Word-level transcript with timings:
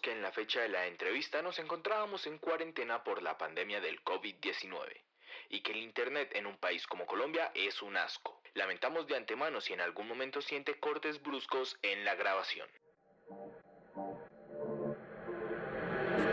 Que 0.00 0.12
en 0.12 0.22
la 0.22 0.32
fecha 0.32 0.62
de 0.62 0.68
la 0.68 0.86
entrevista 0.86 1.42
nos 1.42 1.58
encontrábamos 1.58 2.26
en 2.26 2.38
cuarentena 2.38 3.04
por 3.04 3.22
la 3.22 3.36
pandemia 3.36 3.80
del 3.80 4.02
COVID-19 4.02 5.02
y 5.50 5.60
que 5.60 5.72
el 5.72 5.78
Internet 5.78 6.30
en 6.34 6.46
un 6.46 6.56
país 6.56 6.86
como 6.86 7.04
Colombia 7.04 7.52
es 7.54 7.82
un 7.82 7.96
asco. 7.96 8.40
Lamentamos 8.54 9.06
de 9.06 9.16
antemano 9.16 9.60
si 9.60 9.74
en 9.74 9.80
algún 9.80 10.08
momento 10.08 10.40
siente 10.40 10.80
cortes 10.80 11.22
bruscos 11.22 11.78
en 11.82 12.04
la 12.04 12.14
grabación. 12.14 12.68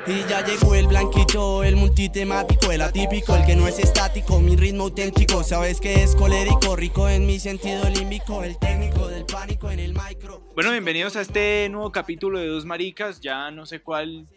Y 0.08 0.24
ya 0.28 0.44
llegó 0.46 0.76
el 0.76 0.88
blanquito, 0.88 1.64
el 1.64 1.76
multitemático, 1.76 2.72
el 2.72 2.82
atípico, 2.82 3.36
el 3.36 3.46
que 3.46 3.56
no 3.56 3.68
es 3.68 3.80
estático, 3.80 4.40
mi 4.40 4.56
ritmo 4.56 4.84
auténtico, 4.84 5.44
sabes 5.44 5.80
que 5.80 6.04
es 6.04 6.16
colérico, 6.16 6.76
rico 6.76 7.10
en 7.10 7.26
mi 7.26 7.40
sentido 7.40 7.88
límbico, 7.90 8.44
el 8.44 8.58
técnico 8.58 9.08
del 9.08 9.26
pánico 9.26 9.70
en 9.70 9.80
el 9.80 9.94
micro. 9.94 10.42
Bueno, 10.56 10.72
bienvenidos 10.72 11.16
a 11.16 11.22
este 11.22 11.68
nuevo 11.70 11.92
capítulo 11.92 12.40
de 12.40 12.48
Dos 12.48 12.66
Maricas, 12.66 13.20
ya 13.20 13.52
no 13.52 13.66
sé 13.66 13.82
cuál, 13.82 14.28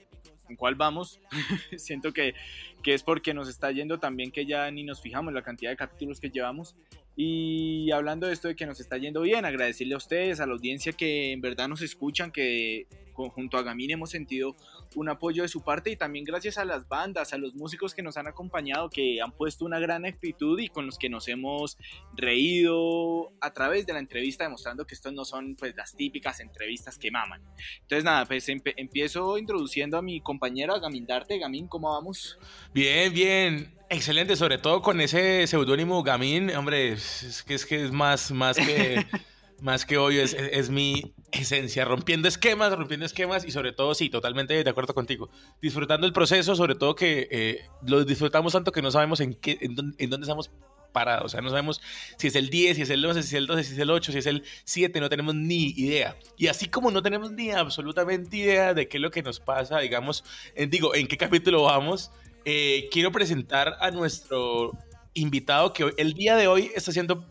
en 0.48 0.56
cuál 0.56 0.74
vamos, 0.74 1.20
siento 1.76 2.12
que, 2.12 2.34
que 2.82 2.94
es 2.94 3.02
porque 3.02 3.32
nos 3.32 3.48
está 3.48 3.70
yendo 3.70 3.98
también 3.98 4.30
que 4.30 4.44
ya 4.44 4.70
ni 4.70 4.84
nos 4.84 5.00
fijamos 5.00 5.32
la 5.32 5.42
cantidad 5.42 5.70
de 5.70 5.76
capítulos 5.76 6.20
que 6.20 6.30
llevamos. 6.30 6.74
Y 7.16 7.90
hablando 7.90 8.26
de 8.26 8.32
esto 8.32 8.48
de 8.48 8.56
que 8.56 8.66
nos 8.66 8.80
está 8.80 8.96
yendo 8.96 9.22
bien, 9.22 9.44
agradecerle 9.44 9.94
a 9.94 9.98
ustedes, 9.98 10.40
a 10.40 10.46
la 10.46 10.54
audiencia 10.54 10.92
que 10.92 11.32
en 11.32 11.40
verdad 11.40 11.68
nos 11.68 11.82
escuchan, 11.82 12.32
que 12.32 12.86
junto 13.12 13.56
a 13.56 13.62
Gamín 13.62 13.90
hemos 13.90 14.10
sentido 14.10 14.56
un 14.94 15.08
apoyo 15.08 15.42
de 15.42 15.48
su 15.48 15.62
parte 15.62 15.90
y 15.90 15.96
también 15.96 16.24
gracias 16.24 16.58
a 16.58 16.64
las 16.64 16.88
bandas, 16.88 17.32
a 17.32 17.38
los 17.38 17.54
músicos 17.54 17.94
que 17.94 18.02
nos 18.02 18.16
han 18.16 18.26
acompañado, 18.26 18.90
que 18.90 19.20
han 19.20 19.32
puesto 19.32 19.64
una 19.64 19.78
gran 19.78 20.04
actitud 20.04 20.58
y 20.58 20.68
con 20.68 20.86
los 20.86 20.98
que 20.98 21.08
nos 21.08 21.28
hemos 21.28 21.78
reído 22.14 23.32
a 23.40 23.52
través 23.52 23.86
de 23.86 23.92
la 23.92 23.98
entrevista, 23.98 24.44
demostrando 24.44 24.86
que 24.86 24.94
estos 24.94 25.12
no 25.12 25.24
son 25.24 25.56
pues 25.56 25.74
las 25.76 25.94
típicas 25.94 26.40
entrevistas 26.40 26.98
que 26.98 27.10
maman. 27.10 27.42
Entonces 27.82 28.04
nada, 28.04 28.26
pues 28.26 28.48
empiezo 28.48 29.38
introduciendo 29.38 29.98
a 29.98 30.02
mi 30.02 30.20
compañera 30.20 30.78
Gamindarte. 30.78 31.38
Gamín, 31.38 31.68
¿cómo 31.68 31.90
vamos? 31.90 32.38
Bien, 32.72 33.12
bien. 33.12 33.81
Excelente, 33.92 34.36
sobre 34.36 34.56
todo 34.56 34.80
con 34.80 35.02
ese 35.02 35.46
seudónimo 35.46 36.02
Gamín, 36.02 36.48
hombre, 36.56 36.92
es 36.92 37.44
que 37.46 37.52
es 37.52 37.66
que 37.66 37.84
es 37.84 37.92
más, 37.92 38.30
más 38.30 38.56
que 38.56 39.04
más 39.60 39.84
que 39.84 39.98
obvio, 39.98 40.22
es, 40.22 40.32
es, 40.32 40.70
mi 40.70 41.12
esencia, 41.30 41.84
rompiendo 41.84 42.26
esquemas, 42.26 42.72
rompiendo 42.74 43.04
esquemas 43.04 43.44
y 43.44 43.50
sobre 43.50 43.72
todo, 43.72 43.94
sí, 43.94 44.08
totalmente 44.08 44.64
de 44.64 44.70
acuerdo 44.70 44.94
contigo, 44.94 45.28
disfrutando 45.60 46.06
el 46.06 46.14
proceso, 46.14 46.56
sobre 46.56 46.74
todo 46.74 46.94
que 46.94 47.28
eh, 47.30 47.66
lo 47.86 48.02
disfrutamos 48.06 48.54
tanto 48.54 48.72
que 48.72 48.80
no 48.80 48.90
sabemos 48.90 49.20
en, 49.20 49.34
qué, 49.34 49.58
en, 49.60 49.74
dónde, 49.74 50.02
en 50.02 50.08
dónde 50.08 50.24
estamos 50.24 50.50
parados, 50.92 51.26
o 51.26 51.28
sea, 51.28 51.42
no 51.42 51.50
sabemos 51.50 51.82
si 52.16 52.28
es 52.28 52.34
el 52.34 52.48
10, 52.48 52.76
si 52.76 52.82
es 52.82 52.90
el 52.90 53.04
11, 53.04 53.22
si 53.22 53.28
es 53.28 53.34
el 53.34 53.46
12, 53.46 53.64
si 53.64 53.72
es 53.74 53.78
el 53.78 53.90
8, 53.90 54.12
si 54.12 54.18
es 54.18 54.26
el 54.26 54.44
7, 54.64 55.00
no 55.00 55.10
tenemos 55.10 55.34
ni 55.34 55.70
idea. 55.76 56.16
Y 56.38 56.46
así 56.46 56.66
como 56.66 56.90
no 56.90 57.02
tenemos 57.02 57.32
ni 57.32 57.50
absolutamente 57.50 58.38
idea 58.38 58.72
de 58.72 58.88
qué 58.88 58.96
es 58.96 59.02
lo 59.02 59.10
que 59.10 59.22
nos 59.22 59.38
pasa, 59.38 59.80
digamos, 59.80 60.24
en, 60.54 60.70
digo, 60.70 60.94
en 60.94 61.08
qué 61.08 61.18
capítulo 61.18 61.64
vamos, 61.64 62.10
eh, 62.44 62.88
quiero 62.90 63.12
presentar 63.12 63.76
a 63.80 63.90
nuestro 63.90 64.72
invitado 65.14 65.72
que 65.72 65.84
hoy, 65.84 65.92
el 65.96 66.14
día 66.14 66.36
de 66.36 66.48
hoy 66.48 66.70
está 66.74 66.90
haciendo 66.90 67.24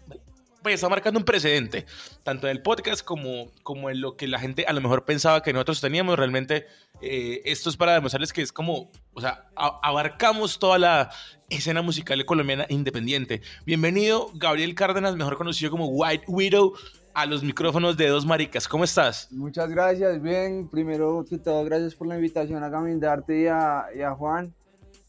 pues 0.61 0.75
está 0.75 0.89
marcando 0.89 1.19
un 1.19 1.25
precedente, 1.25 1.85
tanto 2.23 2.47
en 2.47 2.51
el 2.51 2.61
podcast 2.61 3.03
como, 3.03 3.49
en 3.89 4.01
lo 4.01 4.15
que 4.15 4.27
la 4.27 4.39
gente 4.39 4.65
a 4.67 4.73
lo 4.73 4.81
mejor 4.81 5.05
pensaba 5.05 5.41
que 5.41 5.53
nosotros 5.53 5.81
teníamos. 5.81 6.17
Realmente 6.17 6.67
eh, 7.01 7.41
esto 7.45 7.69
es 7.69 7.77
para 7.77 7.93
demostrarles 7.93 8.31
que 8.31 8.41
es 8.41 8.51
como, 8.51 8.91
o 9.13 9.21
sea, 9.21 9.45
abarcamos 9.55 10.59
toda 10.59 10.77
la 10.77 11.09
escena 11.49 11.81
musical 11.81 12.23
colombiana 12.25 12.65
independiente. 12.69 13.41
Bienvenido, 13.65 14.29
Gabriel 14.35 14.75
Cárdenas, 14.75 15.15
mejor 15.15 15.35
conocido 15.35 15.71
como 15.71 15.87
White 15.87 16.25
Widow, 16.27 16.73
a 17.13 17.25
los 17.25 17.43
micrófonos 17.43 17.97
de 17.97 18.07
Dos 18.07 18.25
Maricas. 18.25 18.67
¿Cómo 18.67 18.83
estás? 18.83 19.29
Muchas 19.31 19.69
gracias, 19.69 20.21
bien. 20.21 20.69
Primero 20.69 21.25
que 21.29 21.37
todo, 21.37 21.63
gracias 21.65 21.95
por 21.95 22.07
la 22.07 22.15
invitación 22.15 22.63
a 22.63 22.67
a, 22.67 23.85
y 23.93 24.01
a 24.01 24.11
Juan, 24.11 24.53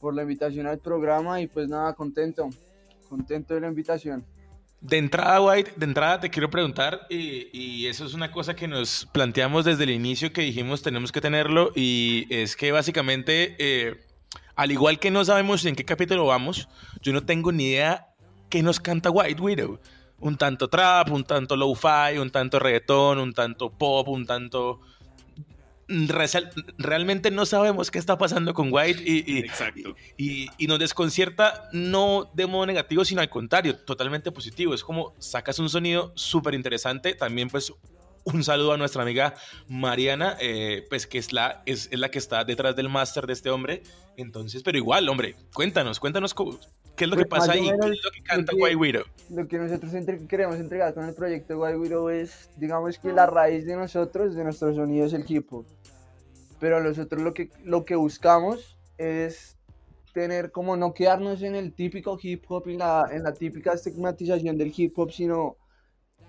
por 0.02 0.14
la 0.16 0.22
invitación 0.22 0.66
al 0.66 0.80
programa 0.80 1.40
y 1.40 1.46
pues 1.46 1.68
nada, 1.68 1.94
contento, 1.94 2.50
contento 3.08 3.54
de 3.54 3.60
la 3.60 3.68
invitación. 3.68 4.26
De 4.80 4.98
entrada, 4.98 5.40
White, 5.40 5.74
de 5.76 5.86
entrada 5.86 6.18
te 6.18 6.28
quiero 6.28 6.50
preguntar, 6.50 7.06
y, 7.08 7.86
eso 7.86 8.04
es 8.04 8.12
una 8.12 8.32
cosa 8.32 8.56
que 8.56 8.66
nos 8.66 9.06
planteamos 9.12 9.64
desde 9.64 9.84
el 9.84 9.90
inicio 9.90 10.32
que 10.32 10.42
dijimos 10.42 10.82
tenemos 10.82 11.12
que 11.12 11.20
tenerlo, 11.20 11.70
y 11.76 12.26
es 12.30 12.56
que 12.56 12.72
básicamente, 12.72 13.54
eh, 13.60 14.00
al 14.56 14.72
igual 14.72 14.98
que 14.98 15.12
no 15.12 15.24
sabemos 15.24 15.64
en 15.66 15.76
qué 15.76 15.84
capítulo 15.84 16.26
vamos, 16.26 16.68
yo 17.00 17.12
no 17.12 17.24
tengo 17.24 17.52
ni 17.52 17.66
idea 17.66 18.08
qué 18.50 18.60
nos 18.60 18.80
canta 18.80 19.08
White 19.08 19.40
Widow. 19.40 19.78
Un 20.18 20.36
tanto 20.36 20.66
trap, 20.68 21.12
un 21.12 21.22
tanto 21.22 21.54
low-fi, 21.54 22.18
un 22.18 22.30
tanto 22.30 22.58
reggaetón, 22.58 23.20
un 23.20 23.32
tanto 23.32 23.70
pop, 23.70 24.08
un 24.08 24.26
tanto 24.26 24.80
realmente 26.78 27.30
no 27.30 27.46
sabemos 27.46 27.90
qué 27.90 27.98
está 27.98 28.16
pasando 28.18 28.54
con 28.54 28.72
White 28.72 29.02
y, 29.04 29.46
y, 30.16 30.48
y, 30.58 30.66
nos 30.66 30.78
desconcierta 30.78 31.68
no 31.72 32.30
de 32.34 32.46
modo 32.46 32.66
negativo, 32.66 33.04
sino 33.04 33.20
al 33.20 33.28
contrario, 33.28 33.76
totalmente 33.76 34.32
positivo. 34.32 34.74
Es 34.74 34.84
como 34.84 35.14
sacas 35.18 35.58
un 35.58 35.68
sonido 35.68 36.12
súper 36.14 36.54
interesante, 36.54 37.14
también 37.14 37.48
pues 37.48 37.72
un 38.24 38.44
saludo 38.44 38.72
a 38.72 38.76
nuestra 38.76 39.02
amiga 39.02 39.34
Mariana, 39.68 40.36
eh, 40.40 40.86
pues 40.88 41.06
que 41.06 41.18
es 41.18 41.32
la, 41.32 41.62
es, 41.66 41.88
la 41.92 42.10
que 42.10 42.18
está 42.18 42.44
detrás 42.44 42.76
del 42.76 42.88
máster 42.88 43.26
de 43.26 43.32
este 43.32 43.50
hombre. 43.50 43.82
Entonces, 44.16 44.62
pero 44.62 44.78
igual, 44.78 45.08
hombre, 45.08 45.36
cuéntanos, 45.52 45.98
cuéntanos 45.98 46.34
qué 46.96 47.04
es 47.04 47.10
lo 47.10 47.16
que 47.16 47.24
pues, 47.24 47.40
pasa 47.40 47.52
ahí, 47.52 47.68
qué 47.68 47.88
es 47.88 48.04
lo 48.04 48.10
que 48.10 48.22
canta 48.22 48.52
White 48.54 48.76
Widow. 48.76 49.04
Lo 49.30 49.48
que 49.48 49.58
nosotros 49.58 49.92
queremos 50.28 50.56
entregar 50.56 50.94
con 50.94 51.08
el 51.08 51.14
proyecto 51.14 51.58
White 51.58 51.78
Widow 51.78 52.08
es, 52.10 52.50
digamos 52.56 52.98
que 52.98 53.12
la 53.12 53.26
raíz 53.26 53.66
de 53.66 53.76
nosotros, 53.76 54.34
de 54.34 54.44
nuestro 54.44 54.74
sonido 54.74 55.06
es 55.06 55.12
el 55.12 55.24
hip 55.26 55.52
hop 55.52 55.66
pero 56.62 56.80
nosotros 56.80 57.20
lo 57.20 57.34
que, 57.34 57.50
lo 57.64 57.84
que 57.84 57.96
buscamos 57.96 58.78
es 58.96 59.58
tener 60.14 60.52
como 60.52 60.76
no 60.76 60.94
quedarnos 60.94 61.42
en 61.42 61.56
el 61.56 61.74
típico 61.74 62.16
hip 62.22 62.44
hop 62.48 62.68
y 62.68 62.76
la, 62.76 63.08
en 63.10 63.24
la 63.24 63.34
típica 63.34 63.72
estigmatización 63.72 64.56
del 64.56 64.72
hip 64.76 64.96
hop, 64.96 65.10
sino 65.10 65.56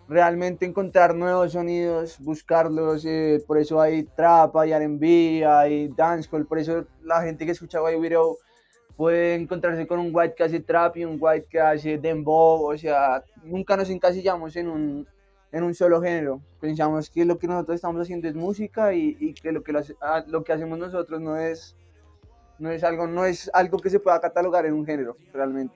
realmente 0.08 0.66
encontrar 0.66 1.14
nuevos 1.14 1.52
sonidos, 1.52 2.18
buscarlos, 2.18 3.06
eh, 3.06 3.44
por 3.46 3.60
eso 3.60 3.80
hay 3.80 4.06
trap, 4.06 4.58
hay 4.58 4.72
R&B, 4.72 5.46
hay 5.46 5.90
dancehall, 5.90 6.48
por 6.48 6.58
eso 6.58 6.84
la 7.04 7.22
gente 7.22 7.46
que 7.46 7.52
escucha 7.52 7.84
White 7.84 8.00
Widow 8.00 8.36
puede 8.96 9.36
encontrarse 9.36 9.88
con 9.88 10.00
un 10.00 10.10
white 10.14 10.36
que 10.36 10.44
hace 10.44 10.60
trap 10.60 10.98
y 10.98 11.06
un 11.06 11.18
white 11.20 11.48
que 11.50 11.60
hace 11.60 11.98
dembow, 11.98 12.66
o 12.66 12.78
sea, 12.78 13.24
nunca 13.44 13.76
nos 13.76 13.90
encasillamos 13.90 14.56
en 14.56 14.68
un, 14.68 15.08
en 15.52 15.64
un 15.64 15.74
solo 15.74 16.02
género. 16.02 16.42
Pensamos 16.60 17.10
que 17.10 17.26
lo 17.26 17.38
que 17.38 17.48
nosotros 17.48 17.76
estamos 17.76 18.02
haciendo 18.02 18.28
es 18.28 18.36
música 18.36 18.94
y, 18.94 19.34
que, 19.34 19.52
lo 19.52 19.64
que 19.64 19.74
ah, 20.02 20.24
lo, 20.28 20.44
que 20.44 20.54
hacemos 20.54 20.78
nosotros 20.78 21.22
no 21.22 21.38
es, 21.38 21.76
no, 22.60 22.72
es 22.72 22.84
algo, 22.84 23.08
no 23.08 23.26
es 23.26 23.50
algo 23.54 23.80
que 23.80 23.90
se 23.90 24.00
pueda 24.00 24.20
catalogar 24.22 24.66
en 24.66 24.74
un 24.74 24.86
género, 24.86 25.18
realmente. 25.34 25.76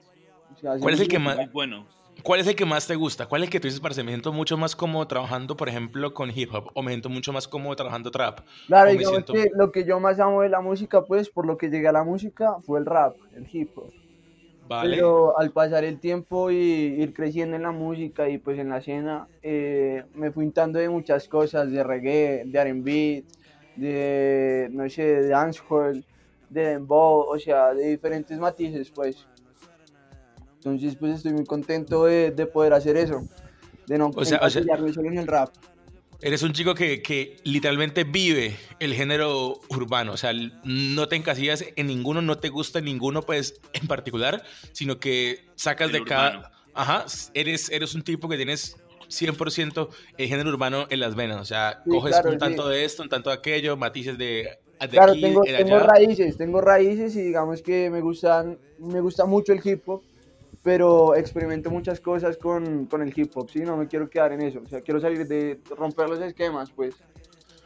¿Cuál 0.60 0.94
es 0.94 1.00
el 1.00 1.08
que 1.08 1.18
más, 1.18 1.52
bueno. 1.52 1.86
¿Cuál 2.22 2.40
es 2.40 2.46
el 2.46 2.56
que 2.56 2.64
más 2.64 2.86
te 2.86 2.96
gusta? 2.96 3.26
¿Cuál 3.26 3.42
es 3.42 3.46
el 3.46 3.52
que 3.52 3.60
tú 3.60 3.68
dices, 3.68 3.80
para 3.80 3.94
me 3.94 4.10
siento 4.10 4.32
mucho 4.32 4.56
más 4.56 4.74
cómodo 4.74 5.06
trabajando, 5.06 5.56
por 5.56 5.68
ejemplo, 5.68 6.12
con 6.12 6.30
hip 6.34 6.52
hop? 6.52 6.70
¿O 6.74 6.82
me 6.82 6.90
siento 6.90 7.08
mucho 7.08 7.32
más 7.32 7.46
cómodo 7.46 7.76
trabajando 7.76 8.10
trap? 8.10 8.40
Claro, 8.66 8.90
que 9.32 9.50
lo 9.54 9.70
que 9.70 9.84
yo 9.84 10.00
más 10.00 10.18
amo 10.18 10.42
de 10.42 10.48
la 10.48 10.60
música, 10.60 11.04
pues, 11.04 11.30
por 11.30 11.46
lo 11.46 11.56
que 11.56 11.68
llegué 11.68 11.88
a 11.88 11.92
la 11.92 12.04
música, 12.04 12.56
fue 12.66 12.80
el 12.80 12.86
rap, 12.86 13.16
el 13.34 13.46
hip 13.50 13.70
hop. 13.76 13.92
Pero 14.82 15.38
al 15.38 15.50
pasar 15.50 15.84
el 15.84 15.98
tiempo 15.98 16.50
y 16.50 16.56
ir 16.56 17.14
creciendo 17.14 17.56
en 17.56 17.62
la 17.62 17.70
música 17.70 18.28
y 18.28 18.36
pues 18.36 18.58
en 18.58 18.68
la 18.68 18.78
escena, 18.78 19.26
eh, 19.42 20.04
me 20.12 20.30
fui 20.30 20.44
untando 20.44 20.78
de 20.78 20.90
muchas 20.90 21.26
cosas, 21.26 21.70
de 21.70 21.82
reggae, 21.82 22.42
de 22.44 22.58
R&B, 22.58 23.24
de, 23.76 24.68
no 24.72 24.88
sé, 24.90 25.02
de 25.04 25.28
dancehall, 25.28 26.04
de 26.50 26.60
dembow, 26.68 27.24
o 27.30 27.38
sea, 27.38 27.72
de 27.72 27.88
diferentes 27.88 28.38
matices, 28.38 28.90
pues. 28.90 29.26
Entonces, 30.58 30.96
pues 30.96 31.16
estoy 31.16 31.32
muy 31.32 31.44
contento 31.44 32.04
de, 32.04 32.30
de 32.30 32.46
poder 32.46 32.72
hacer 32.72 32.96
eso, 32.96 33.26
de 33.86 33.98
no 33.98 34.10
o 34.14 34.24
sea, 34.24 34.48
solo 34.50 35.08
en 35.08 35.18
el 35.18 35.26
rap. 35.26 35.50
Eres 36.20 36.42
un 36.42 36.52
chico 36.52 36.74
que, 36.74 37.00
que, 37.00 37.36
literalmente 37.44 38.02
vive 38.02 38.56
el 38.80 38.92
género 38.92 39.60
urbano, 39.68 40.12
o 40.12 40.16
sea, 40.16 40.32
no 40.64 41.08
te 41.08 41.14
encasillas 41.14 41.64
en 41.76 41.86
ninguno, 41.86 42.22
no 42.22 42.38
te 42.38 42.48
gusta 42.48 42.80
ninguno, 42.80 43.22
pues, 43.22 43.60
en 43.72 43.86
particular, 43.86 44.42
sino 44.72 44.98
que 44.98 45.46
sacas 45.54 45.92
de 45.92 46.02
cada... 46.04 46.52
Ajá, 46.74 47.06
eres, 47.34 47.70
eres 47.70 47.94
un 47.94 48.02
tipo 48.02 48.28
que 48.28 48.36
tienes 48.36 48.76
100% 49.08 49.88
el 50.16 50.28
género 50.28 50.50
urbano 50.50 50.86
en 50.90 51.00
las 51.00 51.14
venas. 51.14 51.40
O 51.40 51.44
sea, 51.44 51.82
Sí, 51.84 51.90
coges 51.90 52.12
claro, 52.12 52.28
un 52.28 52.34
sí. 52.34 52.38
tanto 52.38 52.68
de 52.68 52.84
esto, 52.84 53.02
un 53.02 53.08
tanto 53.08 53.30
de 53.30 53.36
aquello, 53.36 53.76
matices 53.76 54.18
de, 54.18 54.58
de 54.80 54.88
Claro, 54.88 55.12
aquí, 55.12 55.20
tengo, 55.20 55.42
de 55.42 55.56
tengo 55.56 55.78
raíces, 55.80 56.36
tengo 56.36 56.60
raíces 56.60 57.16
y 57.16 57.22
digamos 57.22 57.62
que 57.62 57.90
me 57.90 58.00
gustan, 58.00 58.58
me 58.78 59.00
gusta 59.00 59.24
mucho 59.24 59.52
el 59.52 59.60
hip 59.64 59.88
hop, 59.88 60.02
pero 60.68 61.14
experimento 61.14 61.70
muchas 61.70 61.98
cosas 61.98 62.36
con, 62.36 62.84
con 62.84 63.00
el 63.00 63.10
hip 63.18 63.30
hop, 63.34 63.48
¿sí? 63.50 63.60
No 63.60 63.78
me 63.78 63.88
quiero 63.88 64.10
quedar 64.10 64.32
en 64.34 64.42
eso, 64.42 64.60
o 64.62 64.68
sea, 64.68 64.82
quiero 64.82 65.00
salir 65.00 65.26
de 65.26 65.58
romper 65.74 66.10
los 66.10 66.20
esquemas, 66.20 66.70
pues. 66.70 66.94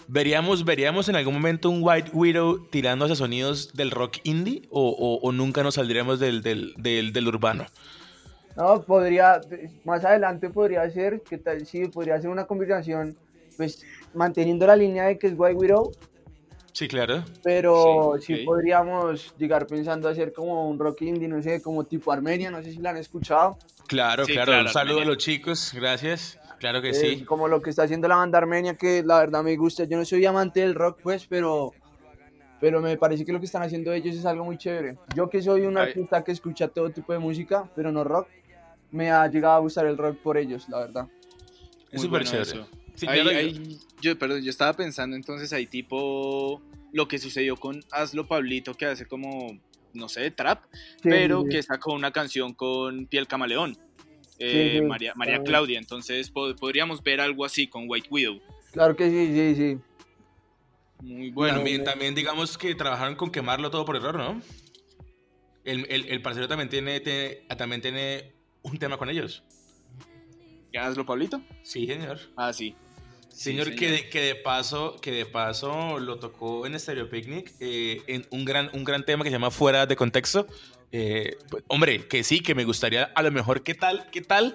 ¿Veríamos, 0.06 0.64
¿Veríamos 0.64 1.08
en 1.08 1.16
algún 1.16 1.34
momento 1.34 1.68
un 1.68 1.80
White 1.82 2.10
Widow 2.12 2.68
tirando 2.70 3.04
hacia 3.06 3.16
sonidos 3.16 3.72
del 3.74 3.90
rock 3.90 4.18
indie 4.22 4.68
o, 4.70 4.88
o- 4.90 5.18
o 5.20 5.32
nunca 5.32 5.64
nos 5.64 5.74
saldríamos 5.74 6.20
del, 6.20 6.42
del, 6.42 6.74
del, 6.76 7.12
del 7.12 7.26
urbano? 7.26 7.66
No, 8.56 8.80
podría, 8.82 9.40
más 9.84 10.04
adelante 10.04 10.48
podría 10.50 10.88
ser, 10.88 11.22
que 11.22 11.38
tal, 11.38 11.66
sí, 11.66 11.86
podría 11.88 12.20
ser 12.20 12.30
una 12.30 12.44
combinación, 12.44 13.16
pues, 13.56 13.84
manteniendo 14.14 14.64
la 14.64 14.76
línea 14.76 15.06
de 15.06 15.18
que 15.18 15.26
es 15.26 15.34
White 15.36 15.56
Widow, 15.56 15.90
Sí, 16.72 16.88
claro. 16.88 17.22
pero 17.42 18.14
Sí, 18.18 18.26
sí, 18.34 18.40
ok. 18.40 18.46
podríamos 18.46 19.34
llegar 19.36 19.66
pensando 19.66 20.08
hacer 20.08 20.32
como 20.32 20.68
un 20.68 20.78
rock 20.78 21.02
indie, 21.02 21.28
no 21.28 21.42
sé, 21.42 21.60
como 21.60 21.84
tipo 21.84 22.10
Armenia, 22.12 22.50
no 22.50 22.62
sé 22.62 22.72
si 22.72 22.78
la 22.78 22.90
han 22.90 22.96
escuchado. 22.96 23.58
Claro, 23.86 24.24
Sí, 24.24 24.32
claro. 24.32 24.52
claro, 24.52 24.62
Un 24.66 24.68
saludo 24.72 24.94
a 24.94 25.00
Armenia. 25.00 25.14
los 25.14 25.22
chicos, 25.22 25.72
gracias. 25.74 26.38
Claro 26.58 26.80
que 26.80 26.90
Eh, 26.90 26.94
sí. 26.94 27.24
Como 27.24 27.48
lo 27.48 27.60
que 27.60 27.70
está 27.70 27.82
haciendo 27.82 28.08
la 28.08 28.16
banda 28.16 28.38
armenia, 28.38 28.74
que 28.76 29.02
la 29.04 29.18
verdad 29.18 29.42
me 29.42 29.56
gusta. 29.56 29.84
Yo 29.84 29.98
no 29.98 30.04
soy 30.04 30.24
amante 30.24 30.60
del 30.60 30.74
rock, 30.74 31.00
pues, 31.02 31.26
pero, 31.26 31.72
pero 32.60 32.80
me 32.80 32.96
parece 32.96 33.24
que 33.26 33.32
lo 33.32 33.40
que 33.40 33.46
están 33.46 33.62
haciendo 33.64 33.92
ellos 33.92 34.14
es 34.16 34.24
algo 34.24 34.44
muy 34.44 34.56
chévere. 34.56 34.96
Yo 35.14 35.28
que 35.28 35.42
soy 35.42 35.62
un 35.62 35.76
artista 35.76 36.22
que 36.24 36.32
escucha 36.32 36.68
todo 36.68 36.88
tipo 36.90 37.12
de 37.12 37.18
música, 37.18 37.68
pero 37.74 37.90
no 37.92 38.04
rock, 38.04 38.28
me 38.92 39.10
ha 39.10 39.26
llegado 39.26 39.54
a 39.56 39.58
gustar 39.58 39.86
el 39.86 39.98
rock 39.98 40.16
por 40.22 40.38
ellos, 40.38 40.68
la 40.68 40.78
verdad. 40.78 41.06
Es 41.90 42.00
súper 42.00 42.22
bueno 42.22 42.30
chévere. 42.30 42.60
eso. 42.60 42.68
Sí, 42.94 43.06
Ahí- 43.08 43.20
claro, 43.22 43.30
yo- 43.32 43.38
ahí- 43.38 43.78
yo, 44.00 44.18
perdón, 44.18 44.42
yo 44.42 44.50
estaba 44.50 44.72
pensando 44.74 45.16
entonces 45.16 45.52
ahí 45.52 45.66
tipo 45.66 46.60
lo 46.92 47.08
que 47.08 47.18
sucedió 47.18 47.56
con 47.56 47.82
Hazlo 47.90 48.26
Pablito 48.26 48.74
que 48.74 48.86
hace 48.86 49.06
como, 49.06 49.58
no 49.94 50.08
sé, 50.08 50.30
trap, 50.30 50.64
Sí, 50.72 50.78
pero 51.02 51.42
sí, 51.42 51.48
que 51.50 51.62
sacó 51.62 51.92
una 51.94 52.10
canción 52.12 52.52
con 52.52 53.06
Piel 53.06 53.26
Camaleón, 53.26 53.76
eh, 54.38 54.72
Sí, 54.74 54.78
sí, 54.80 54.86
María, 54.86 55.12
María 55.16 55.34
claro. 55.36 55.44
Claudia, 55.44 55.78
entonces 55.78 56.30
po- 56.30 56.54
podríamos 56.56 57.02
ver 57.02 57.20
algo 57.20 57.44
así 57.44 57.66
con 57.66 57.84
White 57.88 58.08
Widow. 58.10 58.40
Claro 58.72 58.94
que 58.96 59.08
sí, 59.10 59.26
sí, 59.34 59.54
sí. 59.54 59.78
Muy 61.04 61.30
bueno. 61.30 61.56
también, 61.56 61.84
también 61.84 62.14
digamos 62.14 62.56
que 62.58 62.74
trabajaron 62.74 63.16
con 63.16 63.30
quemarlo 63.32 63.70
todo 63.70 63.84
por 63.84 63.96
error, 63.96 64.16
¿no? 64.16 64.40
El, 65.64 65.86
el, 65.90 66.06
el 66.08 66.22
parcero 66.22 66.46
también 66.48 66.68
tiene, 66.68 67.00
tiene- 67.00 67.42
también 67.56 67.80
tiene 67.80 68.32
un 68.62 68.78
tema 68.78 68.96
con 68.98 69.08
ellos. 69.08 69.42
¿Hazlo 70.78 71.04
Pablito? 71.06 71.40
Sí, 71.62 71.86
señor. 71.86 72.18
Ah, 72.36 72.52
sí. 72.52 72.74
Sí, 73.28 73.44
Señor, 73.44 73.74
Que, 73.74 73.90
de, 73.90 74.08
que 74.10 74.20
de 74.20 74.34
paso 74.34 74.98
que 75.00 75.10
de 75.10 75.24
paso 75.24 75.98
lo 75.98 76.18
tocó 76.18 76.66
en 76.66 76.78
Stereo 76.78 77.08
Picnic 77.08 77.50
eh, 77.60 78.02
en 78.06 78.26
un 78.30 78.44
gran 78.44 78.68
un 78.74 78.84
gran 78.84 79.06
tema 79.06 79.24
que 79.24 79.30
se 79.30 79.34
llama 79.36 79.50
Fuera 79.50 79.86
de 79.86 79.96
contexto. 79.96 80.46
Eh, 80.94 81.38
pues, 81.50 81.64
hombre, 81.68 82.06
que 82.06 82.22
sí, 82.24 82.40
que 82.40 82.54
me 82.54 82.64
gustaría 82.66 83.04
a 83.14 83.22
lo 83.22 83.30
mejor 83.30 83.62
qué 83.62 83.72
tal, 83.74 84.10
qué 84.10 84.20
tal, 84.20 84.52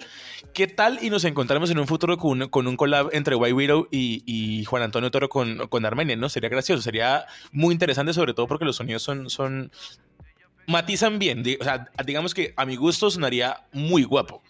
qué 0.53 0.67
tal 0.67 0.99
y 1.01 1.09
nos 1.09 1.23
encontramos 1.25 1.71
en 1.71 1.79
un 1.79 1.87
futuro 1.87 2.17
con, 2.19 2.39
un- 2.43 2.49
con 2.49 2.67
un 2.67 2.77
collab 2.77 3.09
entre 3.13 3.33
White 3.33 3.53
Widow 3.53 3.87
y, 3.89 4.21
y 4.27 4.63
Juan 4.65 4.83
Antonio 4.83 5.09
Toro 5.09 5.27
con, 5.29 5.67
con 5.69 5.83
Armenia, 5.83 6.15
¿no? 6.15 6.29
Sería 6.29 6.49
gracioso, 6.49 6.83
sería 6.83 7.25
muy 7.51 7.73
interesante 7.73 8.13
sobre 8.13 8.35
todo 8.35 8.45
porque 8.45 8.65
los 8.65 8.75
sonidos 8.75 9.01
son 9.01 9.31
son 9.31 9.71
matizan 10.67 11.17
bien, 11.17 11.43
o 11.59 11.63
sea, 11.63 11.89
digamos 12.05 12.33
que 12.33 12.53
a 12.57 12.65
mi 12.65 12.75
gusto 12.75 13.09
sonaría 13.09 13.65
muy 13.71 14.03
guapo. 14.03 14.43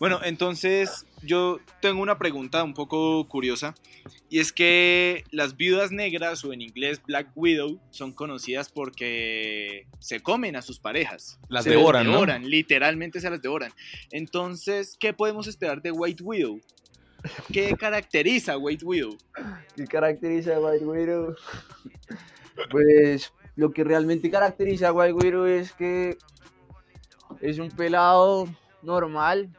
Bueno, 0.00 0.20
entonces 0.24 1.06
yo 1.22 1.60
tengo 1.80 2.02
una 2.02 2.18
pregunta 2.18 2.62
un 2.64 2.74
poco 2.74 3.26
curiosa 3.28 3.74
y 4.28 4.40
es 4.40 4.52
que 4.52 5.24
las 5.30 5.56
viudas 5.56 5.92
negras 5.92 6.44
o 6.44 6.52
en 6.52 6.62
inglés 6.62 7.00
Black 7.06 7.30
Widow 7.34 7.80
son 7.90 8.12
conocidas 8.12 8.68
porque 8.70 9.86
se 10.00 10.20
comen 10.20 10.56
a 10.56 10.62
sus 10.62 10.78
parejas. 10.78 11.38
Las 11.48 11.64
Se 11.64 11.70
devoran, 11.70 12.06
¿no? 12.06 12.12
devoran, 12.12 12.48
literalmente 12.48 13.20
se 13.20 13.30
las 13.30 13.40
devoran. 13.40 13.72
Entonces, 14.10 14.96
¿qué 14.98 15.12
podemos 15.12 15.46
esperar 15.46 15.80
de 15.80 15.92
White 15.92 16.22
Widow? 16.22 16.60
¿Qué 17.52 17.74
caracteriza 17.78 18.54
a 18.54 18.58
White 18.58 18.84
Widow? 18.84 19.16
¿Qué 19.76 19.86
caracteriza 19.86 20.56
a 20.56 20.60
White 20.60 20.84
Widow? 20.84 21.34
Pues 22.70 23.32
lo 23.56 23.70
que 23.70 23.84
realmente 23.84 24.30
caracteriza 24.30 24.88
a 24.88 24.92
White 24.92 25.14
Widow 25.14 25.46
es 25.46 25.72
que 25.72 26.18
es 27.40 27.58
un 27.58 27.70
pelado 27.70 28.48
normal 28.82 29.50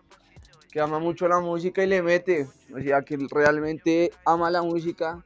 que 0.75 0.81
ama 0.81 0.99
mucho 0.99 1.25
la 1.29 1.39
música 1.39 1.85
y 1.85 1.87
le 1.87 2.01
mete, 2.01 2.49
o 2.75 2.81
sea, 2.81 3.01
que 3.01 3.17
realmente 3.31 4.11
ama 4.25 4.51
la 4.51 4.61
música 4.61 5.23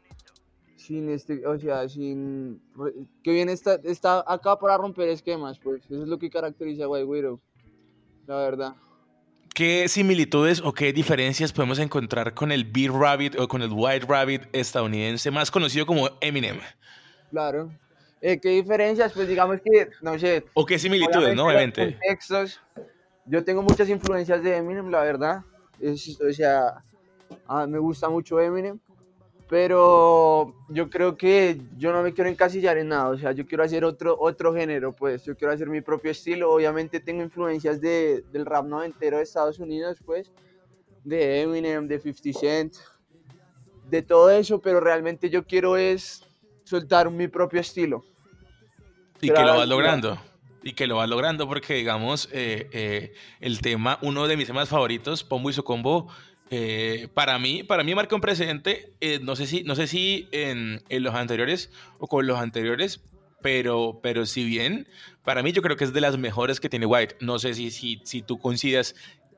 sin 0.75 1.09
este, 1.09 1.43
o 1.43 1.57
sea, 1.57 1.89
sin 1.89 2.61
que 3.23 3.31
bien 3.31 3.49
está, 3.49 3.79
está 3.83 4.23
acá 4.31 4.59
para 4.59 4.77
romper 4.77 5.09
esquemas, 5.09 5.57
pues 5.57 5.83
eso 5.85 6.03
es 6.03 6.07
lo 6.07 6.19
que 6.19 6.29
caracteriza 6.29 6.83
a 6.83 6.87
White 6.87 7.05
Widow, 7.05 7.41
la 8.27 8.35
verdad. 8.35 8.75
¿Qué 9.55 9.87
similitudes 9.87 10.61
o 10.63 10.71
qué 10.71 10.93
diferencias 10.93 11.51
podemos 11.51 11.79
encontrar 11.79 12.35
con 12.35 12.51
el 12.51 12.63
Beat 12.65 12.93
Rabbit 12.93 13.39
o 13.39 13.47
con 13.47 13.63
el 13.63 13.71
White 13.73 14.05
Rabbit 14.07 14.43
estadounidense, 14.53 15.31
más 15.31 15.49
conocido 15.49 15.87
como 15.87 16.11
Eminem? 16.21 16.59
Claro. 17.31 17.71
Eh, 18.21 18.39
¿Qué 18.39 18.49
diferencias? 18.49 19.13
Pues 19.13 19.27
digamos 19.27 19.57
que, 19.65 19.89
no 20.03 20.19
sé, 20.19 20.45
¿O 20.53 20.63
qué 20.63 20.77
similitudes, 20.77 21.35
no? 21.35 21.47
Obviamente. 21.47 21.97
contextos, 21.97 22.61
yo 23.25 23.43
tengo 23.43 23.61
muchas 23.61 23.89
influencias 23.89 24.41
de 24.43 24.57
Eminem, 24.57 24.89
la 24.89 25.01
verdad. 25.01 25.43
Es- 25.79 26.19
o 26.21 26.31
sea, 26.33 26.83
ah, 27.47 27.67
me 27.67 27.79
gusta 27.79 28.09
mucho 28.09 28.39
Eminem. 28.39 28.79
Pero 29.49 30.53
yo 30.69 30.91
creo 30.91 31.17
que 31.17 31.59
yo 31.75 31.91
no 31.91 32.03
me 32.03 32.13
quiero 32.13 32.29
encasillar 32.29 32.77
en 32.77 32.89
nada. 32.89 33.09
O 33.09 33.17
sea, 33.17 33.31
yo 33.31 33.47
quiero 33.47 33.63
hacer 33.63 33.83
otro, 33.83 34.15
otro 34.19 34.53
género, 34.53 34.93
pues. 34.93 35.23
Yo 35.25 35.35
quiero 35.35 35.51
hacer 35.51 35.67
mi 35.67 35.81
propio 35.81 36.11
estilo. 36.11 36.51
Obviamente 36.51 36.99
tengo 36.99 37.23
influencias 37.23 37.81
de, 37.81 38.23
del 38.31 38.45
rap 38.45 38.65
noventero 38.65 39.17
de 39.17 39.23
Estados 39.23 39.57
Unidos, 39.57 39.97
pues. 40.05 40.31
De 41.03 41.41
Eminem, 41.41 41.87
de 41.87 41.99
50 41.99 42.39
Cent. 42.39 42.75
De 43.89 44.03
todo 44.03 44.29
eso, 44.29 44.59
pero 44.61 44.79
realmente 44.79 45.31
yo 45.31 45.43
quiero 45.43 45.77
es 45.77 46.23
soltar 46.63 47.09
mi 47.09 47.27
propio 47.27 47.59
estilo. 47.59 48.03
Y 49.19 49.27
que 49.29 49.33
lo 49.33 49.57
vas 49.57 49.67
logrando. 49.67 50.15
Y 50.63 50.73
que 50.73 50.87
lo 50.87 50.97
vas 50.97 51.09
logrando 51.09 51.47
porque, 51.47 51.75
digamos, 51.75 52.27
eh, 52.33 52.69
eh, 52.73 53.13
el 53.39 53.61
tema, 53.61 53.97
uno 54.01 54.27
de 54.27 54.35
mis 54.37 54.47
temas 54.47 54.69
favoritos, 54.69 55.23
Pombo 55.23 55.49
y 55.49 55.53
su 55.53 55.63
combo, 55.63 56.11
eh, 56.51 57.07
para 57.13 57.37
mí, 57.39 57.63
para 57.63 57.83
mí 57.83 57.95
marca 57.95 58.15
un 58.15 58.21
precedente. 58.21 58.93
eh, 58.99 59.19
no 59.21 59.35
sé 59.35 59.45
si, 59.47 59.63
no 59.63 59.75
sé 59.75 59.87
si 59.87 60.27
en, 60.31 60.81
en 60.89 61.03
los 61.03 61.15
anteriores 61.15 61.71
o 61.99 62.07
con 62.07 62.27
los 62.27 62.39
anteriores, 62.39 63.01
pero, 63.41 63.99
pero 64.03 64.25
si 64.25 64.43
bien, 64.43 64.85
para 65.23 65.41
mí 65.43 65.51
yo 65.53 65.61
creo 65.61 65.77
que 65.77 65.85
es 65.85 65.93
de 65.93 66.01
las 66.01 66.17
mejores 66.17 66.59
que 66.59 66.67
tiene 66.69 66.85
White. 66.85 67.15
No 67.21 67.39
sé 67.39 67.53
si, 67.53 67.71
si, 67.71 68.01
si 68.03 68.21
tú 68.21 68.37
coincidas 68.39 68.95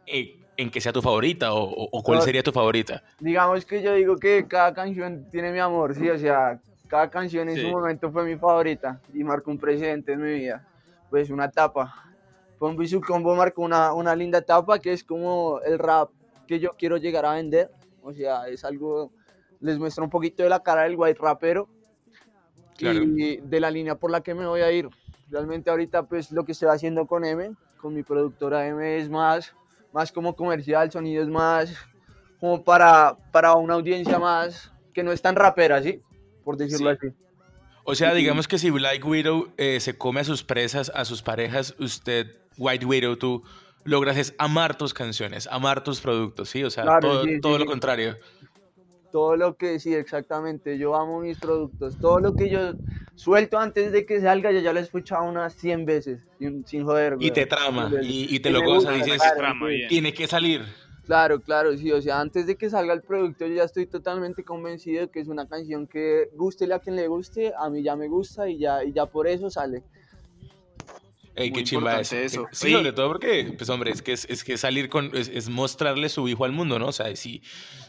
eh, 0.07 0.39
en 0.57 0.71
que 0.71 0.81
sea 0.81 0.91
tu 0.91 1.01
favorita 1.03 1.53
o, 1.53 1.63
o- 1.63 1.89
o 1.91 2.03
cuál 2.03 2.19
No. 2.19 2.25
sería 2.25 2.41
tu 2.43 2.51
favorita. 2.51 3.03
digamos 3.19 3.63
que 3.65 3.83
yo 3.83 3.93
digo 3.93 4.17
que 4.17 4.47
cada 4.47 4.73
canción 4.73 5.27
tiene 5.29 5.51
mi 5.51 5.59
amor, 5.59 5.93
sí, 5.93 6.09
o 6.09 6.17
sea, 6.17 6.59
cada 6.87 7.09
canción 7.11 7.47
en 7.49 7.55
Sí. 7.55 7.61
su 7.61 7.67
momento 7.69 8.11
fue 8.11 8.25
mi 8.25 8.35
favorita 8.37 8.99
y 9.13 9.23
marcó 9.23 9.51
un 9.51 9.59
precedente 9.59 10.13
en 10.13 10.21
mi 10.23 10.33
vida, 10.33 10.67
pues 11.11 11.29
una 11.29 11.45
etapa. 11.45 11.93
Pombo 12.57 12.81
y 12.81 12.87
su 12.87 13.01
combo 13.01 13.35
marcó 13.35 13.61
una, 13.61 13.93
una 13.93 14.15
linda 14.15 14.39
etapa 14.39 14.79
que 14.79 14.93
es 14.93 15.03
como 15.03 15.59
el 15.65 15.77
rap 15.77 16.09
que 16.47 16.59
yo 16.59 16.71
quiero 16.77 16.97
llegar 16.97 17.25
a 17.25 17.33
vender, 17.33 17.69
o 18.01 18.13
sea, 18.13 18.47
es 18.47 18.63
algo, 18.65 19.11
les 19.59 19.77
muestra 19.77 20.03
un 20.03 20.09
poquito 20.09 20.41
de 20.41 20.49
la 20.49 20.63
cara 20.63 20.83
del 20.83 20.95
white 20.95 21.19
rapero 21.21 21.67
Claro. 22.77 23.03
y 23.03 23.37
de 23.37 23.59
la 23.59 23.69
línea 23.69 23.95
por 23.95 24.09
la 24.09 24.21
que 24.21 24.33
me 24.33 24.47
voy 24.47 24.61
a 24.61 24.71
ir. 24.71 24.89
Realmente 25.29 25.69
ahorita 25.69 26.03
pues 26.03 26.31
lo 26.31 26.43
que 26.45 26.53
estoy 26.53 26.69
haciendo 26.69 27.05
con 27.05 27.23
M, 27.23 27.51
con 27.79 27.93
mi 27.93 28.01
productora 28.03 28.65
M 28.67 28.97
es 28.97 29.09
más, 29.09 29.53
más 29.91 30.11
como 30.11 30.35
comercial, 30.35 30.91
sonidos 30.91 31.27
más 31.27 31.75
como 32.39 32.63
para, 32.63 33.17
para 33.31 33.53
una 33.53 33.75
audiencia 33.75 34.17
más 34.17 34.71
que 34.93 35.03
no 35.03 35.11
es 35.11 35.21
tan 35.21 35.35
rapera, 35.35 35.81
¿sí? 35.83 36.01
Por 36.43 36.57
decirlo 36.57 36.89
Sí. 36.91 36.97
así. 36.99 37.15
O 37.83 37.95
sea, 37.95 38.13
digamos 38.13 38.47
que 38.47 38.57
si 38.57 38.69
Black 38.69 39.05
Widow 39.05 39.53
eh, 39.57 39.79
se 39.79 39.97
come 39.97 40.21
a 40.21 40.23
sus 40.23 40.43
presas, 40.43 40.91
a 40.93 41.05
sus 41.05 41.21
parejas, 41.21 41.75
usted, 41.79 42.37
White 42.57 42.85
Widow, 42.85 43.15
tú 43.17 43.43
logras 43.83 44.17
es 44.17 44.35
amar 44.37 44.77
tus 44.77 44.93
canciones, 44.93 45.47
amar 45.47 45.83
tus 45.83 45.99
productos, 46.01 46.49
¿sí? 46.49 46.63
O 46.63 46.69
sea, 46.69 46.83
Claro, 46.83 46.99
todo, 47.01 47.23
sí, 47.23 47.41
todo 47.41 47.53
sí, 47.53 47.59
lo 47.59 47.65
contrario. 47.65 48.17
Todo 49.11 49.35
lo 49.35 49.57
que, 49.57 49.79
sí, 49.79 49.93
exactamente, 49.93 50.77
yo 50.77 50.95
amo 50.95 51.19
mis 51.19 51.37
productos, 51.37 51.97
todo 51.99 52.19
lo 52.19 52.35
que 52.35 52.49
yo 52.49 52.73
suelto 53.15 53.59
antes 53.59 53.91
de 53.91 54.05
que 54.05 54.21
salga, 54.21 54.51
yo 54.51 54.59
ya 54.59 54.71
lo 54.71 54.79
he 54.79 54.83
escuchado 54.83 55.23
unas 55.25 55.53
100 55.55 55.85
veces, 55.85 56.19
sin, 56.39 56.65
sin 56.65 56.85
joder. 56.85 57.13
Y 57.13 57.15
güey. 57.15 57.31
te 57.31 57.45
trama, 57.45 57.91
y, 58.01 58.33
y 58.33 58.39
te 58.39 58.49
Y 58.49 58.51
lo 58.53 58.61
goza, 58.63 58.91
dices, 58.91 59.21
tiene 59.89 60.13
que 60.13 60.27
salir. 60.27 60.65
Claro, 61.11 61.41
claro, 61.41 61.77
sí, 61.77 61.91
o 61.91 62.01
sea, 62.01 62.21
antes 62.21 62.47
de 62.47 62.55
que 62.55 62.69
salga 62.69 62.93
el 62.93 63.01
producto 63.01 63.45
yo 63.45 63.55
ya 63.55 63.65
estoy 63.65 63.85
totalmente 63.85 64.45
convencido 64.45 65.01
de 65.01 65.11
que 65.11 65.19
es 65.19 65.27
una 65.27 65.45
canción 65.45 65.85
que 65.85 66.29
guste 66.37 66.73
a 66.73 66.79
quien 66.79 66.95
le 66.95 67.09
guste, 67.09 67.51
a 67.59 67.69
mí 67.69 67.83
ya 67.83 67.97
me 67.97 68.07
gusta 68.07 68.47
y 68.47 68.59
ya, 68.59 68.81
y 68.81 68.93
ya 68.93 69.05
por 69.07 69.27
eso 69.27 69.49
sale. 69.49 69.83
Ey, 71.35 71.51
qué 71.51 71.65
chimba 71.65 71.91
importante 71.91 72.23
eso. 72.23 72.47
Sí, 72.53 72.67
Oye, 72.67 72.77
sobre 72.77 72.93
todo 72.93 73.09
porque, 73.09 73.53
pues 73.57 73.69
hombre, 73.69 73.91
es 73.91 74.01
que 74.01 74.13
es, 74.13 74.23
es 74.29 74.45
que 74.45 74.57
salir 74.57 74.87
con, 74.87 75.13
es, 75.13 75.27
es 75.27 75.49
mostrarle 75.49 76.07
su 76.07 76.29
hijo 76.29 76.45
al 76.45 76.53
mundo, 76.53 76.79
¿no? 76.79 76.87
O 76.87 76.93
sea, 76.93 77.13
si 77.17 77.41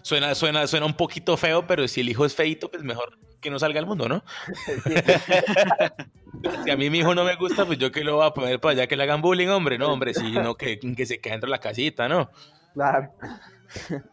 suena, 0.02 0.34
suena, 0.34 0.66
suena 0.66 0.86
un 0.86 0.94
poquito 0.94 1.36
feo, 1.36 1.64
pero 1.64 1.86
si 1.86 2.00
el 2.00 2.08
hijo 2.08 2.24
es 2.24 2.34
feito, 2.34 2.72
pues 2.72 2.82
mejor 2.82 3.20
que 3.40 3.50
no 3.50 3.60
salga 3.60 3.78
al 3.78 3.86
mundo, 3.86 4.08
¿no? 4.08 4.24
si 6.64 6.70
a 6.70 6.76
mí 6.76 6.90
mi 6.90 6.98
hijo 6.98 7.14
no 7.14 7.22
me 7.22 7.36
gusta, 7.36 7.66
pues 7.66 7.78
yo 7.78 7.92
que 7.92 8.02
lo 8.02 8.16
voy 8.16 8.26
a 8.26 8.34
poner 8.34 8.58
para 8.58 8.72
allá 8.72 8.88
que 8.88 8.96
le 8.96 9.04
hagan 9.04 9.22
bullying, 9.22 9.46
hombre, 9.46 9.78
no, 9.78 9.92
hombre, 9.92 10.12
sí, 10.12 10.32
no, 10.32 10.56
que, 10.56 10.80
que 10.80 11.06
se 11.06 11.20
quede 11.20 11.34
dentro 11.34 11.46
de 11.46 11.52
la 11.52 11.60
casita, 11.60 12.08
¿no? 12.08 12.28
Claro. 12.74 13.12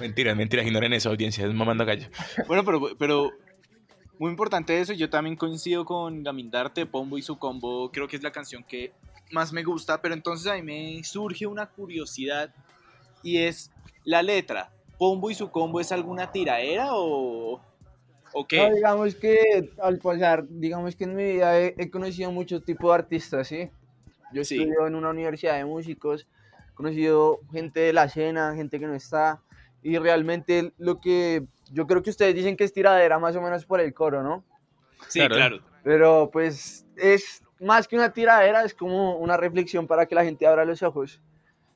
Mentiras, 0.00 0.34
mentiras, 0.36 0.66
ignoren 0.66 0.92
esa 0.94 1.10
audiencia, 1.10 1.46
es 1.46 1.52
mamando 1.52 1.84
gallo. 1.84 2.08
Bueno, 2.46 2.64
pero, 2.64 2.80
pero 2.98 3.30
muy 4.18 4.30
importante 4.30 4.80
eso. 4.80 4.94
Yo 4.94 5.10
también 5.10 5.36
coincido 5.36 5.84
con 5.84 6.22
Gamindarte, 6.22 6.86
Pombo 6.86 7.18
y 7.18 7.22
su 7.22 7.38
combo. 7.38 7.90
Creo 7.92 8.08
que 8.08 8.16
es 8.16 8.22
la 8.22 8.32
canción 8.32 8.64
que 8.64 8.92
más 9.30 9.52
me 9.52 9.62
gusta. 9.62 10.00
Pero 10.00 10.14
entonces 10.14 10.50
a 10.50 10.54
mí 10.54 10.62
me 10.62 11.04
surge 11.04 11.46
una 11.46 11.66
curiosidad 11.66 12.54
y 13.22 13.38
es 13.38 13.70
la 14.04 14.22
letra. 14.22 14.70
¿Pombo 14.98 15.30
y 15.30 15.34
su 15.34 15.50
combo 15.50 15.80
es 15.80 15.92
alguna 15.92 16.32
tiraera 16.32 16.88
o, 16.92 17.60
o 18.32 18.46
qué? 18.46 18.56
No, 18.68 18.74
digamos 18.74 19.14
que 19.16 19.70
al 19.82 19.98
pasar, 19.98 20.46
digamos 20.48 20.96
que 20.96 21.04
en 21.04 21.14
mi 21.14 21.24
vida 21.24 21.60
he, 21.60 21.74
he 21.76 21.90
conocido 21.90 22.32
muchos 22.32 22.64
tipos 22.64 22.88
de 22.90 22.94
artistas, 22.94 23.48
¿sí? 23.48 23.68
Yo 24.32 24.44
Sí. 24.44 24.56
estudio 24.56 24.86
en 24.86 24.94
una 24.94 25.10
universidad 25.10 25.56
de 25.56 25.64
músicos, 25.66 26.26
conocido 26.74 27.40
gente 27.52 27.80
de 27.80 27.92
la 27.92 28.04
escena, 28.04 28.54
gente 28.54 28.78
que 28.78 28.86
no 28.86 28.94
está, 28.94 29.40
y 29.82 29.98
realmente 29.98 30.72
lo 30.78 31.00
que 31.00 31.44
yo 31.70 31.86
creo 31.86 32.02
que 32.02 32.10
ustedes 32.10 32.34
dicen 32.34 32.56
que 32.56 32.64
es 32.64 32.72
tiradera 32.72 33.18
más 33.18 33.36
o 33.36 33.40
menos 33.40 33.64
por 33.64 33.80
el 33.80 33.92
coro, 33.94 34.22
¿no? 34.22 34.44
sí, 35.08 35.18
claro. 35.20 35.34
claro. 35.34 35.60
Pero 35.82 36.30
pues 36.32 36.86
es 36.96 37.42
más 37.60 37.86
que 37.86 37.96
una 37.96 38.12
tiradera, 38.12 38.64
es 38.64 38.74
como 38.74 39.16
una 39.16 39.36
reflexión 39.36 39.86
para 39.86 40.06
que 40.06 40.14
la 40.14 40.24
gente 40.24 40.46
abra 40.46 40.64
los 40.64 40.82
ojos. 40.82 41.20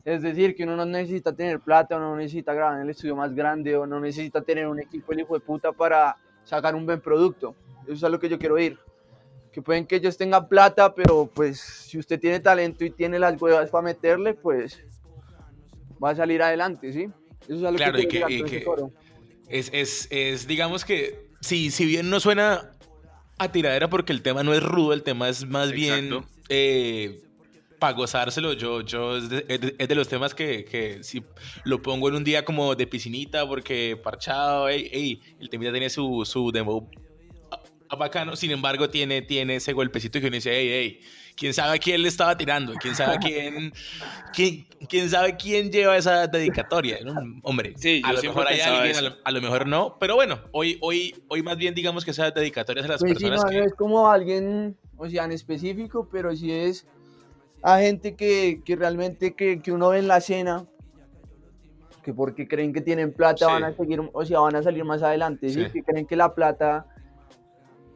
Es 0.04 0.22
decir, 0.22 0.54
que 0.54 0.64
uno 0.64 0.76
no 0.76 0.86
necesita 0.86 1.34
tener 1.34 1.60
plata, 1.60 1.96
o 1.96 2.00
no 2.00 2.16
necesita 2.16 2.54
grabar 2.54 2.76
en 2.76 2.82
el 2.82 2.90
estudio 2.90 3.14
más 3.14 3.34
grande, 3.34 3.76
o 3.76 3.86
no 3.86 4.00
necesita 4.00 4.40
tener 4.40 4.66
un 4.66 4.80
equipo 4.80 5.12
el 5.12 5.20
hijo 5.20 5.34
de 5.34 5.40
puta 5.40 5.72
para 5.72 6.16
sacar 6.44 6.74
un 6.74 6.86
buen 6.86 7.00
producto. 7.00 7.54
Eso 7.84 7.92
es 7.92 8.04
a 8.04 8.08
lo 8.08 8.18
que 8.18 8.28
yo 8.28 8.38
quiero 8.38 8.58
ir. 8.58 8.78
Que 9.58 9.62
pueden 9.62 9.86
que 9.86 9.96
ellos 9.96 10.16
tengan 10.16 10.46
plata, 10.48 10.94
pero 10.94 11.28
pues 11.34 11.58
si 11.58 11.98
usted 11.98 12.20
tiene 12.20 12.38
talento 12.38 12.84
y 12.84 12.90
tiene 12.90 13.18
las 13.18 13.42
huevas 13.42 13.68
para 13.70 13.82
meterle, 13.82 14.34
pues 14.34 14.78
va 16.00 16.10
a 16.10 16.14
salir 16.14 16.40
adelante, 16.40 16.92
¿sí? 16.92 17.08
Eso 17.48 17.56
es 17.56 17.64
a 17.64 17.70
lo 17.72 17.76
Claro, 17.76 17.96
que 17.98 18.04
y 18.04 18.06
que- 18.06 18.24
y 18.28 18.42
que- 18.44 18.62
coro. 18.62 18.92
Es, 19.48 19.68
es, 19.74 20.06
es, 20.12 20.46
digamos 20.46 20.84
que, 20.84 21.32
si, 21.40 21.72
si 21.72 21.86
bien 21.86 22.08
no 22.08 22.20
suena 22.20 22.70
a 23.36 23.50
tiradera 23.50 23.90
porque 23.90 24.12
el 24.12 24.22
tema 24.22 24.44
no 24.44 24.54
es 24.54 24.62
rudo, 24.62 24.92
el 24.92 25.02
tema 25.02 25.28
es 25.28 25.44
más 25.44 25.72
bien 25.72 26.24
eh, 26.48 27.20
para 27.80 27.94
gozárselo. 27.96 28.52
Yo, 28.52 28.82
yo 28.82 29.16
es, 29.16 29.28
de, 29.28 29.44
es 29.48 29.60
de- 29.60 29.74
es 29.76 29.88
de 29.88 29.94
los 29.96 30.06
temas 30.06 30.36
que, 30.36 30.64
que 30.66 31.02
si 31.02 31.24
lo 31.64 31.82
pongo 31.82 32.08
en 32.10 32.14
un 32.14 32.22
día 32.22 32.44
como 32.44 32.76
de 32.76 32.86
piscinita 32.86 33.44
porque 33.48 33.98
parchado, 34.00 34.68
ey, 34.68 34.88
ey, 34.92 35.20
el 35.40 35.50
temita 35.50 35.72
tiene 35.72 35.90
su, 35.90 36.22
su 36.24 36.52
demo 36.52 36.88
bacano, 37.96 38.36
sin 38.36 38.50
embargo 38.50 38.90
tiene, 38.90 39.22
tiene 39.22 39.56
ese 39.56 39.72
golpecito 39.72 40.20
que 40.20 40.26
uno 40.26 40.34
dice, 40.34 40.50
hey, 40.52 40.68
hey, 40.70 41.00
quién 41.36 41.54
sabe 41.54 41.76
a 41.76 41.78
quién 41.78 42.02
le 42.02 42.08
estaba 42.08 42.36
tirando, 42.36 42.74
quién 42.74 42.94
sabe 42.94 43.14
a 43.14 43.18
quién, 43.20 43.72
quién, 44.34 44.66
quién 44.88 45.08
sabe 45.08 45.36
quién 45.36 45.70
lleva 45.70 45.96
esa 45.96 46.26
dedicatoria, 46.26 46.98
¿no? 47.04 47.14
hombre, 47.44 47.74
Sí, 47.76 48.02
a 48.04 48.12
lo 48.12 48.22
mejor 48.22 48.46
hay 48.48 48.56
pensaba 48.56 48.78
alguien, 48.82 48.96
a 48.96 49.00
lo, 49.02 49.16
a 49.24 49.30
lo 49.30 49.40
mejor 49.40 49.66
no, 49.66 49.96
pero 49.98 50.16
bueno, 50.16 50.40
hoy, 50.52 50.76
hoy, 50.80 51.14
hoy 51.28 51.42
más 51.42 51.56
bien 51.56 51.74
digamos 51.74 52.04
que 52.04 52.10
esas 52.10 52.34
dedicatorias 52.34 52.84
a 52.86 52.88
las 52.88 53.00
Pues 53.00 53.12
sí, 53.18 53.24
personas 53.24 53.44
no, 53.44 53.50
que... 53.50 53.58
no 53.58 53.64
es 53.64 53.74
como 53.74 54.10
alguien, 54.10 54.76
o 54.96 55.08
sea, 55.08 55.24
en 55.24 55.32
específico, 55.32 56.08
pero 56.10 56.34
sí 56.34 56.52
es 56.52 56.86
a 57.62 57.78
gente 57.78 58.14
que, 58.14 58.60
que 58.64 58.76
realmente 58.76 59.34
que, 59.34 59.60
que 59.60 59.72
uno 59.72 59.88
ve 59.90 59.98
en 59.98 60.08
la 60.08 60.18
escena, 60.18 60.64
que 62.02 62.14
porque 62.14 62.46
creen 62.48 62.72
que 62.72 62.80
tienen 62.80 63.12
plata 63.12 63.46
Sí. 63.46 63.52
van 63.52 63.64
a 63.64 63.72
seguir, 63.72 64.00
o 64.12 64.24
sea, 64.24 64.40
van 64.40 64.56
a 64.56 64.62
salir 64.62 64.84
más 64.84 65.02
adelante, 65.02 65.48
¿sí? 65.50 65.64
Sí. 65.64 65.70
que 65.72 65.82
creen 65.82 66.06
que 66.06 66.16
la 66.16 66.34
plata 66.34 66.86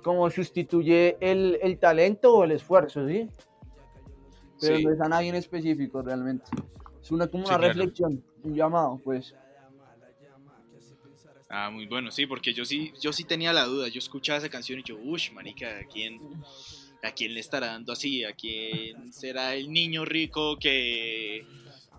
como 0.02 0.28
sustituye 0.30 1.16
el, 1.20 1.58
el 1.62 1.78
talento 1.78 2.34
o 2.34 2.44
el 2.44 2.52
esfuerzo, 2.52 3.06
¿sí? 3.08 3.28
Pero 4.60 4.76
Sí. 4.76 4.84
no 4.84 4.92
es 4.92 5.00
a 5.00 5.08
nadie 5.08 5.28
en 5.30 5.36
específico 5.36 6.02
realmente. 6.02 6.44
Es 7.02 7.10
una 7.10 7.26
como 7.26 7.44
Sí, 7.44 7.48
una 7.48 7.58
claro. 7.58 7.72
reflexión, 7.74 8.22
un 8.42 8.54
llamado, 8.54 9.00
pues. 9.02 9.34
Ah, 11.48 11.70
muy 11.70 11.86
bueno, 11.86 12.10
sí, 12.10 12.26
porque 12.26 12.54
yo 12.54 12.64
sí, 12.64 12.92
yo 13.00 13.12
sí 13.12 13.24
tenía 13.24 13.52
la 13.52 13.64
duda. 13.64 13.88
Yo 13.88 13.98
escuchaba 13.98 14.38
esa 14.38 14.48
canción 14.48 14.80
y 14.80 14.84
yo, 14.84 14.96
uff, 14.96 15.32
marica, 15.32 15.78
¿a 15.80 15.84
quién, 15.84 16.18
¿a 17.02 17.12
quién 17.12 17.34
le 17.34 17.40
estará 17.40 17.66
dando 17.68 17.92
así? 17.92 18.24
¿A 18.24 18.32
quién 18.32 19.12
será 19.12 19.54
el 19.54 19.70
niño 19.70 20.04
rico 20.04 20.56
que, 20.58 21.44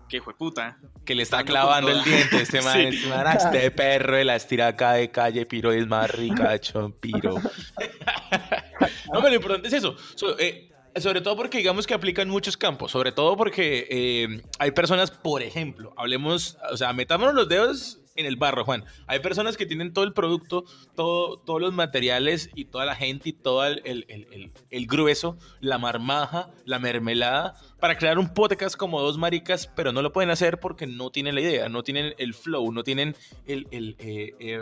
que 0.08 0.20
fue 0.20 0.36
puta? 0.36 0.78
que 1.04 1.14
le 1.14 1.22
está 1.22 1.44
clavando 1.44 1.90
el 1.90 2.02
diente 2.04 2.36
este 2.42 2.62
man, 2.62 2.74
Sí. 2.74 2.80
este 2.96 3.08
man, 3.08 3.26
"Ah, 3.26 3.34
este 3.34 3.70
perro 3.70 4.16
de 4.16 4.24
la 4.24 4.36
estira 4.36 4.68
acá 4.68 4.92
de 4.94 5.10
calle, 5.10 5.44
piro 5.46 5.70
es 5.72 5.86
más 5.86 6.10
ricacho, 6.10 6.94
piro. 7.00 7.34
no, 9.12 9.20
pero 9.20 9.28
lo 9.28 9.34
importante 9.34 9.68
es 9.68 9.74
eso. 9.74 9.96
So- 10.14 10.38
eh, 10.38 10.70
sobre 10.96 11.20
todo 11.20 11.36
porque 11.36 11.58
digamos 11.58 11.86
que 11.86 11.94
aplica 11.94 12.22
en 12.22 12.28
muchos 12.30 12.56
campos, 12.56 12.92
sobre 12.92 13.10
todo 13.12 13.36
porque 13.36 13.86
eh, 13.90 14.42
hay 14.60 14.70
personas, 14.70 15.10
por 15.10 15.42
ejemplo, 15.42 15.92
hablemos, 15.96 16.56
o 16.70 16.76
sea, 16.76 16.92
metámonos 16.92 17.34
los 17.34 17.48
dedos 17.48 17.98
en 18.16 18.26
el 18.26 18.36
barro, 18.36 18.64
Juan. 18.64 18.84
Hay 19.06 19.18
personas 19.20 19.56
que 19.56 19.66
tienen 19.66 19.92
todo 19.92 20.04
el 20.04 20.12
producto, 20.12 20.64
todo, 20.94 21.38
todos 21.38 21.60
los 21.60 21.72
materiales 21.72 22.50
y 22.54 22.66
toda 22.66 22.84
la 22.86 22.94
gente 22.94 23.30
y 23.30 23.32
todo 23.32 23.64
el, 23.66 23.82
el- 23.84 24.06
el- 24.08 24.52
el- 24.70 24.86
grueso, 24.86 25.36
la 25.60 25.78
marmaja, 25.78 26.50
la 26.64 26.78
mermelada, 26.78 27.54
para 27.80 27.96
crear 27.98 28.18
un 28.18 28.32
podcast 28.32 28.76
como 28.76 29.00
dos 29.00 29.18
maricas, 29.18 29.66
pero 29.74 29.92
no 29.92 30.02
lo 30.02 30.12
pueden 30.12 30.30
hacer 30.30 30.60
porque 30.60 30.86
no 30.86 31.10
tienen 31.10 31.34
la 31.34 31.40
idea, 31.40 31.68
no 31.68 31.82
tienen 31.82 32.14
el 32.18 32.34
flow, 32.34 32.70
no 32.72 32.84
tienen 32.84 33.16
el, 33.46 33.66
el, 33.72 33.96
eh, 33.98 34.34
eh, 34.38 34.60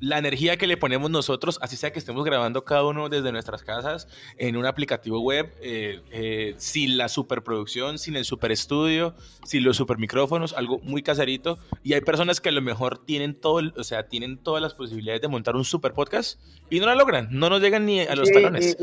la 0.00 0.18
energía 0.18 0.56
que 0.56 0.66
le 0.66 0.76
ponemos 0.76 1.10
nosotros, 1.10 1.58
así 1.62 1.76
sea 1.76 1.92
que 1.92 1.98
estemos 1.98 2.24
grabando 2.24 2.64
cada 2.64 2.84
uno 2.84 3.08
desde 3.08 3.32
nuestras 3.32 3.62
casas 3.62 4.08
en 4.36 4.56
un 4.56 4.66
aplicativo 4.66 5.20
web, 5.20 5.52
eh, 5.60 6.00
eh, 6.10 6.54
sin 6.58 6.96
la 6.96 7.08
superproducción, 7.08 7.98
sin 7.98 8.16
el 8.16 8.24
super 8.24 8.52
estudio, 8.52 9.14
sin 9.44 9.64
los 9.64 9.76
super 9.76 9.98
micrófonos, 9.98 10.52
algo 10.52 10.78
muy 10.80 11.02
caserito. 11.02 11.58
Y 11.82 11.94
hay 11.94 12.00
personas 12.00 12.40
que 12.40 12.48
a 12.48 12.52
lo 12.52 12.62
mejor 12.62 13.04
tienen 13.04 13.34
todo, 13.34 13.60
o 13.76 13.84
sea, 13.84 14.08
tienen 14.08 14.38
todas 14.38 14.62
las 14.62 14.74
posibilidades 14.74 15.20
de 15.22 15.28
montar 15.28 15.56
un 15.56 15.64
super 15.64 15.92
podcast 15.92 16.40
y 16.70 16.80
no 16.80 16.86
la 16.86 16.94
logran, 16.94 17.28
no 17.30 17.50
nos 17.50 17.60
llegan 17.60 17.86
ni 17.86 18.00
a 18.00 18.14
los 18.14 18.28
Sí, 18.28 18.34
talones. 18.34 18.76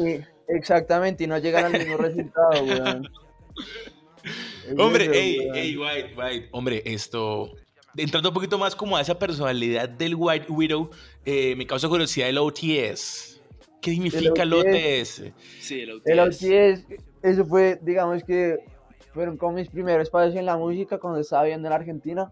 exactamente, 0.48 1.24
y 1.24 1.28
no 1.28 1.38
llegan 1.38 1.66
al 1.66 1.74
mismo 1.74 1.98
resultado, 1.98 2.64
weón. 2.64 3.10
Hombre, 4.80 5.06
ey, 5.18 5.38
ey, 5.54 5.78
White, 5.78 6.14
White, 6.18 6.50
hombre, 6.52 6.82
esto. 6.86 7.52
Entrando 7.98 8.30
un 8.30 8.34
poquito 8.36 8.58
más 8.58 8.76
como 8.76 8.98
a 8.98 9.02
esa 9.02 9.18
personalidad 9.18 9.88
del 9.88 10.16
White 10.16 10.48
Widow, 10.52 10.90
eh, 11.26 11.56
me 11.56 11.66
causa 11.66 11.88
curiosidad 11.88 12.28
el 12.30 12.38
OTS. 12.38 13.42
¿Qué 13.82 13.92
significa 13.92 14.44
el 14.44 14.54
OTS? 14.54 15.32
Sí, 15.60 15.82
el 15.82 16.02
El 16.06 16.20
OTS. 16.20 16.44
OTS, 16.44 16.86
eso 17.22 17.46
fue, 17.46 17.80
digamos 17.82 18.24
que 18.24 18.58
fueron 19.14 19.38
como 19.38 19.54
mis 19.58 19.70
primeros 19.70 20.10
pasos 20.10 20.36
en 20.36 20.46
la 20.46 20.58
música 20.58 20.98
cuando 20.98 21.20
estaba 21.20 21.44
viviendo 21.44 21.68
en 21.68 21.74
Argentina. 21.74 22.32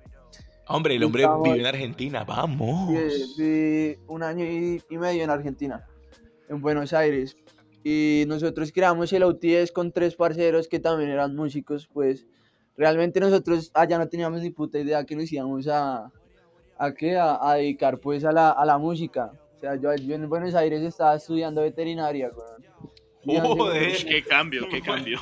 Hombre, 0.68 0.96
el 0.96 1.04
hombre 1.04 1.24
Estamos- 1.24 1.44
vive 1.44 1.60
en 1.60 1.66
Argentina, 1.66 2.24
vamos. 2.24 2.90
Viví 3.38 3.98
un 4.08 4.24
año 4.24 4.46
y, 4.46 4.82
y 4.90 4.98
medio 4.98 5.24
en 5.24 5.30
Argentina, 5.30 5.86
en 6.50 6.62
Buenos 6.62 6.92
Aires. 6.94 7.38
Y 7.86 8.24
nosotros 8.28 8.72
creamos 8.74 9.12
el 9.14 9.24
OTS 9.24 9.72
con 9.74 9.92
tres 9.92 10.16
parceros 10.16 10.68
que 10.68 10.80
también 10.80 11.10
eran 11.10 11.36
músicos, 11.36 11.88
pues 11.94 12.26
realmente 12.78 13.20
nosotros 13.20 13.72
allá 13.74 13.98
no 13.98 14.08
teníamos 14.08 14.42
ni 14.42 14.50
puta 14.50 14.80
idea 14.80 15.04
que 15.04 15.16
nos 15.16 15.32
íbamos 15.32 15.68
a, 15.68 16.12
a, 16.78 16.94
qué, 16.94 17.18
a, 17.18 17.40
a 17.42 17.56
dedicar 17.56 18.00
pues 18.00 18.26
a 18.26 18.32
la, 18.32 18.52
a 18.52 18.66
la 18.66 18.78
música. 18.78 19.32
O 19.58 19.60
sea, 19.60 19.76
yo, 19.76 19.94
yo 19.96 20.16
en 20.16 20.28
Buenos 20.28 20.56
Aires 20.56 20.82
estaba 20.82 21.16
estudiando 21.16 21.62
veterinaria, 21.62 22.30
weón. 22.30 22.64
Joder. 23.26 24.06
Qué 24.06 24.22
cambio, 24.24 24.68
qué 24.70 24.82
cambio. 24.82 25.20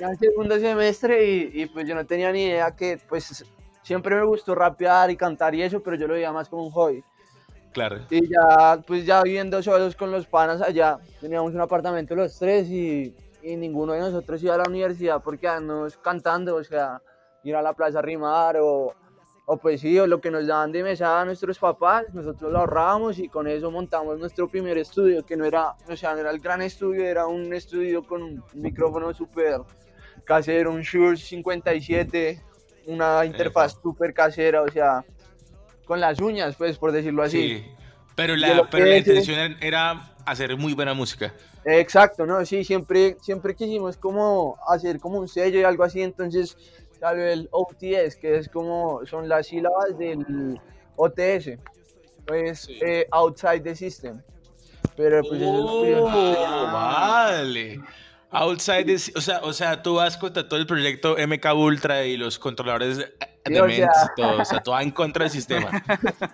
ya 0.00 0.08
en 0.08 0.18
segundo 0.18 0.58
semestre 0.58 1.24
y, 1.24 1.62
y, 1.62 1.66
pues 1.66 1.86
yo 1.86 1.94
no 1.94 2.06
tenía 2.06 2.32
ni 2.32 2.44
idea 2.44 2.74
que 2.74 2.98
pues 3.08 3.44
siempre 3.82 4.16
me 4.16 4.24
gustó 4.24 4.54
rapear 4.54 5.10
y 5.10 5.16
cantar 5.16 5.54
y 5.54 5.62
eso, 5.62 5.82
pero 5.82 5.96
yo 5.96 6.06
lo 6.06 6.14
veía 6.14 6.32
más 6.32 6.48
como 6.48 6.64
un 6.64 6.70
hobby. 6.70 7.04
Claro. 7.72 8.00
Y 8.10 8.28
ya 8.28 8.82
pues 8.86 9.04
ya 9.04 9.22
viviendo 9.22 9.62
solos 9.62 9.94
con 9.94 10.10
los 10.10 10.26
panas 10.26 10.60
allá, 10.62 10.98
teníamos 11.20 11.54
un 11.54 11.60
apartamento 11.60 12.16
los 12.16 12.38
tres 12.38 12.68
y, 12.68 13.14
y 13.42 13.56
ninguno 13.56 13.92
de 13.92 14.00
nosotros 14.00 14.42
iba 14.42 14.54
a 14.54 14.58
la 14.58 14.68
universidad 14.68 15.22
porque 15.22 15.48
andábamos 15.48 15.96
cantando, 15.98 16.56
o 16.56 16.64
sea, 16.64 17.02
ir 17.44 17.56
a 17.56 17.62
la 17.62 17.72
plaza 17.72 18.00
a 18.00 18.02
rimar 18.02 18.56
o, 18.58 18.94
o 19.46 19.56
pues 19.56 19.80
sí, 19.80 19.98
o 19.98 20.06
lo 20.06 20.20
que 20.20 20.30
nos 20.30 20.46
daban 20.46 20.72
de 20.72 20.82
mesada 20.82 21.22
a 21.22 21.24
nuestros 21.24 21.58
papás, 21.58 22.04
nosotros 22.12 22.52
lo 22.52 22.58
ahorrábamos 22.58 23.18
y 23.18 23.28
con 23.28 23.46
eso 23.46 23.70
montamos 23.70 24.18
nuestro 24.18 24.48
primer 24.48 24.78
estudio, 24.78 25.24
que 25.24 25.36
no 25.36 25.44
era, 25.44 25.74
o 25.88 25.96
sea, 25.96 26.14
no 26.14 26.20
era 26.20 26.30
el 26.30 26.40
gran 26.40 26.62
estudio, 26.62 27.04
era 27.04 27.26
un 27.26 27.52
estudio 27.52 28.04
con 28.06 28.22
un 28.22 28.44
micrófono 28.54 29.12
súper 29.12 29.60
casero, 30.24 30.70
un 30.70 30.82
Shure 30.82 31.16
57, 31.16 32.42
una 32.86 33.24
interfaz 33.24 33.76
súper 33.82 34.14
casera, 34.14 34.62
o 34.62 34.68
sea, 34.68 35.04
con 35.84 36.00
las 36.00 36.20
uñas, 36.20 36.54
pues, 36.56 36.78
por 36.78 36.92
decirlo 36.92 37.22
así. 37.22 37.58
Sí. 37.58 37.64
Pero 38.14 38.36
la, 38.36 38.68
pero 38.70 38.86
la 38.86 38.98
intención 38.98 39.56
era 39.60 40.09
hacer 40.26 40.56
muy 40.56 40.72
buena 40.74 40.94
música. 40.94 41.32
Exacto, 41.64 42.26
¿no? 42.26 42.44
Sí, 42.46 42.64
siempre, 42.64 43.16
siempre 43.20 43.54
quisimos 43.54 43.96
como 43.96 44.56
hacer 44.68 44.98
como 45.00 45.18
un 45.18 45.28
sello 45.28 45.60
y 45.60 45.64
algo 45.64 45.84
así, 45.84 46.02
entonces 46.02 46.56
salió 46.98 47.26
el 47.26 47.48
OTS, 47.50 48.16
que 48.16 48.36
es 48.36 48.48
como, 48.48 49.04
son 49.06 49.28
las 49.28 49.46
sílabas 49.48 49.96
del 49.98 50.60
OTS, 50.96 51.58
pues 52.26 52.60
Sí. 52.60 52.78
eh, 52.82 53.06
Outside 53.10 53.60
the 53.60 53.74
System. 53.74 54.20
Pero 54.96 55.20
pues 55.22 55.40
eso 55.40 55.84
es- 55.84 55.96
Oh, 56.00 56.70
vale. 56.72 57.80
Outside 58.32 58.84
the- 58.84 59.12
o 59.16 59.20
sea, 59.20 59.40
o 59.42 59.52
sea, 59.52 59.82
tú 59.82 59.94
vas 59.94 60.16
contra 60.16 60.48
todo 60.48 60.60
el 60.60 60.66
proyecto 60.66 61.16
MK 61.18 61.52
Ultra 61.54 62.04
y 62.04 62.16
los 62.16 62.38
controladores 62.38 62.98
de, 62.98 63.04
Sí, 63.46 63.58
o 63.58 63.68
sea- 63.68 63.90
y 64.16 64.20
todo, 64.20 64.40
o 64.42 64.44
sea, 64.44 64.62
tú 64.62 64.70
vas 64.72 64.82
en 64.84 64.90
contra 64.92 65.24
del 65.24 65.32
sistema. 65.32 65.70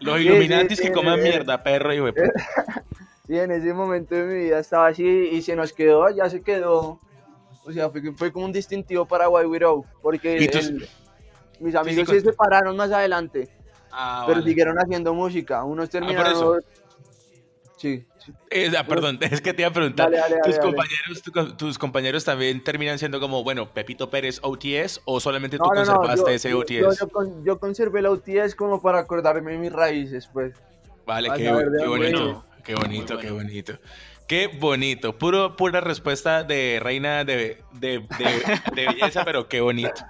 Los 0.01 0.17
Sí, 0.19 0.23
Illuminatis 0.27 0.77
sí, 0.79 0.83
que 0.83 0.89
sí, 0.89 0.95
coman 0.95 1.17
sí. 1.17 1.23
mierda, 1.23 1.63
perro 1.63 1.95
y 1.95 2.01
hueputa. 2.01 2.33
Sí, 3.27 3.37
en 3.39 3.51
ese 3.51 3.73
momento 3.75 4.15
de 4.15 4.23
mi 4.25 4.35
vida 4.45 4.59
estaba 4.61 4.89
así 4.89 5.05
y 5.05 5.43
se 5.43 5.57
nos 5.57 5.73
quedó, 5.73 6.09
ya 6.11 6.29
se 6.31 6.43
quedó. 6.43 7.01
O 7.65 7.73
sea, 7.73 7.91
fue, 7.91 8.01
fue 8.13 8.33
como 8.33 8.45
un 8.47 8.53
distintivo 8.53 9.05
para 9.07 9.29
Why 9.29 9.47
We 9.47 9.59
Row, 9.59 9.85
porque 10.01 10.39
¿Y 10.39 10.49
tú- 10.49 10.59
el- 10.59 10.89
mis 11.59 11.75
amigos 11.75 12.09
sí, 12.09 12.21
se 12.21 12.27
separaron 12.27 12.77
más 12.77 12.93
adelante, 12.93 13.49
Ah, 13.91 14.25
pero 14.27 14.39
vale. 14.41 14.49
siguieron 14.51 14.77
haciendo 14.79 15.13
música. 15.15 15.65
Unos 15.65 15.87
por 15.87 15.93
terminaron. 15.93 16.33
eso. 16.33 16.59
sí, 17.77 18.07
sí. 18.25 18.33
Eh, 18.51 18.71
ah, 18.79 18.87
perdón, 18.87 19.19
es 19.41 19.41
que 19.41 19.53
te 19.53 19.63
iba 19.63 19.71
a 19.71 19.73
preguntar, 19.73 20.11
Dale, 20.11 20.19
dale, 20.19 20.37
¿tus, 20.45 20.57
dale, 20.57 20.63
compañeros, 20.71 21.23
tu- 21.23 21.57
tus 21.57 21.79
compañeros 21.79 22.25
también 22.25 22.63
terminan 22.63 22.99
siendo 23.01 23.19
como, 23.19 23.43
bueno, 23.43 23.73
Pepito 23.73 24.09
Pérez 24.11 24.39
OTS 24.43 25.01
o 25.05 25.19
solamente 25.19 25.59
tú 25.59 25.65
No, 25.65 25.71
no, 25.75 25.85
no, 25.85 25.87
conservaste 25.97 26.31
yo- 26.31 26.37
ese 26.37 26.55
OTS? 26.55 26.81
Yo, 26.83 26.93
yo 26.93 27.09
con- 27.09 27.45
yo 27.45 27.59
conservé 27.59 27.99
el 28.01 28.07
OTS 28.07 28.55
como 28.55 28.81
para 28.81 29.01
acordarme 29.01 29.53
de 29.53 29.59
mis 29.59 29.73
raíces, 29.73 30.29
pues. 30.33 30.55
Vale, 31.05 31.31
qué, 31.37 31.45
qué 31.45 31.51
bonito, 31.87 31.93
viene. 31.95 32.37
Qué 32.67 32.75
bonito, 32.75 33.17
qué 33.19 33.31
bonito. 33.31 33.79
Qué 34.27 34.49
bonito, 34.49 35.17
puro, 35.17 35.55
pura 35.55 35.81
respuesta 35.81 36.43
de 36.43 36.81
reina 36.83 37.23
de, 37.25 37.63
de, 37.75 38.01
de- 38.19 38.61
de 38.75 38.87
belleza, 38.89 39.25
pero 39.25 39.49
qué 39.49 39.61
bonito. 39.61 39.95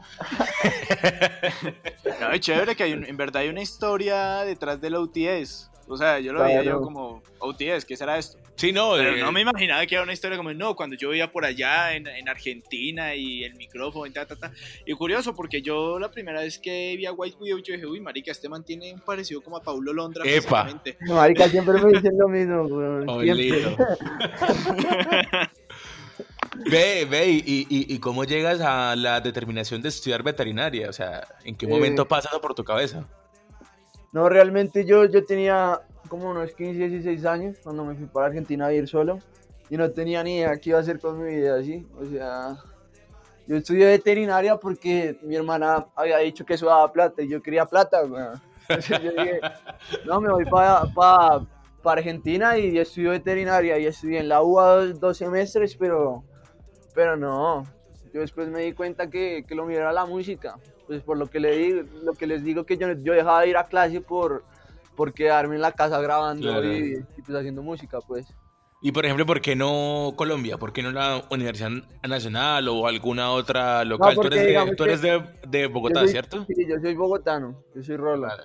No, 2.20 2.30
es 2.32 2.40
chévere 2.40 2.74
que 2.76 2.84
hay 2.84 2.92
un- 2.94 3.04
en 3.04 3.16
verdad 3.16 3.42
hay 3.42 3.48
una 3.48 3.62
historia 3.62 4.42
detrás 4.44 4.80
del 4.80 4.94
OTS. 4.94 5.70
O 5.88 5.96
sea, 5.96 6.18
yo 6.18 6.32
lo 6.32 6.40
veía 6.46 6.62
yo 6.62 6.80
como 6.80 7.22
OTS, 7.38 7.84
¿qué 7.84 7.96
será 7.96 8.18
esto? 8.18 8.38
Sí, 8.56 8.72
no, 8.72 8.92
Pero 8.94 9.16
eh, 9.16 9.20
no 9.20 9.30
me 9.32 9.42
imaginaba 9.42 9.84
que 9.86 9.94
era 9.94 10.04
una 10.04 10.14
historia 10.14 10.38
como, 10.38 10.52
no, 10.54 10.74
cuando 10.74 10.96
yo 10.96 11.10
veía 11.10 11.30
por 11.30 11.44
allá 11.44 11.94
en, 11.94 12.06
en 12.06 12.26
Argentina 12.28 13.14
y 13.14 13.44
el 13.44 13.54
micrófono 13.54 14.06
y 14.06 14.10
ta, 14.10 14.26
ta, 14.26 14.36
ta. 14.36 14.50
Y 14.86 14.94
curioso, 14.94 15.34
porque 15.34 15.60
yo 15.60 15.98
la 15.98 16.10
primera 16.10 16.40
vez 16.40 16.58
que 16.58 16.94
vi 16.96 17.04
a 17.04 17.12
White 17.12 17.36
Widow, 17.38 17.58
yo 17.58 17.74
dije, 17.74 17.86
uy, 17.86 18.00
marica, 18.00 18.32
este 18.32 18.48
man 18.48 18.64
tiene 18.64 18.94
un 18.94 19.00
parecido 19.00 19.42
como 19.42 19.58
a 19.58 19.62
Paulo 19.62 19.92
Londra. 19.92 20.24
Epa. 20.24 20.64
físicamente". 20.64 20.96
No, 21.00 21.16
marica, 21.16 21.48
siempre 21.48 21.78
me 21.80 21.92
dicen 21.92 22.16
lo 22.18 22.28
mismo, 22.28 22.62
weón. 22.62 23.06
Ve, 26.70 27.06
ve, 27.08 27.28
y, 27.28 27.66
y, 27.68 27.94
y 27.94 27.98
cómo 27.98 28.24
llegas 28.24 28.60
a 28.60 28.96
la 28.96 29.20
determinación 29.20 29.82
de 29.82 29.90
estudiar 29.90 30.22
veterinaria? 30.22 30.88
O 30.88 30.92
sea, 30.92 31.26
¿en 31.44 31.54
qué 31.54 31.66
Eh, 31.66 31.68
momento 31.68 32.08
pasa 32.08 32.30
eso 32.30 32.40
por 32.40 32.54
tu 32.54 32.64
cabeza? 32.64 33.06
No, 34.12 34.28
realmente 34.28 34.84
yo, 34.86 35.04
yo 35.04 35.24
tenía 35.24 35.80
como 36.06 36.30
unos 36.30 36.52
15, 36.52 36.88
16 36.88 37.24
años 37.24 37.56
cuando 37.62 37.84
me 37.84 37.94
fui 37.94 38.06
para 38.06 38.26
Argentina 38.26 38.66
a 38.66 38.72
ir 38.72 38.88
solo 38.88 39.18
y 39.68 39.76
no 39.76 39.90
tenía 39.90 40.22
ni 40.22 40.36
idea 40.36 40.56
qué 40.58 40.70
iba 40.70 40.78
a 40.78 40.82
hacer 40.82 41.00
con 41.00 41.22
mi 41.22 41.34
vida, 41.34 41.62
¿sí? 41.62 41.86
O 41.98 42.04
sea, 42.04 42.56
yo 43.46 43.56
estudié 43.56 43.86
veterinaria 43.86 44.56
porque 44.56 45.18
mi 45.22 45.36
hermana 45.36 45.86
había 45.94 46.18
dicho 46.18 46.44
que 46.44 46.54
eso 46.54 46.66
daba 46.66 46.92
plata 46.92 47.22
y 47.22 47.28
yo 47.28 47.42
quería 47.42 47.66
plata. 47.66 48.02
Entonces 48.02 49.02
yo 49.02 49.10
dije, 49.12 49.40
no, 50.04 50.20
me 50.20 50.30
voy 50.30 50.44
para 50.44 51.46
Argentina 51.84 52.58
y 52.58 52.78
estudio 52.78 53.10
veterinaria 53.10 53.78
y 53.78 53.86
estudié 53.86 54.20
en 54.20 54.28
la 54.28 54.42
UA 54.42 54.66
dos, 54.66 55.00
dos 55.00 55.18
semestres, 55.18 55.76
pero, 55.76 56.24
pero 56.94 57.16
no. 57.16 57.64
Yo 58.12 58.20
después 58.20 58.48
me 58.48 58.62
di 58.62 58.72
cuenta 58.72 59.08
que, 59.08 59.44
que 59.46 59.54
lo 59.54 59.66
mío 59.66 59.78
era 59.78 59.92
la 59.92 60.06
música. 60.06 60.56
Pues 60.86 61.02
por 61.02 61.16
lo 61.16 61.26
que, 61.26 61.40
le 61.40 61.56
digo, 61.56 61.82
lo 62.02 62.14
que 62.14 62.26
les 62.26 62.42
digo 62.42 62.64
que 62.64 62.76
yo, 62.76 62.92
yo 62.92 63.12
dejaba 63.12 63.42
de 63.42 63.48
ir 63.48 63.56
a 63.56 63.66
clase 63.66 64.00
por, 64.00 64.44
por 64.96 65.12
quedarme 65.14 65.54
en 65.54 65.60
la 65.60 65.72
casa 65.72 66.00
grabando 66.00 66.42
Claro. 66.48 66.66
y, 66.66 66.94
y, 67.16 67.22
pues 67.22 67.38
haciendo 67.38 67.62
música, 67.62 68.00
pues. 68.00 68.26
Y 68.82 68.92
por 68.92 69.04
ejemplo, 69.04 69.24
¿por 69.24 69.40
qué 69.40 69.54
no 69.56 70.12
Colombia? 70.16 70.58
¿Por 70.58 70.72
qué 70.72 70.82
no 70.82 70.90
la 70.90 71.22
Universidad 71.30 71.70
Nacional 72.06 72.68
o 72.68 72.86
alguna 72.86 73.30
otra 73.30 73.84
local? 73.84 74.14
tú 74.14 74.20
porque 74.22 74.38
eres, 74.40 74.66
de, 74.68 74.76
tú 74.76 74.84
eres 74.84 75.00
de, 75.02 75.22
de 75.48 75.66
Bogotá, 75.66 76.00
soy- 76.00 76.08
¿cierto? 76.08 76.44
Sí, 76.46 76.66
yo 76.68 76.76
soy 76.80 76.94
bogotano, 76.94 77.62
yo 77.74 77.82
soy 77.82 77.96
Rola. 77.96 78.28
Vale. 78.28 78.42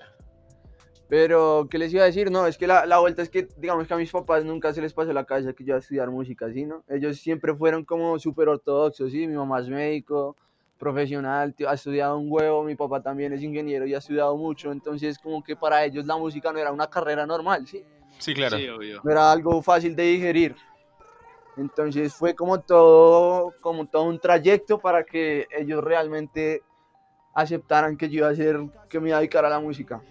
Pero, 1.10 1.68
¿qué 1.70 1.78
les 1.78 1.94
iba 1.94 2.04
a 2.04 2.06
decir? 2.06 2.32
No, 2.32 2.48
es 2.48 2.58
que 2.58 2.68
la, 2.68 2.86
la 2.86 3.00
vuelta 3.00 3.22
es 3.22 3.30
que, 3.30 3.50
digamos 3.58 3.86
que 3.86 3.94
a 3.94 3.98
mis 3.98 4.10
papás 4.12 4.46
nunca 4.46 4.72
se 4.74 4.82
les 4.82 4.94
pasó 4.94 5.12
la 5.12 5.26
cabeza 5.26 5.52
que 5.52 5.66
yo 5.66 5.72
iba 5.72 5.76
a 5.76 5.80
estudiar 5.82 6.10
música, 6.10 6.50
¿sí? 6.54 6.66
¿no? 6.66 6.86
Ellos 6.88 7.18
siempre 7.18 7.54
fueron 7.54 7.84
como 7.84 8.18
súper 8.18 8.48
ortodoxos, 8.48 9.12
¿sí? 9.12 9.28
Mi 9.28 9.36
mamá 9.36 9.60
es 9.60 9.68
médico, 9.68 10.38
profesional, 10.82 11.54
tío, 11.54 11.70
ha 11.70 11.76
estudiado 11.76 12.18
un 12.18 12.26
huevo, 12.28 12.64
mi 12.64 12.74
papá 12.74 13.04
también 13.04 13.32
es 13.34 13.44
ingeniero 13.44 13.86
y 13.86 13.94
ha 13.94 14.00
estudiado 14.00 14.36
mucho, 14.36 14.72
entonces 14.72 15.20
como 15.20 15.44
que 15.44 15.56
para 15.56 15.86
ellos 15.86 16.08
la 16.08 16.18
música 16.18 16.52
no 16.52 16.58
era 16.58 16.72
una 16.72 16.88
carrera 16.88 17.24
normal, 17.28 17.68
¿sí? 17.68 17.86
Sí, 18.18 18.34
claro. 18.34 18.58
Sí, 18.58 18.68
obvio. 18.68 19.00
No 19.04 19.12
era 19.12 19.32
algo 19.32 19.62
fácil 19.62 19.96
de 19.96 20.04
digerir. 20.04 20.56
Entonces 21.56 22.16
fue 22.16 22.34
como 22.34 22.62
todo, 22.62 23.54
como 23.62 23.86
todo 23.86 24.04
un 24.06 24.20
trayecto 24.20 24.80
para 24.80 25.04
que 25.04 25.48
ellos 25.56 25.84
realmente 25.84 26.64
aceptaran 27.36 27.96
que 27.96 28.10
yo 28.10 28.18
iba 28.18 28.28
a 28.30 28.32
hacer, 28.32 28.60
que 28.90 29.00
me 29.00 29.10
iba 29.10 29.18
a 29.18 29.20
dedicar 29.20 29.46
a 29.46 29.50
la 29.50 29.60
música. 29.60 30.02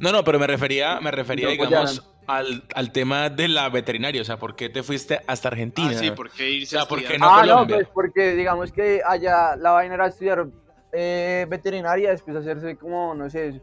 No, 0.00 0.12
no, 0.12 0.24
pero 0.24 0.38
me 0.38 0.46
refería, 0.46 0.98
me 1.00 1.10
refería, 1.10 1.44
No 1.44 1.50
digamos, 1.50 2.08
al, 2.28 2.62
al 2.74 2.92
tema 2.92 3.30
de 3.30 3.48
la 3.48 3.68
veterinaria. 3.70 4.22
O 4.22 4.24
sea, 4.24 4.36
¿por 4.36 4.54
qué 4.54 4.68
te 4.68 4.82
fuiste 4.84 5.20
hasta 5.26 5.48
Argentina? 5.48 5.90
Ah, 5.90 5.98
sí, 5.98 6.10
¿por 6.12 6.30
qué 6.30 6.50
irse 6.50 6.76
O 6.76 6.78
sea, 6.78 6.82
a 6.82 6.88
¿por 6.88 6.98
qué 6.98 7.14
estudiar? 7.14 7.20
no 7.20 7.34
ah, 7.34 7.42
no, 7.44 7.52
Colombia? 7.52 7.76
pues 7.76 7.88
porque 7.88 8.34
digamos 8.36 8.70
que 8.70 9.00
allá 9.04 9.56
la 9.56 9.72
vaina 9.72 9.94
era 9.94 10.06
estudiar 10.06 10.46
eh, 10.92 11.46
veterinaria, 11.48 12.10
después 12.10 12.36
hacerse 12.36 12.76
como, 12.76 13.14
no 13.14 13.28
sé, 13.28 13.60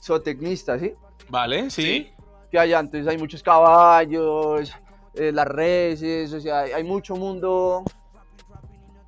zootecnista, 0.00 0.78
¿sí? 0.78 0.92
Vale, 1.28 1.70
sí. 1.70 2.12
Que 2.50 2.58
allá 2.58 2.80
entonces 2.80 3.08
hay 3.08 3.18
muchos 3.18 3.42
caballos, 3.42 4.72
eh, 5.14 5.32
las 5.32 5.46
reses, 5.46 6.32
o 6.32 6.40
sea, 6.40 6.60
hay, 6.60 6.72
hay 6.72 6.84
mucho 6.84 7.16
mundo 7.16 7.82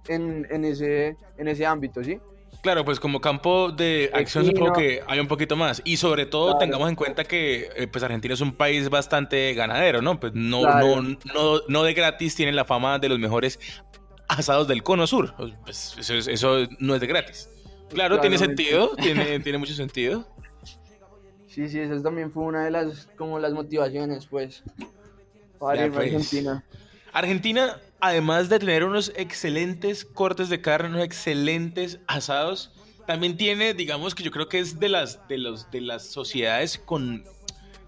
en, 0.09 0.47
en, 0.51 0.65
ese, 0.65 1.17
en 1.39 1.49
ese 1.49 1.65
ámbito, 1.65 2.03
¿sí? 2.03 2.19
Claro, 2.67 2.85
pues 2.85 2.99
como 2.99 3.21
campo 3.21 3.71
de 3.71 4.11
acción 4.13 4.45
supongo 4.45 4.73
que 4.73 5.01
hay 5.07 5.21
un 5.21 5.29
poquito 5.29 5.55
más. 5.55 5.81
Y 5.85 5.99
sobre 5.99 6.27
todo 6.27 6.47
Claro. 6.47 6.59
tengamos 6.59 6.89
en 6.89 6.97
cuenta 6.97 7.23
que 7.23 7.71
eh, 7.77 7.87
pues 7.87 8.03
Argentina 8.03 8.35
es 8.35 8.41
un 8.41 8.51
país 8.57 8.89
bastante 8.89 9.55
ganadero, 9.55 10.03
¿no? 10.03 10.19
Pues 10.19 10.33
no, 10.35 10.63
Claro. 10.63 11.01
no, 11.01 11.17
no, 11.33 11.61
no 11.69 11.83
de 11.85 11.95
gratis 11.95 12.35
tienen 12.35 12.57
la 12.57 12.65
fama 12.65 12.99
de 12.99 13.09
los 13.09 13.21
mejores 13.21 13.61
asados 14.27 14.67
del 14.67 14.83
cono 14.83 15.07
sur. 15.07 15.33
Pues 15.63 15.95
eso, 15.97 16.15
es- 16.15 16.27
eso 16.27 16.67
no 16.81 16.97
es 16.97 17.01
de 17.01 17.07
gratis. 17.07 17.49
Claro, 17.89 18.19
tiene 18.19 18.37
sentido, 18.37 18.97
tiene, 19.01 19.39
tiene 19.39 19.59
mucho 19.59 19.75
sentido. 19.75 20.27
Sí, 21.47 21.69
sí, 21.69 21.79
esa 21.79 22.03
también 22.03 22.33
fue 22.33 22.43
una 22.43 22.65
de 22.65 22.73
las, 22.73 23.07
como 23.17 23.39
las 23.39 23.53
motivaciones, 23.53 24.27
pues, 24.27 24.65
para 25.61 25.85
irme 25.85 25.95
a 25.99 26.01
pues. 26.01 26.13
Argentina. 26.15 26.65
Argentina, 27.13 27.81
además 28.01 28.49
de 28.49 28.59
tener 28.59 28.85
unos 28.85 29.13
excelentes 29.17 30.05
cortes 30.05 30.49
de 30.49 30.61
carne, 30.61 30.91
unos 30.91 31.05
excelentes 31.05 31.99
asados, 32.07 32.73
también 33.07 33.37
tiene, 33.37 33.75
digamos 33.75 34.15
que 34.15 34.23
yo 34.23 34.31
creo 34.31 34.49
que 34.49 34.59
es 34.59 34.79
de 34.81 34.89
las, 34.89 35.27
de 35.29 35.39
los, 35.39 35.71
de 35.71 35.81
las 35.81 36.07
sociedades 36.07 36.79
con 36.79 37.25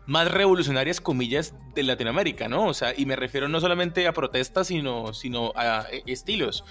más 0.06 0.30
revolucionarias 0.30 1.00
comillas 1.00 1.54
de 1.74 1.82
Latinoamérica, 1.82 2.48
¿no? 2.48 2.66
O 2.66 2.74
sea, 2.74 2.94
y 2.96 3.04
me 3.04 3.14
refiero 3.14 3.48
no 3.48 3.60
solamente 3.60 4.06
a 4.06 4.12
protestas, 4.12 4.68
sino, 4.68 5.12
sino 5.12 5.52
a 5.54 5.86
eh, 5.90 6.02
estilos. 6.06 6.64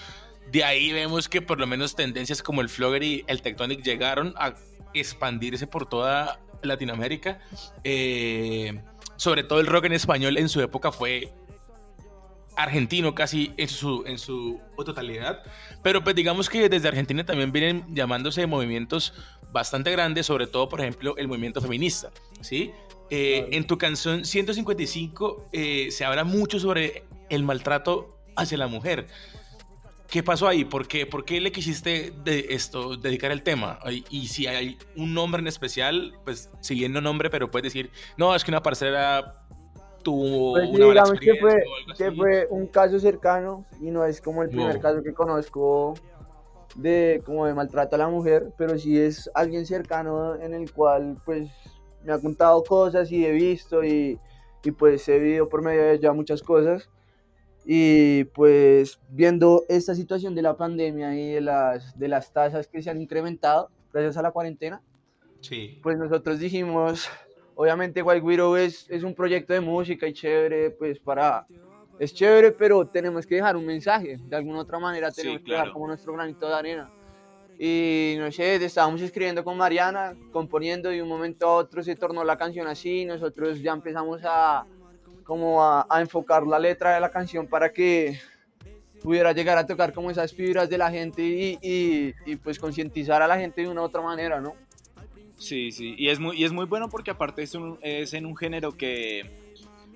De 0.52 0.64
ahí 0.64 0.92
vemos 0.92 1.30
que 1.30 1.42
por 1.42 1.60
lo 1.60 1.68
menos 1.68 1.96
tendencias 1.96 2.42
como 2.42 2.62
el 2.62 2.70
flogger 2.70 3.04
y 3.04 3.24
el 3.28 3.42
tectonic 3.42 3.84
llegaron 3.84 4.34
a 4.38 4.56
expandirse 4.94 5.68
por 5.68 5.88
toda 5.88 6.40
Latinoamérica. 6.64 7.40
Eh, 7.84 8.82
sobre 9.18 9.44
todo 9.44 9.60
el 9.60 9.68
rock 9.68 9.86
en 9.86 9.94
español 9.94 10.38
en 10.38 10.50
su 10.50 10.62
época 10.62 10.92
fue 10.92 11.32
argentino 12.58 13.14
casi 13.16 13.54
en 13.56 13.70
su, 13.70 14.04
en 14.06 14.18
su 14.18 14.60
totalidad. 14.84 15.44
Pero 15.84 16.04
pues 16.04 16.16
digamos 16.16 16.50
que 16.50 16.68
desde 16.68 16.88
Argentina 16.88 17.26
también 17.26 17.52
vienen 17.52 17.86
llamándose 17.94 18.46
movimientos 18.48 19.14
bastante 19.52 19.92
grandes, 19.92 20.26
sobre 20.26 20.48
todo, 20.48 20.68
por 20.68 20.82
ejemplo, 20.82 21.16
el 21.18 21.28
movimiento 21.28 21.62
feminista, 21.62 22.12
¿sí? 22.42 22.72
Eh, 23.10 23.38
Claro. 23.38 23.54
En 23.54 23.68
tu 23.68 23.78
canción 23.78 24.26
155 24.26 25.50
eh, 25.54 25.88
se 25.92 26.04
habla 26.04 26.26
mucho 26.26 26.60
sobre 26.60 27.06
el 27.30 27.44
maltrato 27.44 28.18
hacia 28.36 28.58
la 28.58 28.68
mujer. 28.68 29.08
¿Qué 30.10 30.24
pasó 30.24 30.48
ahí? 30.48 30.66
¿Por 30.66 30.88
qué, 30.88 31.06
¿Por 31.06 31.26
qué 31.26 31.40
le 31.40 31.52
quisiste 31.52 32.14
de 32.24 32.48
esto, 32.50 32.98
dedicar 32.98 33.32
el 33.32 33.44
tema? 33.44 33.80
Y, 33.90 34.04
y 34.10 34.28
si 34.28 34.48
hay 34.48 34.78
un 34.96 35.14
nombre 35.14 35.42
en 35.42 35.48
especial, 35.48 36.18
pues 36.24 36.50
siguiendo 36.62 37.02
nombre, 37.02 37.30
pero 37.30 37.52
puedes 37.52 37.72
decir, 37.72 37.92
no, 38.18 38.34
es 38.34 38.44
que 38.44 38.52
una 38.52 38.64
parcera 38.64 39.47
tuvo 40.08 40.54
Pues 40.54 40.70
sí, 40.70 40.76
una 40.76 40.88
mala 40.88 40.94
digamos 40.94 41.20
que 41.20 41.32
experiencia 41.32 41.42
fue, 41.42 41.52
o 41.52 41.76
algo 41.76 41.98
que 41.98 42.12
fue 42.14 42.48
un 42.50 42.68
caso 42.68 42.98
cercano 43.00 43.66
y 43.82 43.92
no 43.92 44.06
es 44.06 44.22
como 44.22 44.42
el 44.42 44.50
primer 44.50 44.76
No. 44.76 44.82
caso 44.82 45.04
que 45.04 45.14
conozco 45.14 45.96
de 46.76 47.22
como 47.26 47.46
de 47.46 47.54
maltrato 47.54 47.96
a 47.96 48.00
la 48.00 48.08
mujer, 48.08 48.54
pero 48.58 48.78
sí 48.78 48.98
es 48.98 49.30
alguien 49.34 49.66
cercano 49.66 50.36
en 50.36 50.54
el 50.54 50.72
cual 50.72 51.18
pues 51.26 51.50
me 52.06 52.14
ha 52.14 52.20
contado 52.20 52.64
cosas 52.64 53.12
y 53.12 53.26
he 53.26 53.32
visto 53.32 53.84
y, 53.84 54.18
y 54.64 54.72
pues 54.72 55.06
he 55.10 55.20
vivido 55.20 55.50
por 55.50 55.62
medio 55.62 55.82
de 55.84 55.96
ella 55.96 56.14
muchas 56.14 56.42
cosas. 56.42 56.90
Y 57.66 58.24
pues 58.34 58.98
viendo 59.10 59.66
esta 59.68 59.94
situación 59.94 60.36
de 60.36 60.42
la 60.42 60.56
pandemia 60.56 61.14
y 61.20 61.34
de 61.34 61.42
las, 61.42 62.00
de 62.00 62.08
las 62.08 62.32
tasas 62.32 62.68
que 62.70 62.82
se 62.82 62.90
han 62.90 63.02
incrementado 63.02 63.70
gracias 63.92 64.16
a 64.16 64.22
la 64.22 64.32
cuarentena, 64.32 64.82
Sí. 65.42 65.80
pues 65.84 65.98
nosotros 65.98 66.40
dijimos, 66.40 67.10
obviamente 67.58 68.04
White 68.04 68.22
Widow 68.22 68.56
es, 68.56 68.86
es 68.90 69.04
un 69.04 69.16
proyecto 69.16 69.52
de 69.52 69.62
música 69.62 70.08
y 70.08 70.14
chévere, 70.14 70.70
pues 70.72 71.00
para... 71.00 71.46
Es 72.00 72.14
chévere, 72.14 72.52
pero 72.52 72.88
tenemos 72.88 73.26
que 73.26 73.36
dejar 73.36 73.58
un 73.58 73.66
mensaje. 73.66 74.18
De 74.22 74.36
alguna 74.36 74.60
otra 74.60 74.78
manera 74.78 75.10
Sí, 75.10 75.22
tenemos 75.22 75.40
que 75.40 75.46
claro. 75.46 75.62
dejar 75.62 75.74
como 75.74 75.88
nuestro 75.88 76.14
granito 76.14 76.48
de 76.48 76.54
arena. 76.54 76.92
Y 77.58 78.16
no 78.20 78.32
sé, 78.32 78.64
estábamos 78.64 79.02
escribiendo 79.02 79.44
con 79.44 79.58
Mariana, 79.58 80.16
componiendo 80.32 80.92
y 80.94 80.98
de 80.98 81.02
un 81.02 81.10
momento 81.10 81.48
a 81.48 81.56
otro 81.56 81.82
se 81.82 81.96
tornó 81.96 82.24
la 82.24 82.38
canción 82.38 82.68
así. 82.68 83.04
Nosotros 83.06 83.60
ya 83.60 83.74
empezamos 83.74 84.22
a 84.24 84.68
como 85.24 85.64
a, 85.64 85.88
a 85.90 86.00
enfocar 86.00 86.46
la 86.46 86.60
letra 86.60 86.94
de 86.94 87.00
la 87.02 87.10
canción 87.10 87.48
para 87.48 87.74
que 87.74 88.20
pudiera 89.02 89.32
llegar 89.32 89.58
a 89.58 89.66
tocar 89.66 89.92
como 89.92 90.12
esas 90.12 90.32
fibras 90.32 90.70
de 90.70 90.78
la 90.78 90.92
gente 90.92 91.24
y, 91.24 91.58
y, 91.62 92.14
y, 92.26 92.36
pues 92.36 92.60
concientizar 92.60 93.22
a 93.24 93.28
la 93.28 93.38
gente 93.38 93.62
de 93.62 93.68
una 93.68 93.82
u 93.82 93.86
otra 93.86 94.02
manera, 94.02 94.40
¿no? 94.40 94.54
Sí, 95.38 95.72
sí, 95.72 95.96
y 95.98 96.10
es 96.10 96.20
muy, 96.20 96.36
y 96.38 96.44
es 96.44 96.52
muy 96.52 96.66
bueno 96.66 96.90
porque 96.90 97.12
aparte 97.12 97.44
es, 97.44 97.54
un- 97.56 97.78
es 97.82 98.14
en 98.14 98.26
un 98.26 98.36
género 98.36 98.72
que, 98.72 99.30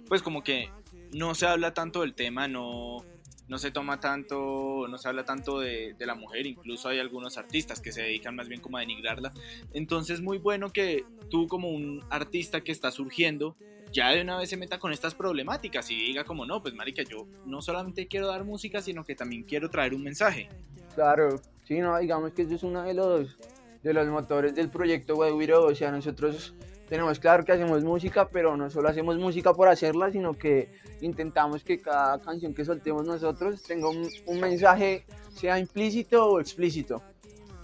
pues 0.07 0.21
como 0.21 0.43
que 0.43 0.69
no 1.13 1.33
se 1.35 1.47
habla 1.47 1.73
tanto 1.73 2.01
del 2.01 2.13
tema, 2.13 2.47
no, 2.47 3.03
no 3.47 3.57
se 3.57 3.71
toma 3.71 3.99
tanto, 3.99 4.87
no 4.87 4.97
se 4.97 5.09
habla 5.09 5.25
tanto 5.25 5.59
de, 5.59 5.95
la 5.99 6.15
mujer, 6.15 6.45
incluso 6.45 6.87
hay 6.89 6.99
algunos 6.99 7.37
artistas 7.37 7.81
que 7.81 7.91
se 7.91 8.01
dedican 8.03 8.35
más 8.35 8.47
bien 8.47 8.61
como 8.61 8.77
a 8.77 8.79
denigrarla. 8.79 9.33
Entonces 9.73 10.21
muy 10.21 10.37
bueno 10.37 10.71
que 10.71 11.03
tú 11.29 11.47
como 11.47 11.69
un 11.69 12.01
artista 12.09 12.61
que 12.61 12.71
está 12.71 12.91
surgiendo, 12.91 13.57
ya 13.91 14.11
de 14.11 14.21
una 14.21 14.37
vez 14.37 14.49
se 14.49 14.55
meta 14.57 14.79
con 14.79 14.93
estas 14.93 15.15
problemáticas 15.15 15.91
y 15.91 15.95
diga 15.95 16.23
como 16.23 16.45
no, 16.45 16.61
pues 16.61 16.73
marica, 16.75 17.03
yo 17.03 17.27
no 17.45 17.61
solamente 17.61 18.07
quiero 18.07 18.27
dar 18.27 18.45
música, 18.45 18.81
sino 18.81 19.03
que 19.03 19.15
también 19.15 19.43
quiero 19.43 19.69
traer 19.69 19.93
un 19.95 20.03
mensaje. 20.03 20.47
Claro, 20.95 21.41
sí, 21.65 21.79
no, 21.79 21.97
digamos 21.97 22.31
que 22.31 22.43
eso 22.43 22.55
es 22.55 22.63
uno 22.63 22.83
de 22.83 22.93
los, 22.93 23.37
de 23.83 23.93
los 23.93 24.07
motores 24.07 24.55
del 24.55 24.69
proyecto 24.69 25.15
Widow, 25.15 25.65
o 25.65 25.75
sea, 25.75 25.91
nosotros 25.91 26.53
tenemos 26.87 27.19
claro 27.19 27.45
que 27.45 27.53
hacemos 27.53 27.83
música, 27.83 28.27
pero 28.27 28.57
no 28.57 28.69
solo 28.69 28.89
hacemos 28.89 29.17
música 29.17 29.53
por 29.53 29.69
hacerla, 29.69 30.11
sino 30.11 30.33
que 30.33 30.69
intentamos 31.01 31.63
que 31.63 31.79
cada 31.79 32.21
canción 32.21 32.53
que 32.53 32.65
soltemos 32.65 33.05
nosotros 33.05 33.63
tenga 33.63 33.89
un, 33.89 34.09
un 34.25 34.39
mensaje, 34.39 35.05
sea 35.33 35.57
implícito 35.57 36.25
o 36.25 36.39
explícito, 36.39 37.01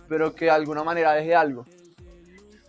pero 0.08 0.34
que 0.34 0.45
de 0.45 0.51
alguna 0.51 0.84
manera 0.84 1.13
deje 1.13 1.36
algo. 1.36 1.65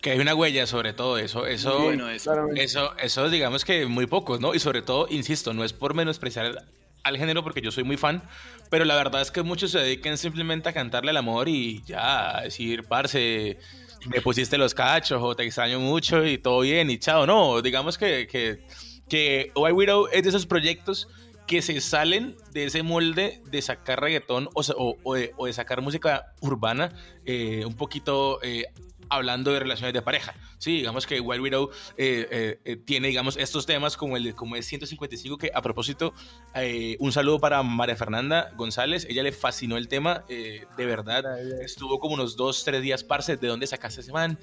Que 0.02 0.12
hay 0.12 0.20
una 0.20 0.34
huella 0.34 0.66
sobre 0.66 0.92
todo 0.92 1.18
eso. 1.18 1.46
Eso, 1.46 1.80
bueno 1.80 2.08
eso. 2.08 2.48
Eso, 2.54 2.96
eso 2.98 3.28
digamos 3.30 3.64
que 3.64 3.86
muy 3.86 4.06
pocos, 4.06 4.40
¿no? 4.40 4.54
Y 4.54 4.60
sobre 4.60 4.82
todo, 4.82 5.06
insisto, 5.10 5.54
no 5.54 5.64
es 5.64 5.72
por 5.72 5.94
menospreciar 5.94 6.64
al 7.02 7.16
género 7.16 7.42
porque 7.42 7.60
yo 7.60 7.70
soy 7.70 7.84
muy 7.84 7.96
fan, 7.96 8.22
pero 8.70 8.84
la 8.84 8.94
verdad 8.96 9.20
es 9.22 9.30
que 9.30 9.42
muchos 9.42 9.70
se 9.70 9.78
dedican 9.78 10.18
simplemente 10.18 10.68
a 10.68 10.72
cantarle 10.72 11.10
al 11.10 11.16
amor 11.16 11.48
y 11.48 11.82
ya, 11.84 12.38
a 12.38 12.42
decir, 12.42 12.84
parce, 12.84 13.58
me 14.06 14.20
pusiste 14.20 14.58
los 14.58 14.74
cachos 14.74 15.20
o 15.22 15.34
te 15.34 15.44
extraño 15.44 15.80
mucho 15.80 16.24
y 16.24 16.38
todo 16.38 16.60
bien 16.60 16.90
y 16.90 16.98
chao. 16.98 17.26
No, 17.26 17.60
digamos 17.62 17.96
que, 17.98 18.26
que, 18.26 18.64
que 19.08 19.50
White 19.54 19.72
Widow 19.72 20.08
es 20.12 20.22
de 20.22 20.28
esos 20.28 20.46
proyectos 20.46 21.08
que 21.46 21.62
se 21.62 21.80
salen 21.80 22.36
de 22.52 22.64
ese 22.66 22.82
molde 22.82 23.40
de 23.50 23.62
sacar 23.62 24.00
reggaetón 24.02 24.48
o, 24.54 24.60
o- 24.76 24.96
o 25.36 25.46
de 25.46 25.52
sacar 25.54 25.80
música 25.80 26.26
urbana 26.40 26.92
eh, 27.24 27.64
un 27.64 27.74
poquito 27.74 28.38
eh, 28.42 28.66
hablando 29.10 29.52
de 29.52 29.60
relaciones 29.60 29.92
de 29.94 30.02
pareja. 30.02 30.34
Sí, 30.58 30.76
digamos 30.76 31.06
que 31.06 31.20
Wild 31.20 31.42
Widow 31.42 31.70
eh, 31.96 32.26
eh, 32.30 32.60
eh, 32.64 32.76
tiene, 32.76 33.08
digamos, 33.08 33.36
estos 33.36 33.66
temas 33.66 33.96
como 33.96 34.16
el 34.16 34.24
de- 34.24 34.34
como 34.34 34.56
es 34.56 34.66
155, 34.66 35.38
que 35.38 35.50
a 35.54 35.62
propósito, 35.62 36.14
eh, 36.54 36.96
un 37.00 37.12
saludo 37.12 37.38
para 37.40 37.62
María 37.62 37.96
Fernanda 37.96 38.50
González, 38.56 39.06
ella 39.08 39.22
le 39.22 39.32
fascinó 39.32 39.76
el 39.76 39.88
tema, 39.88 40.24
eh, 40.28 40.66
de 40.76 40.86
verdad, 40.86 41.24
estuvo 41.62 41.98
como 42.00 42.14
unos 42.14 42.36
dos, 42.36 42.64
tres 42.64 42.82
días, 42.82 43.04
parce, 43.04 43.36
¿de 43.36 43.46
dónde 43.48 43.66
sacaste 43.66 44.00
ese 44.00 44.12
man? 44.12 44.38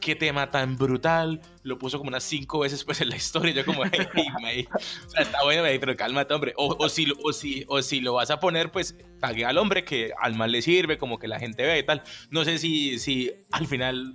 Qué 0.00 0.14
tema 0.14 0.50
tan 0.50 0.78
brutal, 0.78 1.42
lo 1.62 1.78
puso 1.78 1.98
como 1.98 2.08
unas 2.08 2.24
cinco 2.24 2.60
veces 2.60 2.84
pues 2.84 3.00
en 3.02 3.10
la 3.10 3.16
historia, 3.16 3.52
yo 3.52 3.66
como, 3.66 3.82
hey, 4.44 4.66
o 4.74 5.10
sea, 5.10 5.22
está 5.22 5.42
bueno, 5.44 5.62
pero 5.78 5.94
cálmate, 5.94 6.32
hombre, 6.32 6.54
o, 6.56 6.88
si, 6.88 7.06
o, 7.22 7.32
si, 7.34 7.64
o 7.68 7.82
si 7.82 8.00
lo 8.00 8.14
vas 8.14 8.30
a 8.30 8.40
poner, 8.40 8.72
pues 8.72 8.96
pague 9.20 9.44
al 9.44 9.58
hombre 9.58 9.84
que 9.84 10.12
al 10.18 10.34
mal 10.36 10.52
le 10.52 10.62
sirve, 10.62 10.96
como 10.96 11.18
que 11.18 11.28
la 11.28 11.38
gente 11.38 11.64
ve 11.64 11.80
y 11.80 11.82
tal, 11.82 12.02
no 12.30 12.44
sé 12.44 12.56
si, 12.56 12.98
si 12.98 13.30
al 13.52 13.66
final 13.66 14.14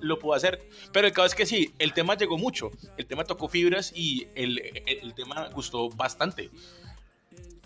lo 0.00 0.18
pudo 0.18 0.34
hacer. 0.34 0.58
Pero 0.92 1.06
el 1.06 1.12
caso 1.12 1.26
es 1.26 1.34
que 1.34 1.44
sí, 1.46 1.70
el 1.78 1.92
tema 1.92 2.16
llegó 2.16 2.38
mucho. 2.38 2.70
El 2.96 3.06
tema 3.06 3.24
tocó 3.24 3.48
fibras 3.48 3.92
y 3.94 4.26
el, 4.34 4.58
el- 4.58 4.98
el 5.02 5.14
tema 5.14 5.48
gustó 5.54 5.90
bastante. 5.90 6.50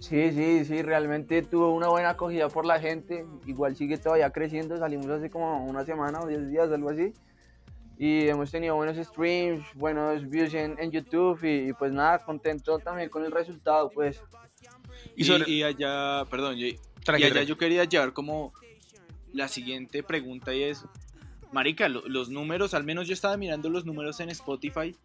Sí, 0.01 0.33
sí, 0.33 0.64
sí, 0.64 0.83
realmente 0.83 1.42
tuvo 1.42 1.73
una 1.75 1.88
buena 1.88 2.11
acogida 2.11 2.49
por 2.49 2.64
la 2.64 2.81
gente. 2.81 3.25
Igual 3.46 3.77
sigue 3.77 3.99
todavía 3.99 4.31
creciendo. 4.31 4.77
Salimos 4.79 5.07
hace 5.09 5.31
como 5.31 5.64
una 5.66 5.85
semana 5.85 6.20
o 6.20 6.27
10 6.27 6.49
días, 6.51 6.70
algo 6.73 6.90
así. 6.90 7.12
Y 8.02 8.28
hemos 8.28 8.50
tenido 8.50 8.76
buenos 8.76 8.96
streams, 9.06 9.62
buenos 9.74 10.26
views 10.30 10.54
en, 10.54 10.74
en 10.78 10.90
YouTube. 10.90 11.38
Y, 11.44 11.68
y 11.68 11.72
pues 11.74 11.92
nada, 11.92 12.18
contento 12.20 12.78
también 12.78 13.10
con 13.10 13.22
el 13.26 13.30
resultado, 13.30 13.90
pues. 13.90 14.22
Y 15.14 15.20
Y, 15.20 15.24
sobre- 15.26 15.50
y 15.50 15.62
allá, 15.62 16.24
perdón, 16.30 16.56
yo, 16.56 16.66
Tranqui, 17.04 17.22
y 17.24 17.26
allá 17.26 17.42
yo 17.42 17.58
quería 17.58 17.84
llevar 17.84 18.14
como 18.14 18.54
la 19.34 19.48
siguiente 19.48 20.02
pregunta 20.02 20.54
y 20.54 20.62
es, 20.62 20.82
Marica, 21.52 21.90
lo- 21.90 22.08
los 22.08 22.30
números, 22.30 22.72
al 22.72 22.84
menos 22.84 23.06
yo 23.06 23.12
estaba 23.12 23.36
mirando 23.36 23.68
los 23.68 23.84
números 23.84 24.18
en 24.20 24.30
Spotify, 24.30 24.96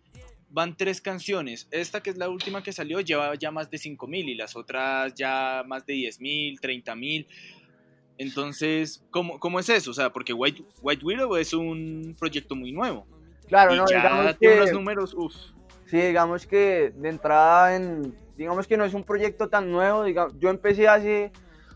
van 0.50 0.78
tres 0.78 1.02
canciones. 1.02 1.68
Esta 1.72 2.02
que 2.02 2.12
es 2.12 2.18
la 2.18 2.30
última 2.30 2.64
que 2.64 2.72
salió 2.72 3.02
lleva 3.02 3.36
ya 3.36 3.52
más 3.52 3.70
de 3.70 3.78
5 3.78 4.08
mil 4.08 4.30
y 4.30 4.36
las 4.36 4.56
otras 4.56 5.14
ya 5.16 5.64
más 5.68 5.86
de 5.86 5.96
10 5.96 6.22
mil, 6.22 6.62
30 6.62 6.96
mil. 6.96 7.28
Entonces, 8.18 9.04
¿cómo, 9.12 9.40
¿cómo 9.40 9.60
es 9.60 9.70
eso? 9.70 9.92
O 9.92 9.94
sea, 9.94 10.12
porque 10.12 10.34
White, 10.34 10.64
White 10.82 11.06
Widow 11.06 11.36
es 11.36 11.54
un 11.54 12.16
proyecto 12.18 12.56
muy 12.56 12.72
nuevo. 12.72 13.06
Claro, 13.48 13.74
y 13.74 13.78
no, 13.78 13.86
ya 13.88 13.98
digamos 13.98 14.38
tiene 14.38 14.56
que, 14.56 14.62
unos 14.62 14.74
números, 14.74 15.14
uff. 15.14 15.36
sí, 15.86 15.98
digamos 15.98 16.48
que 16.48 16.94
de 16.96 17.10
entrada, 17.10 17.76
en, 17.76 18.16
digamos 18.38 18.68
que 18.68 18.78
no 18.78 18.86
es 18.86 18.94
un 18.94 19.04
proyecto 19.04 19.50
tan 19.50 19.72
nuevo. 19.72 20.04
Digamos, 20.04 20.34
yo 20.40 20.50
empecé 20.50 20.88
hace 20.88 21.32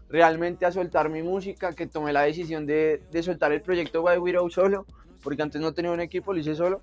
realmente 0.09 0.65
a 0.65 0.71
soltar 0.71 1.09
mi 1.09 1.21
música, 1.21 1.73
que 1.73 1.85
tomé 1.85 2.13
la 2.13 2.21
decisión 2.21 2.65
de, 2.65 3.03
de 3.11 3.23
soltar 3.23 3.51
el 3.51 3.61
proyecto 3.61 4.01
White 4.01 4.19
Widow 4.19 4.49
solo, 4.49 4.85
porque 5.21 5.41
antes 5.41 5.61
no 5.61 5.73
tenía 5.73 5.91
un 5.91 5.99
equipo, 5.99 6.33
lo 6.33 6.39
hice 6.39 6.55
solo. 6.55 6.81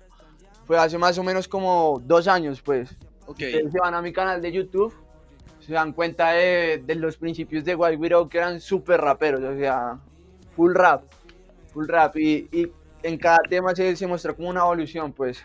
Fue 0.65 0.77
hace 0.77 0.97
más 0.97 1.17
o 1.17 1.23
menos 1.23 1.47
como 1.47 2.01
dos 2.05 2.27
años, 2.27 2.61
pues. 2.61 2.95
Ok, 3.25 3.39
Ustedes 3.39 3.71
se 3.71 3.79
van 3.79 3.93
a 3.93 4.01
mi 4.01 4.13
canal 4.13 4.41
de 4.41 4.51
YouTube, 4.51 4.93
se 5.67 5.73
dan 5.73 5.91
cuenta 5.91 6.31
de, 6.31 6.81
de 6.85 6.95
los 6.95 7.17
principios 7.17 7.65
de 7.65 7.75
White 7.75 7.97
Widow 7.97 8.29
que 8.29 8.37
eran 8.37 8.61
súper 8.61 9.01
raperos, 9.01 9.43
o 9.43 9.57
sea, 9.57 9.99
full 10.55 10.73
rap, 10.73 11.03
full 11.73 11.87
rap, 11.87 12.15
y, 12.15 12.47
y 12.53 12.71
en 13.03 13.17
cada 13.17 13.39
tema 13.49 13.75
se, 13.75 13.93
se 13.97 14.07
mostró 14.07 14.33
como 14.33 14.49
una 14.49 14.61
evolución, 14.61 15.11
pues. 15.11 15.43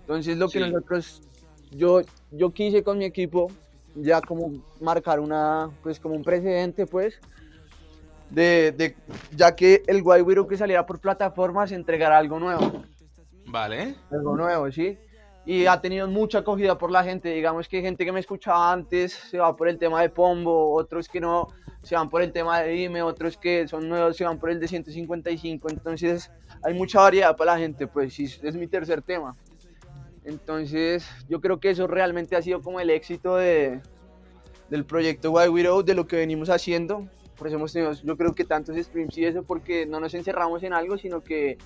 Entonces 0.00 0.36
lo 0.36 0.50
que 0.50 0.60
Sí. 0.60 0.70
nosotros, 0.70 1.22
yo, 1.70 2.02
yo 2.30 2.50
quise 2.50 2.82
con 2.82 2.98
mi 2.98 3.06
equipo, 3.06 3.50
ya 3.94 4.20
como 4.20 4.52
marcar 4.78 5.20
una, 5.20 5.70
pues 5.82 5.98
como 5.98 6.14
un 6.16 6.22
precedente, 6.22 6.86
pues, 6.86 7.18
de, 8.28 8.72
de 8.76 8.94
ya 9.34 9.56
que 9.56 9.82
el 9.86 10.02
White 10.04 10.22
Widow 10.22 10.46
que 10.46 10.58
saliera 10.58 10.84
por 10.84 11.00
plataformas 11.00 11.72
entregara 11.72 12.18
algo 12.18 12.38
nuevo 12.38 12.84
Vale. 13.46 13.94
algo 14.10 14.36
nuevo, 14.36 14.70
¿sí? 14.70 14.98
Y 15.46 15.66
ha 15.66 15.80
tenido 15.80 16.08
mucha 16.08 16.38
acogida 16.38 16.76
por 16.76 16.90
la 16.90 17.04
gente, 17.04 17.28
digamos 17.28 17.68
que 17.68 17.80
gente 17.80 18.04
que 18.04 18.10
me 18.10 18.18
escuchaba 18.18 18.72
antes 18.72 19.12
se 19.12 19.38
va 19.38 19.54
por 19.54 19.68
el 19.68 19.78
tema 19.78 20.02
de 20.02 20.10
Pombo, 20.10 20.74
otros 20.74 21.08
que 21.08 21.20
no 21.20 21.48
se 21.82 21.94
van 21.94 22.10
por 22.10 22.20
el 22.20 22.32
tema 22.32 22.60
de 22.60 22.70
Dime, 22.70 23.00
otros 23.00 23.36
que 23.36 23.68
son 23.68 23.88
nuevos 23.88 24.16
se 24.16 24.24
van 24.24 24.40
por 24.40 24.50
el 24.50 24.58
de 24.58 24.66
155, 24.66 25.70
entonces 25.70 26.32
hay 26.64 26.74
mucha 26.74 27.00
variedad 27.00 27.36
para 27.36 27.52
la 27.52 27.58
gente, 27.60 27.86
pues 27.86 28.12
sí, 28.12 28.24
es 28.24 28.56
mi 28.56 28.66
tercer 28.66 29.02
tema. 29.02 29.36
Entonces 30.24 31.08
yo 31.28 31.40
creo 31.40 31.60
que 31.60 31.70
eso 31.70 31.86
realmente 31.86 32.34
ha 32.34 32.42
sido 32.42 32.60
como 32.60 32.80
el 32.80 32.90
éxito 32.90 33.36
de, 33.36 33.80
del 34.68 34.84
proyecto 34.84 35.30
White 35.30 35.50
Widow, 35.50 35.84
de 35.84 35.94
lo 35.94 36.08
que 36.08 36.16
venimos 36.16 36.50
haciendo. 36.50 37.08
Por 37.36 37.46
eso 37.46 37.56
hemos 37.56 37.72
tenido, 37.72 37.92
yo 37.92 38.16
creo 38.16 38.34
que 38.34 38.44
tantos 38.44 38.76
streams 38.76 39.16
y 39.18 39.26
eso, 39.26 39.44
porque 39.44 39.86
no 39.86 40.00
nos 40.00 40.14
encerramos 40.14 40.64
en 40.64 40.72
algo, 40.72 40.98
sino 40.98 41.22
que 41.22 41.56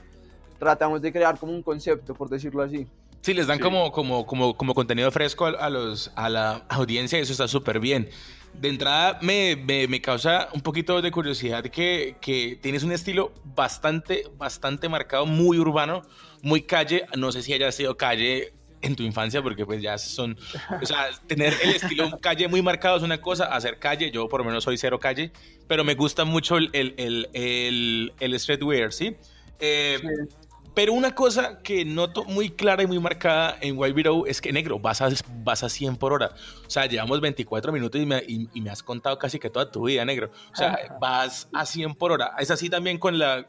tratamos 0.58 1.00
de 1.00 1.12
crear 1.12 1.38
como 1.38 1.54
un 1.54 1.62
concepto, 1.62 2.12
por 2.12 2.28
decirlo 2.28 2.62
así. 2.62 2.86
Sí, 3.22 3.34
les 3.34 3.46
dan 3.46 3.58
Sí. 3.58 3.62
Como, 3.62 3.92
como, 3.92 4.26
como, 4.26 4.56
como 4.56 4.74
contenido 4.74 5.10
fresco 5.10 5.46
a, 5.46 5.70
los, 5.70 6.10
a 6.14 6.28
la 6.28 6.64
audiencia 6.68 7.18
y 7.18 7.22
eso 7.22 7.32
está 7.32 7.48
súper 7.48 7.80
bien. 7.80 8.08
De 8.54 8.68
entrada 8.68 9.18
me, 9.22 9.56
me, 9.56 9.86
me 9.86 10.00
causa 10.00 10.48
un 10.52 10.60
poquito 10.60 11.00
de 11.00 11.10
curiosidad 11.10 11.64
que, 11.64 12.16
que 12.20 12.58
tienes 12.60 12.82
un 12.82 12.92
estilo 12.92 13.32
bastante, 13.44 14.24
bastante 14.36 14.88
marcado, 14.88 15.26
muy 15.26 15.58
urbano, 15.58 16.02
muy 16.42 16.62
calle. 16.62 17.06
No 17.16 17.30
sé 17.30 17.42
si 17.42 17.52
haya 17.52 17.70
sido 17.70 17.96
calle 17.96 18.52
en 18.82 18.96
tu 18.96 19.02
infancia, 19.02 19.42
porque 19.42 19.66
pues 19.66 19.82
ya 19.82 19.98
son, 19.98 20.38
o 20.80 20.86
sea, 20.86 21.10
tener 21.26 21.54
el 21.62 21.70
estilo 21.70 22.18
calle 22.20 22.48
muy 22.48 22.62
marcado 22.62 22.96
es 22.96 23.02
una 23.02 23.20
cosa, 23.20 23.44
hacer 23.46 23.78
calle, 23.78 24.10
yo 24.10 24.28
por 24.28 24.40
lo 24.40 24.46
menos 24.46 24.64
soy 24.64 24.78
cero 24.78 24.98
calle, 24.98 25.32
pero 25.68 25.84
me 25.84 25.94
gusta 25.94 26.24
mucho 26.24 26.56
el, 26.56 26.70
el, 26.72 26.94
el, 26.96 27.28
el, 27.34 28.12
el 28.18 28.40
streetwear, 28.40 28.92
¿sí? 28.92 29.16
Eh, 29.58 29.98
Pero 30.74 30.92
una 30.92 31.14
cosa 31.14 31.60
que 31.62 31.84
noto 31.84 32.24
muy 32.24 32.50
clara 32.50 32.82
y 32.82 32.86
muy 32.86 32.98
marcada 32.98 33.56
en 33.60 33.76
White 33.76 33.94
Widow 33.94 34.24
es 34.26 34.40
que, 34.40 34.52
negro, 34.52 34.78
vas 34.78 35.00
a, 35.00 35.08
vas 35.42 35.64
a 35.64 35.68
100 35.68 35.96
por 35.96 36.12
hora. 36.12 36.30
O 36.66 36.70
sea, 36.70 36.86
llevamos 36.86 37.20
24 37.20 37.72
minutos 37.72 38.00
y 38.00 38.06
me, 38.06 38.18
y, 38.26 38.48
y 38.54 38.60
me 38.60 38.70
has 38.70 38.82
contado 38.82 39.18
casi 39.18 39.38
que 39.38 39.50
toda 39.50 39.70
tu 39.70 39.86
vida, 39.86 40.04
negro. 40.04 40.30
O 40.52 40.56
sea, 40.56 40.78
vas 41.00 41.48
a 41.52 41.66
100 41.66 41.94
por 41.94 42.12
hora. 42.12 42.32
Es 42.38 42.50
así 42.50 42.70
también 42.70 42.98
con 42.98 43.18
la 43.18 43.46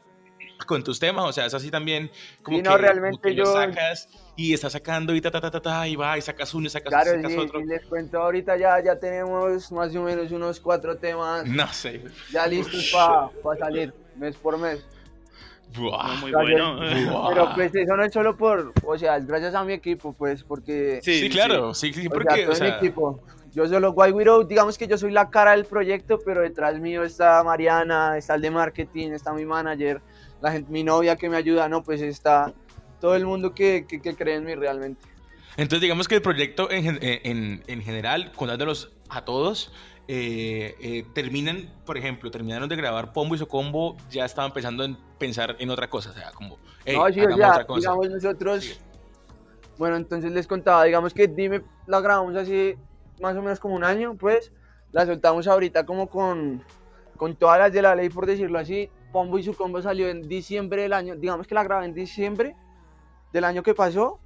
con 0.66 0.84
tus 0.84 1.00
temas, 1.00 1.24
o 1.24 1.32
sea, 1.32 1.46
es 1.46 1.54
así 1.54 1.72
también 1.72 2.08
como 2.40 2.58
Sí, 2.58 2.62
no, 2.62 2.76
realmente 2.76 3.20
que 3.20 3.34
lo 3.34 3.44
yo- 3.46 3.52
sacas 3.52 4.08
y 4.36 4.52
estás 4.54 4.72
sacando 4.72 5.12
y 5.12 5.20
ta 5.20 5.28
ta 5.28 5.40
ta 5.40 5.50
ta 5.50 5.60
ta 5.60 5.88
y 5.88 5.96
va 5.96 6.16
y 6.16 6.20
sacas 6.22 6.54
uno 6.54 6.66
y 6.66 6.70
sacas, 6.70 6.88
Claro, 6.88 7.10
sacas 7.16 7.32
sí, 7.32 7.38
otro. 7.38 7.60
y 7.60 7.66
les 7.66 7.84
cuento 7.86 8.20
ahorita 8.22 8.56
ya, 8.56 8.80
ya 8.80 8.96
tenemos 8.96 9.72
más 9.72 9.94
o 9.96 10.02
menos 10.02 10.30
unos 10.30 10.60
cuatro 10.60 10.96
temas 10.96 11.46
No 11.46 11.66
sé. 11.72 12.04
ya 12.32 12.46
listos 12.46 12.92
para 12.92 13.58
salir 13.58 13.92
mes 14.16 14.36
por 14.36 14.56
mes. 14.56 14.84
Buah. 15.76 16.16
Muy 16.20 16.32
bueno. 16.32 16.76
Buah. 16.76 17.28
Pero 17.28 17.54
pues 17.54 17.74
eso 17.74 17.96
no 17.96 18.04
es 18.04 18.12
solo 18.12 18.36
por, 18.36 18.72
o 18.84 18.98
sea, 18.98 19.16
es 19.16 19.26
gracias 19.26 19.54
a 19.54 19.64
mi 19.64 19.72
equipo, 19.72 20.12
pues, 20.12 20.42
porque 20.42 21.00
Sí, 21.02 21.28
claro, 21.30 21.74
sí, 21.74 21.92
sí, 21.92 22.06
o 22.06 22.10
porque, 22.10 22.34
sea, 22.34 22.44
todo 22.44 22.52
o 22.52 22.56
sea, 22.56 22.66
el 22.68 22.74
equipo. 22.74 23.20
Yo 23.52 23.66
solo 23.66 23.90
White 23.90 24.12
Widow, 24.12 24.44
digamos 24.44 24.78
que 24.78 24.86
yo 24.86 24.96
soy 24.96 25.12
la 25.12 25.28
cara 25.28 25.50
del 25.50 25.66
proyecto, 25.66 26.18
pero 26.24 26.40
detrás 26.40 26.78
mío 26.80 27.02
está 27.04 27.44
Mariana, 27.44 28.16
está 28.16 28.34
el 28.34 28.40
de 28.40 28.50
marketing, 28.50 29.10
está 29.10 29.32
mi 29.34 29.44
manager, 29.44 30.00
la 30.40 30.52
gente, 30.52 30.72
mi 30.72 30.82
novia 30.82 31.16
que 31.16 31.28
me 31.28 31.36
ayuda, 31.36 31.68
no, 31.68 31.82
pues 31.82 32.00
está 32.00 32.54
todo 33.00 33.14
el 33.14 33.26
mundo 33.26 33.54
que, 33.54 33.84
que, 33.86 34.00
que 34.00 34.14
cree 34.14 34.36
en 34.36 34.44
mí 34.44 34.54
realmente. 34.54 35.02
Entonces, 35.58 35.82
digamos 35.82 36.08
que 36.08 36.14
el 36.14 36.22
proyecto 36.22 36.70
en, 36.70 36.98
en, 37.02 37.62
en 37.66 37.82
general, 37.82 38.32
contándolos 38.32 38.90
a 39.10 39.24
todos, 39.26 39.70
eh, 40.08 40.74
eh, 40.80 41.04
terminan, 41.14 41.68
por 41.86 41.96
ejemplo, 41.96 42.30
terminaron 42.30 42.68
de 42.68 42.76
grabar 42.76 43.12
Pombo 43.12 43.34
y 43.34 43.38
su 43.38 43.46
combo, 43.46 43.96
ya 44.10 44.24
estaban 44.24 44.52
pensando 44.52 44.84
en 44.84 44.96
pensar 45.18 45.56
en 45.58 45.70
otra 45.70 45.88
cosa, 45.88 46.10
o 46.10 46.12
sea, 46.12 46.32
como, 46.32 46.58
hey, 46.84 46.96
no, 46.96 47.08
sí, 47.12 47.20
o 47.20 47.22
hagamos 47.24 47.36
sea, 47.38 47.50
otra 47.50 47.66
cosa. 47.66 47.80
digamos 47.80 48.10
nosotros, 48.10 48.64
Sí. 48.64 48.78
bueno, 49.78 49.96
entonces 49.96 50.32
les 50.32 50.46
contaba, 50.46 50.84
digamos 50.84 51.14
que 51.14 51.28
Dime 51.28 51.62
la 51.86 52.00
grabamos 52.00 52.34
así 52.36 52.74
más 53.20 53.36
o 53.36 53.42
menos 53.42 53.60
como 53.60 53.74
un 53.76 53.84
año, 53.84 54.16
pues, 54.16 54.52
la 54.90 55.06
soltamos 55.06 55.46
ahorita 55.46 55.86
como 55.86 56.08
con, 56.08 56.62
con 57.16 57.36
todas 57.36 57.58
las 57.58 57.72
de 57.72 57.82
la 57.82 57.94
ley, 57.94 58.08
por 58.08 58.26
decirlo 58.26 58.58
así, 58.58 58.90
Pombo 59.12 59.38
y 59.38 59.42
su 59.44 59.54
combo 59.54 59.80
salió 59.80 60.08
en 60.08 60.28
diciembre 60.28 60.82
del 60.82 60.92
año, 60.92 61.14
digamos 61.16 61.46
que 61.46 61.54
la 61.54 61.62
grabé 61.62 61.84
en 61.86 61.94
diciembre 61.94 62.56
del 63.32 63.44
año 63.44 63.62
que 63.62 63.74
pasó, 63.74 64.18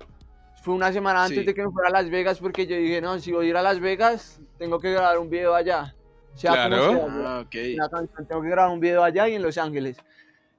fue 0.67 0.75
una 0.75 0.93
semana 0.93 1.23
antes 1.23 1.39
Sí. 1.39 1.45
de 1.45 1.55
que 1.55 1.65
me 1.65 1.71
fuera 1.71 1.89
a 1.91 1.93
Las 1.93 2.11
Vegas, 2.11 2.41
porque 2.41 2.67
yo 2.67 2.75
dije, 2.77 3.01
no, 3.01 3.17
si 3.21 3.31
voy 3.31 3.47
a 3.47 3.49
ir 3.51 3.57
a 3.57 3.63
Las 3.63 3.79
Vegas, 3.79 4.41
tengo 4.59 4.81
que 4.81 4.91
grabar 4.91 5.17
un 5.19 5.31
video 5.31 5.55
allá, 5.55 5.95
sea 6.35 6.51
como 6.51 6.67
Claro. 6.67 6.91
sea, 6.91 7.07
Ah, 7.25 7.41
ok. 7.47 7.55
una 7.75 7.89
canción, 7.89 8.27
tengo 8.27 8.43
que 8.43 8.49
grabar 8.49 8.73
un 8.73 8.81
video 8.81 9.05
allá 9.05 9.29
y 9.29 9.37
en 9.37 9.43
Los 9.43 9.57
Ángeles. 9.59 9.97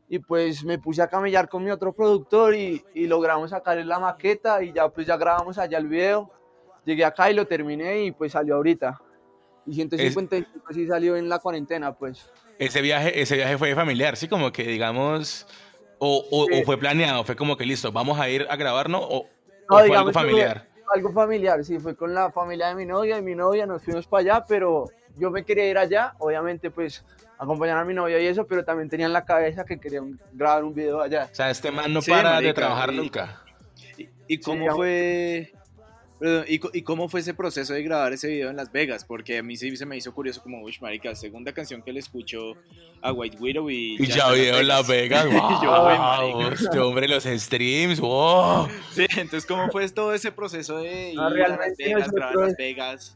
Y 0.07 0.19
pues 0.19 0.63
me 0.63 0.79
puse 0.79 1.01
a 1.01 1.07
camellar 1.09 1.49
con 1.49 1.61
mi 1.61 1.71
otro 1.71 1.91
productor 1.91 2.55
y, 2.55 2.81
y 2.93 3.05
logramos 3.07 3.49
sacar 3.49 3.77
la 3.85 3.99
maqueta 3.99 4.63
y 4.63 4.71
ya 4.71 4.87
pues 4.87 5.05
ya 5.05 5.17
grabamos 5.17 5.57
allá 5.57 5.77
el 5.77 5.87
video. 5.87 6.31
Llegué 6.85 7.03
acá 7.03 7.29
y 7.29 7.33
lo 7.33 7.45
terminé 7.45 8.03
y 8.05 8.11
pues 8.13 8.31
salió 8.31 8.55
ahorita. 8.55 9.01
Y 9.65 9.73
155 9.73 10.73
sí 10.73 10.87
salió 10.87 11.17
en 11.17 11.27
la 11.27 11.39
cuarentena, 11.39 11.91
pues. 11.93 12.31
Ese 12.57 12.81
viaje, 12.81 13.21
ese 13.21 13.35
viaje 13.35 13.57
fue 13.57 13.75
familiar, 13.75 14.15
sí, 14.15 14.29
como 14.29 14.53
que 14.53 14.63
digamos, 14.63 15.45
o, 15.99 16.23
o- 16.31 16.45
Sí. 16.47 16.61
o 16.61 16.65
fue 16.65 16.77
planeado, 16.77 17.25
fue 17.25 17.35
como 17.35 17.57
que 17.57 17.65
listo, 17.65 17.91
vamos 17.91 18.17
a 18.17 18.29
ir 18.29 18.47
a 18.49 18.55
grabarnos, 18.55 19.01
o 19.03 19.27
No, 19.69 19.81
digamos 19.83 19.97
algo 19.99 20.11
fue 20.13 20.21
familiar. 20.21 20.65
Algo 20.95 21.11
familiar, 21.11 21.65
sí, 21.65 21.79
fue 21.79 21.95
con 21.95 22.13
la 22.13 22.31
familia 22.31 22.69
de 22.69 22.75
mi 22.75 22.85
novia 22.85 23.17
y 23.17 23.21
mi 23.21 23.35
novia 23.35 23.65
nos 23.65 23.83
fuimos 23.83 24.07
para 24.07 24.21
allá, 24.21 24.45
pero 24.47 24.85
yo 25.17 25.29
me 25.31 25.43
quería 25.43 25.69
ir 25.69 25.77
allá, 25.77 26.13
obviamente 26.19 26.71
pues 26.71 27.03
acompañar 27.37 27.77
a 27.77 27.83
mi 27.83 27.93
novia 27.93 28.19
y 28.19 28.27
eso, 28.27 28.47
pero 28.47 28.63
también 28.63 28.89
tenía 28.89 29.05
en 29.07 29.13
la 29.13 29.25
cabeza 29.25 29.65
que 29.65 29.77
querían 29.79 30.17
grabar 30.31 30.63
un 30.63 30.73
video 30.73 31.01
allá. 31.01 31.27
O 31.31 31.35
sea, 31.35 31.49
este 31.49 31.71
man 31.71 31.91
no 31.93 32.01
Sí, 32.01 32.09
para 32.11 32.39
de 32.39 32.53
trabajar 32.53 32.93
y- 32.93 32.97
nunca. 32.97 33.41
¿Y, 33.97 34.09
y 34.27 34.39
cómo 34.39 34.73
fue? 34.75 35.51
Perdón, 36.19 36.45
¿y, 36.47 36.81
cómo 36.81 37.07
fue 37.09 37.19
ese 37.19 37.33
proceso 37.33 37.73
de 37.73 37.83
grabar 37.83 38.13
ese 38.13 38.27
video 38.27 38.49
en 38.49 38.55
Las 38.55 38.71
Vegas? 38.71 39.05
Porque 39.05 39.37
a 39.37 39.43
mí 39.43 39.55
sí 39.57 39.75
se 39.77 39.85
me 39.85 39.97
hizo 39.97 40.13
curioso 40.13 40.41
como, 40.41 40.61
uy, 40.61 40.75
marica, 40.81 41.13
segunda 41.15 41.51
canción 41.53 41.81
que 41.81 41.93
le 41.93 41.99
escucho 41.99 42.53
a 43.01 43.11
White 43.11 43.37
Widow 43.39 43.69
y... 43.69 43.95
Y 43.99 44.07
ya 44.07 44.33
en 44.33 44.67
Las 44.67 44.87
Vegas, 44.87 45.25
yo, 45.63 45.69
wow, 45.69 46.51
este 46.51 46.79
hombre 46.79 47.07
los 47.07 47.23
streams, 47.23 47.99
wow. 47.99 48.67
Sí, 48.91 49.05
entonces, 49.11 49.45
¿cómo 49.45 49.69
fue 49.71 49.87
todo 49.89 50.13
ese 50.13 50.31
proceso 50.31 50.77
de 50.79 51.11
ir 51.11 51.19
Ah, 51.19 51.27
a 51.27 51.29
Las 51.29 51.77
Vegas, 51.77 52.11
grabar 52.11 52.33
en 52.35 52.41
Las 52.41 52.57
Vegas? 52.57 53.15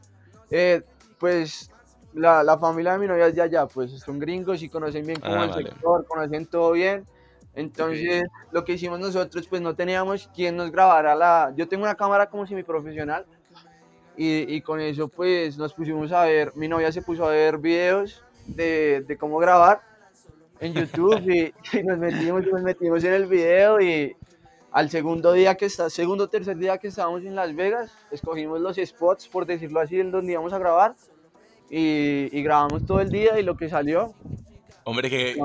Eh, 0.50 0.82
pues 1.18 1.70
la, 2.14 2.42
la 2.42 2.58
familia 2.58 2.92
de 2.92 2.98
mi 2.98 3.06
novia 3.06 3.26
es 3.26 3.34
de 3.34 3.42
allá, 3.42 3.66
pues 3.66 3.90
son 4.00 4.18
gringos 4.18 4.62
y 4.62 4.68
conocen 4.68 5.06
bien 5.06 5.18
como 5.20 5.34
Ah, 5.34 5.44
el 5.44 5.50
vale. 5.50 5.62
sector, 5.70 6.06
conocen 6.06 6.46
todo 6.46 6.72
bien. 6.72 7.06
Entonces, 7.54 8.24
lo 8.50 8.64
que 8.64 8.72
hicimos 8.72 8.98
nosotros, 8.98 9.46
pues 9.46 9.60
no 9.60 9.74
teníamos 9.74 10.28
quien 10.34 10.56
nos 10.56 10.70
grabara 10.70 11.14
la... 11.14 11.52
Yo 11.56 11.68
tengo 11.68 11.84
una 11.84 11.94
cámara 11.94 12.28
como 12.30 12.46
semiprofesional 12.46 13.26
y, 14.16 14.54
y 14.54 14.60
con 14.62 14.80
eso 14.80 15.08
pues 15.08 15.56
nos 15.58 15.72
pusimos 15.74 16.12
a 16.12 16.24
ver, 16.24 16.52
mi 16.54 16.68
novia 16.68 16.92
se 16.92 17.02
puso 17.02 17.26
a 17.26 17.30
ver 17.30 17.58
videos 17.58 18.22
de, 18.46 19.04
de 19.06 19.16
cómo 19.16 19.38
grabar 19.38 19.80
en 20.60 20.74
YouTube 20.74 21.20
y, 21.28 21.52
y 21.76 21.82
nos 21.82 21.98
metimos, 21.98 22.46
nos 22.46 22.62
metimos 22.62 23.04
en 23.04 23.12
el 23.14 23.26
video 23.26 23.80
y 23.80 24.16
al 24.70 24.88
segundo 24.88 25.32
día 25.32 25.54
que 25.54 25.66
está, 25.66 25.90
segundo 25.90 26.28
tercer 26.28 26.56
día 26.56 26.78
que 26.78 26.88
estábamos 26.88 27.22
en 27.24 27.34
Las 27.34 27.54
Vegas, 27.54 27.92
escogimos 28.10 28.60
los 28.60 28.76
spots, 28.76 29.28
por 29.28 29.44
decirlo 29.44 29.80
así, 29.80 30.00
en 30.00 30.10
donde 30.10 30.32
íbamos 30.32 30.52
a 30.52 30.58
grabar 30.58 30.94
y, 31.68 32.28
y 32.32 32.42
grabamos 32.42 32.86
todo 32.86 33.00
el 33.00 33.10
día 33.10 33.38
y 33.38 33.42
lo 33.42 33.56
que 33.56 33.68
salió, 33.68 34.14
Hombre, 34.84 35.08
qué, 35.08 35.36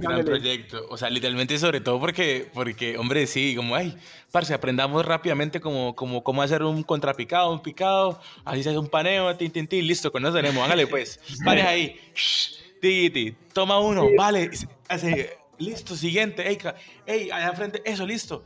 gran 0.00 0.24
proyecto. 0.24 0.86
O 0.88 0.96
sea, 0.96 1.10
literalmente 1.10 1.58
sobre 1.58 1.80
todo 1.80 1.98
porque, 1.98 2.48
porque 2.52 2.96
hombre, 2.96 3.26
sí, 3.26 3.56
como, 3.56 3.74
ay, 3.74 3.96
parce, 4.30 4.54
aprendamos 4.54 5.04
rápidamente 5.04 5.60
como, 5.60 5.94
como, 5.96 6.22
cómo 6.22 6.42
hacer 6.42 6.62
un 6.62 6.82
contrapicado, 6.84 7.52
un 7.52 7.60
picado, 7.60 8.20
así 8.44 8.62
se 8.62 8.70
hace 8.70 8.78
un 8.78 8.88
paneo, 8.88 9.34
tin, 9.36 9.50
tin, 9.50 9.66
tin, 9.66 9.86
listo, 9.86 10.12
con 10.12 10.24
eso 10.24 10.34
tenemos, 10.34 10.64
hágale 10.64 10.86
pues, 10.86 11.18
pare 11.44 11.62
ahí, 11.62 12.00
shh, 12.14 12.54
ti, 12.80 13.10
ti, 13.10 13.36
toma 13.52 13.80
uno, 13.80 14.08
vale, 14.16 14.50
así, 14.88 15.26
listo, 15.58 15.96
siguiente, 15.96 16.48
ey, 16.48 16.56
ca- 16.56 16.76
ey, 17.04 17.30
allá 17.30 17.52
frente, 17.54 17.82
eso, 17.84 18.06
listo, 18.06 18.44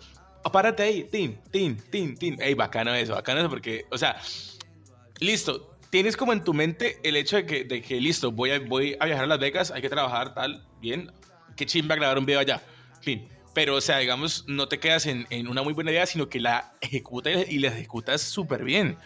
párate 0.51 0.83
ahí, 0.83 1.05
tin, 1.05 1.38
tin, 1.51 1.77
tin, 1.90 2.16
tin, 2.16 2.40
ey, 2.40 2.55
bacano 2.55 2.95
eso, 2.95 3.14
bacano 3.14 3.40
eso, 3.40 3.51
porque, 3.51 3.85
o 3.90 3.99
sea, 3.99 4.16
listo, 5.21 5.72
tienes 5.93 6.17
como 6.17 6.33
en 6.33 6.43
tu 6.43 6.55
mente 6.55 6.99
el 7.03 7.17
hecho 7.17 7.37
de 7.37 7.45
que, 7.45 7.65
de 7.65 7.83
que 7.83 8.01
listo, 8.01 8.33
voy 8.33 8.51
a, 8.51 8.59
voy 8.59 8.97
a 8.99 9.05
viajar 9.05 9.25
a 9.25 9.27
Las 9.27 9.39
Vegas, 9.39 9.71
hay 9.71 9.83
que 9.83 9.91
trabajar 9.91 10.33
tal, 10.33 10.67
bien, 10.81 11.13
qué 11.55 11.67
chimba 11.67 11.95
grabar 11.95 12.19
un 12.19 12.25
video 12.25 12.41
allá, 12.41 12.63
fin. 13.03 13.29
Pero, 13.53 13.77
o 13.77 13.81
sea, 13.83 13.99
digamos, 13.99 14.47
no 14.49 14.67
te 14.69 14.81
quedas 14.81 15.05
en, 15.05 15.27
en 15.29 15.49
una 15.49 15.63
muy 15.63 15.75
buena 15.75 15.91
idea, 15.91 16.07
sino 16.07 16.31
que 16.31 16.41
la 16.41 16.73
ejecutas 16.81 17.47
y 17.47 17.59
la 17.59 17.69
ejecutas 17.69 18.23
súper 18.23 18.65
bien. 18.65 18.97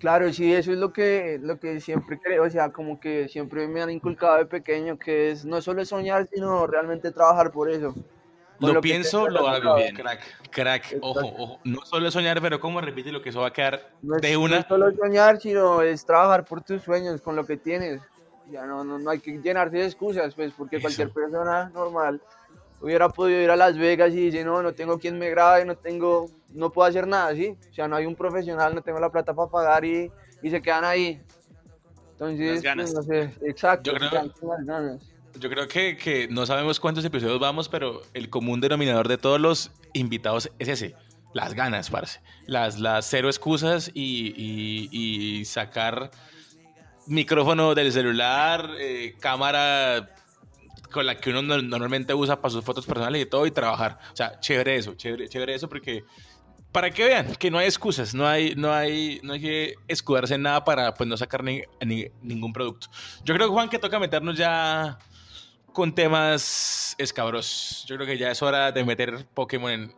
Claro, 0.00 0.32
sí, 0.32 0.52
eso 0.52 0.72
es 0.72 0.78
lo 0.78 0.92
que, 0.92 1.38
lo 1.40 1.60
que 1.60 1.80
siempre 1.80 2.18
creo, 2.18 2.42
o 2.42 2.50
sea, 2.50 2.72
como 2.72 2.98
que 2.98 3.28
siempre 3.28 3.68
me 3.68 3.80
han 3.80 3.90
inculcado 3.90 4.38
de 4.38 4.46
pequeño, 4.46 4.98
que 4.98 5.30
es 5.30 5.44
no 5.44 5.62
solo 5.62 5.84
soñar, 5.84 6.28
sino 6.34 6.66
realmente 6.66 7.12
trabajar 7.12 7.52
por 7.52 7.70
eso. 7.70 7.94
Lo, 8.60 8.72
lo 8.74 8.80
pienso, 8.80 9.28
lo 9.28 9.48
hago. 9.48 9.64
lado. 9.76 9.78
Crack, 9.96 10.20
crack, 10.50 10.96
ojo, 11.00 11.20
ojo. 11.38 11.60
No 11.64 11.84
solo 11.84 12.10
soñar, 12.10 12.40
pero 12.40 12.60
como 12.60 12.80
repite 12.80 13.10
lo 13.12 13.20
que 13.22 13.30
eso 13.30 13.40
va 13.40 13.48
a 13.48 13.52
quedar 13.52 13.90
No 14.02 14.16
es, 14.16 14.22
de 14.22 14.32
no 14.34 14.40
una. 14.40 14.58
es 14.58 14.66
solo 14.66 14.92
soñar, 14.94 15.40
sino 15.40 15.82
es 15.82 16.04
trabajar 16.06 16.44
por 16.44 16.62
tus 16.62 16.82
sueños, 16.82 17.20
con 17.20 17.34
lo 17.36 17.44
que 17.44 17.56
tienes. 17.56 18.00
Ya 18.50 18.64
no, 18.66 18.84
no, 18.84 18.98
no 18.98 19.10
hay 19.10 19.18
que 19.20 19.38
llenarse 19.40 19.76
de 19.78 19.86
excusas, 19.86 20.34
pues, 20.34 20.52
porque 20.56 20.76
Eso. 20.76 20.82
cualquier 20.84 21.10
persona 21.10 21.70
normal 21.74 22.20
hubiera 22.80 23.08
podido 23.08 23.40
ir 23.40 23.50
a 23.50 23.56
Las 23.56 23.78
Vegas 23.78 24.10
y 24.12 24.26
dice, 24.30 24.44
no, 24.44 24.62
no 24.62 24.72
tengo 24.74 24.98
quien 24.98 25.18
me 25.18 25.30
grabe, 25.30 25.64
no 25.64 25.76
tengo, 25.76 26.28
no 26.50 26.70
puedo 26.70 26.86
hacer 26.88 27.06
nada, 27.06 27.34
¿sí? 27.34 27.56
O 27.70 27.74
sea, 27.74 27.88
no 27.88 27.96
hay 27.96 28.04
un 28.04 28.14
profesional, 28.14 28.74
no 28.74 28.82
tengo 28.82 29.00
la 29.00 29.10
plata 29.10 29.32
para 29.34 29.50
pagar 29.50 29.84
y, 29.86 30.12
y 30.42 30.50
se 30.50 30.60
quedan 30.60 30.84
ahí. 30.84 31.20
Entonces, 32.12 32.54
Las 32.56 32.62
ganas. 32.62 32.92
pues, 32.92 33.06
no 33.06 33.12
sé, 33.14 33.34
exacto, 33.48 33.90
Yo 33.92 33.98
creo- 33.98 34.10
las 34.12 34.64
ganas. 34.66 35.13
Yo 35.38 35.50
creo 35.50 35.66
que, 35.66 35.96
que 35.96 36.28
no 36.28 36.46
sabemos 36.46 36.78
cuántos 36.78 37.04
episodios 37.04 37.40
vamos, 37.40 37.68
pero 37.68 38.02
el 38.14 38.30
común 38.30 38.60
denominador 38.60 39.08
de 39.08 39.18
todos 39.18 39.40
los 39.40 39.70
invitados 39.92 40.50
es 40.58 40.68
ese. 40.68 40.94
Las 41.32 41.54
ganas, 41.54 41.90
parce. 41.90 42.20
Las, 42.46 42.78
las 42.78 43.06
cero 43.10 43.28
excusas 43.28 43.90
y, 43.92 44.32
y- 44.36 44.88
y 45.40 45.44
sacar 45.44 46.10
micrófono 47.06 47.74
del 47.74 47.92
celular, 47.92 48.70
eh, 48.78 49.14
cámara 49.20 50.10
con 50.92 51.04
la 51.06 51.16
que 51.16 51.30
uno 51.30 51.42
no- 51.42 51.60
normalmente 51.60 52.14
usa 52.14 52.40
para 52.40 52.50
sus 52.52 52.64
fotos 52.64 52.86
personales 52.86 53.20
y 53.22 53.26
todo 53.26 53.44
y 53.46 53.50
trabajar. 53.50 53.98
O 54.12 54.16
sea, 54.16 54.38
chévere 54.38 54.76
eso, 54.76 54.94
chévere, 54.94 55.28
chévere 55.28 55.54
eso 55.56 55.68
porque 55.68 56.04
para 56.70 56.90
que 56.90 57.04
vean 57.04 57.34
que 57.34 57.50
no 57.50 57.58
hay 57.58 57.66
excusas, 57.66 58.14
no 58.14 58.26
hay, 58.26 58.54
no 58.54 58.72
hay, 58.72 59.20
no 59.24 59.32
hay 59.32 59.40
que 59.40 59.74
escudarse 59.88 60.34
en 60.36 60.42
nada 60.42 60.64
para 60.64 60.94
pues 60.94 61.08
no 61.08 61.16
sacar 61.16 61.42
ni- 61.42 61.62
ni- 61.84 62.06
ningún 62.22 62.52
producto. 62.52 62.86
Yo 63.24 63.34
creo, 63.34 63.50
Juan, 63.50 63.68
que 63.68 63.78
toca 63.80 63.98
meternos 63.98 64.36
ya 64.38 64.98
con 65.74 65.94
temas 65.94 66.94
escabrosos. 66.96 67.84
Yo 67.86 67.96
creo 67.96 68.06
que 68.06 68.16
ya 68.16 68.30
es 68.30 68.40
hora 68.42 68.72
de 68.72 68.82
meter 68.84 69.26
Pokémon 69.34 69.70
en, 69.70 69.94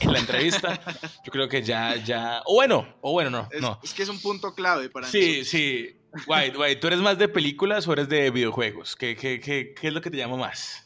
en 0.00 0.12
la 0.12 0.18
entrevista. 0.18 0.78
Yo 1.24 1.32
creo 1.32 1.48
que 1.48 1.62
ya, 1.62 1.96
ya, 1.96 2.42
o 2.44 2.54
bueno, 2.54 2.86
o 3.00 3.12
bueno, 3.12 3.30
no, 3.30 3.48
Es, 3.50 3.62
no. 3.62 3.80
es 3.82 3.94
que 3.94 4.02
es 4.02 4.08
un 4.10 4.20
punto 4.20 4.52
clave 4.54 4.90
para 4.90 5.06
Sí, 5.06 5.20
nosotros. 5.38 5.48
sí. 5.48 5.96
White, 6.26 6.56
White, 6.58 6.76
¿tú 6.76 6.86
eres 6.88 6.98
más 7.00 7.16
de 7.18 7.28
películas 7.28 7.86
o 7.88 7.92
eres 7.92 8.08
de 8.08 8.30
videojuegos? 8.30 8.96
¿Qué, 8.96 9.14
qué, 9.16 9.38
qué, 9.40 9.74
qué 9.78 9.88
es 9.88 9.92
lo 9.94 10.00
que 10.00 10.10
te 10.10 10.16
llama 10.16 10.36
más? 10.36 10.82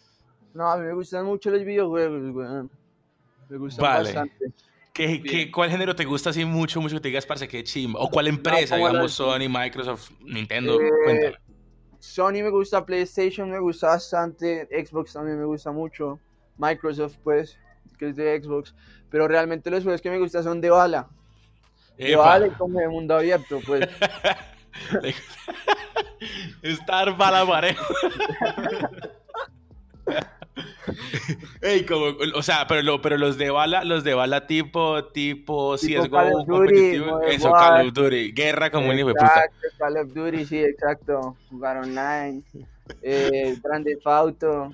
No, 0.54 0.68
a 0.70 0.76
mí 0.76 0.86
me 0.86 0.92
gustan 0.92 1.24
mucho 1.24 1.50
los 1.50 1.64
videojuegos, 1.64 2.34
weón. 2.34 2.70
Me 3.48 3.56
gustan 3.58 3.82
Vale. 3.82 4.04
bastante. 4.04 4.52
¿Qué, 4.92 5.22
qué, 5.22 5.50
¿Cuál 5.50 5.70
género 5.70 5.94
te 5.94 6.04
gusta 6.04 6.30
así 6.30 6.44
mucho, 6.44 6.80
mucho 6.80 6.96
que 6.96 7.00
te 7.00 7.08
digas, 7.08 7.24
parce, 7.24 7.46
qué 7.48 7.62
chimba? 7.64 8.00
¿O 8.00 8.10
cuál 8.10 8.26
empresa, 8.26 8.76
como 8.76 8.88
digamos, 8.88 9.12
Sony, 9.12 9.48
Microsoft, 9.48 10.10
Nintendo? 10.20 10.80
Eh, 10.80 10.90
Cuéntame. 11.04 11.36
Sony 12.00 12.42
me 12.42 12.50
gusta, 12.50 12.84
PlayStation 12.84 13.50
me 13.50 13.58
gusta 13.58 13.88
bastante, 13.88 14.66
Xbox 14.70 15.12
también 15.12 15.38
me 15.38 15.44
gusta 15.44 15.70
mucho, 15.70 16.18
Microsoft 16.56 17.16
pues, 17.22 17.58
que 17.98 18.08
es 18.08 18.16
de 18.16 18.42
Xbox, 18.42 18.74
pero 19.10 19.28
realmente 19.28 19.70
los 19.70 19.84
juegos 19.84 20.00
que 20.00 20.10
me 20.10 20.18
gustan 20.18 20.42
son 20.42 20.60
de 20.60 20.70
bala, 20.70 21.08
de 21.96 22.12
Epa. 22.12 22.22
bala 22.22 22.46
y 22.48 22.50
como 22.50 22.80
de 22.80 22.88
mundo 22.88 23.14
abierto, 23.14 23.60
pues. 23.66 23.86
Estar 26.62 27.16
para 27.16 27.46
parejo. 27.46 27.84
Ey, 31.62 31.84
como, 31.86 32.06
o 32.34 32.42
sea, 32.42 32.66
pero, 32.66 32.82
lo- 32.82 33.00
pero 33.00 33.16
los 33.18 33.36
de 33.38 33.50
bala, 33.50 33.84
los 33.84 34.04
de 34.04 34.14
bala 34.14 34.46
tipo, 34.46 35.04
tipo, 35.06 35.76
CSGO, 35.76 36.10
Call 36.10 36.32
of 36.34 36.46
Duty, 36.46 36.46
competitivo, 36.50 37.20
eso, 37.22 37.52
Call 37.52 37.86
of 37.86 37.92
Duty, 37.92 38.32
guerra 38.32 38.70
como 38.70 38.90
un 38.90 38.98
puta. 39.00 39.24
Exacto, 39.26 39.68
Call 39.78 39.96
of 39.98 40.12
Duty, 40.12 40.44
sí, 40.46 40.58
exacto, 40.58 41.36
jugar 41.48 41.76
online, 41.78 42.42
eh, 43.02 43.54
Grand 43.62 43.84
Theft 43.84 44.06
Auto, 44.06 44.72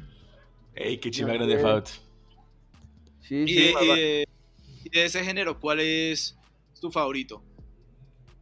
Ey, 0.75 0.99
qué 0.99 1.11
chimba 1.11 1.33
No 1.33 1.39
grande 1.39 1.57
sé. 1.57 1.63
Faut. 1.63 1.89
sí, 3.21 3.47
Y 3.47 3.55
sí, 3.55 3.61
de, 3.63 3.73
papá. 3.73 3.85
y 3.85 4.01
de- 4.01 4.25
y 4.85 4.91
de 4.91 5.05
ese 5.05 5.25
género, 5.25 5.59
¿cuál 5.59 5.81
es 5.81 6.37
tu 6.81 6.91
favorito? 6.91 7.43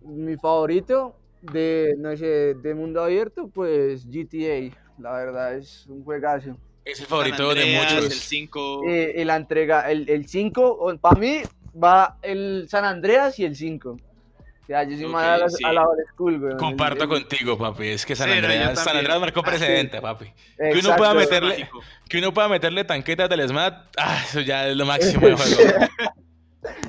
mi 0.00 0.36
favorito 0.36 1.16
de, 1.40 1.94
no 1.98 2.16
sé, 2.16 2.54
de 2.54 2.74
mundo 2.74 3.02
abierto, 3.02 3.48
pues 3.48 4.06
GTA, 4.06 4.76
la 5.02 5.12
verdad 5.16 5.56
es 5.56 5.86
un 5.86 6.04
juegazo. 6.04 6.56
Es 6.84 7.00
el 7.00 7.06
favorito 7.06 7.54
de 7.54 7.62
Andreas, 7.62 7.92
El 7.94 8.02
muchos. 8.04 8.18
5. 8.20 8.82
Eh, 8.86 9.24
la 9.24 9.36
entrega, 9.36 9.90
el 9.90 10.28
5, 10.28 10.98
para 11.00 11.18
mí 11.18 11.40
va 11.82 12.18
el 12.22 12.66
San 12.68 12.84
Andreas 12.84 13.38
y 13.38 13.44
el 13.44 13.56
5. 13.56 13.90
O 13.90 14.66
sea, 14.66 14.82
yo 14.84 14.96
soy 14.96 15.06
más 15.08 15.24
a 15.24 15.36
la, 15.38 15.48
sí. 15.50 15.62
a 15.64 15.72
la 15.74 15.82
old 15.86 15.98
school, 16.12 16.38
güey. 16.40 16.56
Comparto 16.56 17.04
El- 17.04 17.10
contigo, 17.10 17.58
papi. 17.58 17.88
Es 17.88 18.06
que 18.06 18.16
San 18.16 18.30
Sí, 18.30 18.36
Andreas, 18.38 18.82
San. 18.82 18.96
Andreas 18.96 19.20
marcó 19.20 19.40
Ah, 19.40 19.44
sí. 19.44 19.50
precedente, 19.50 20.00
papi. 20.00 20.32
Que 20.56 20.78
uno 20.82 20.96
pueda 20.96 21.12
meterle, 21.14 21.68
que 22.08 22.18
uno 22.18 22.32
pueda 22.32 22.48
meterle 22.48 22.84
tanquetas 22.84 23.28
del 23.28 23.46
SMAT, 23.48 23.74
ah, 23.98 24.22
eso 24.26 24.40
ya 24.40 24.68
es 24.68 24.76
lo 24.76 24.86
máximo 24.86 25.26
de 25.26 25.36
juego. 25.36 25.86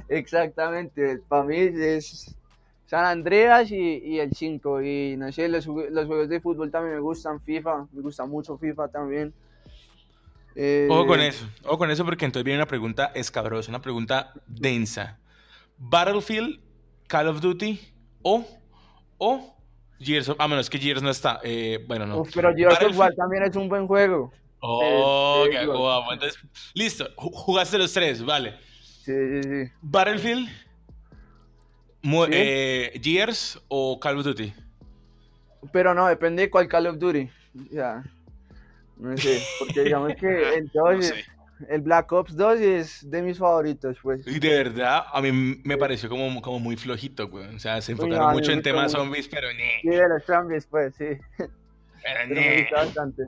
Exactamente, 0.09 1.19
para 1.27 1.43
mí 1.43 1.57
es 1.57 2.33
San 2.85 3.05
Andreas 3.05 3.71
y, 3.71 3.75
y 3.77 4.19
el 4.19 4.31
5. 4.33 4.81
Y 4.81 5.15
no 5.17 5.31
sé, 5.31 5.47
los, 5.49 5.65
los 5.65 6.05
juegos 6.07 6.29
de 6.29 6.39
fútbol 6.39 6.71
también 6.71 6.95
me 6.95 7.01
gustan, 7.01 7.41
FIFA, 7.41 7.87
me 7.91 8.01
gusta 8.01 8.25
mucho 8.25 8.57
FIFA 8.57 8.87
también. 8.89 9.33
Eh, 10.55 10.87
Ojo 10.89 11.05
con 11.05 11.19
eso, 11.19 11.45
ojo 11.65 11.77
con 11.77 11.91
eso 11.91 12.05
porque 12.05 12.23
entonces 12.25 12.45
viene 12.45 12.59
una 12.59 12.67
pregunta 12.67 13.11
escabrosa, 13.13 13.69
una 13.69 13.81
pregunta 13.81 14.33
densa. 14.47 15.19
Battlefield, 15.77 16.61
Call 17.07 17.27
of 17.27 17.41
Duty 17.41 17.79
o, 18.21 18.45
o 19.17 19.55
Gears 19.99 20.29
of... 20.29 20.37
Ah, 20.39 20.47
menos 20.47 20.69
que 20.69 20.77
Gears 20.79 21.01
no 21.01 21.09
está. 21.09 21.39
eh, 21.43 21.83
bueno, 21.87 22.05
no. 22.05 22.19
uf, 22.21 22.31
pero 22.33 22.55
Gears 22.55 22.81
of 22.81 22.97
War 22.97 23.13
también 23.15 23.43
es 23.43 23.55
un 23.55 23.67
buen 23.67 23.85
juego. 23.87 24.31
Oh, 24.59 25.43
Eh, 25.45 25.49
qué 25.51 25.65
guapo. 25.65 26.13
Entonces, 26.13 26.39
listo, 26.73 27.05
ju- 27.17 27.31
jugaste 27.33 27.77
los 27.77 27.91
tres, 27.93 28.23
vale. 28.23 28.55
Sí, 29.03 29.11
sí, 29.13 29.43
sí. 29.43 29.71
Battlefield, 29.81 30.47
Sí. 32.01 32.09
eh, 32.31 32.99
Gears 33.03 33.61
o 33.67 33.99
Call 33.99 34.17
of 34.19 34.23
Duty. 34.25 34.53
Pero 35.73 35.93
no, 35.93 36.07
depende 36.07 36.43
de 36.43 36.49
cuál 36.49 36.67
Call 36.67 36.87
of 36.87 36.97
Duty. 36.97 37.29
Sea, 37.71 38.03
no 38.97 39.17
sé, 39.17 39.41
porque 39.59 39.83
digamos 39.83 40.13
que 40.15 40.65
No 40.73 40.91
el 41.69 41.81
Black 41.81 42.11
Ops 42.11 42.35
2 42.35 42.59
es 42.59 43.09
de 43.09 43.21
mis 43.21 43.37
favoritos, 43.37 43.97
pues. 44.01 44.27
Y 44.27 44.39
de 44.39 44.49
verdad, 44.49 45.05
a 45.11 45.21
mí 45.21 45.31
me 45.63 45.77
pareció 45.77 46.09
como, 46.09 46.41
como 46.41 46.59
muy 46.59 46.75
flojito, 46.75 47.29
güey. 47.29 47.55
O 47.55 47.59
sea, 47.59 47.81
se 47.81 47.93
enfocaron 47.93 48.27
no, 48.27 48.31
mucho 48.33 48.51
en 48.51 48.61
temas 48.61 48.91
zombies, 48.91 49.29
pero 49.29 49.47
ne, 49.53 49.79
Sí, 49.81 49.87
de 49.87 50.09
los 50.09 50.23
zombies, 50.25 50.65
pues, 50.65 50.93
sí. 50.95 51.05
pero 51.37 51.49
Pero 52.03 52.27
me 52.27 52.61
gusta 52.61 52.75
bastante. 52.75 53.23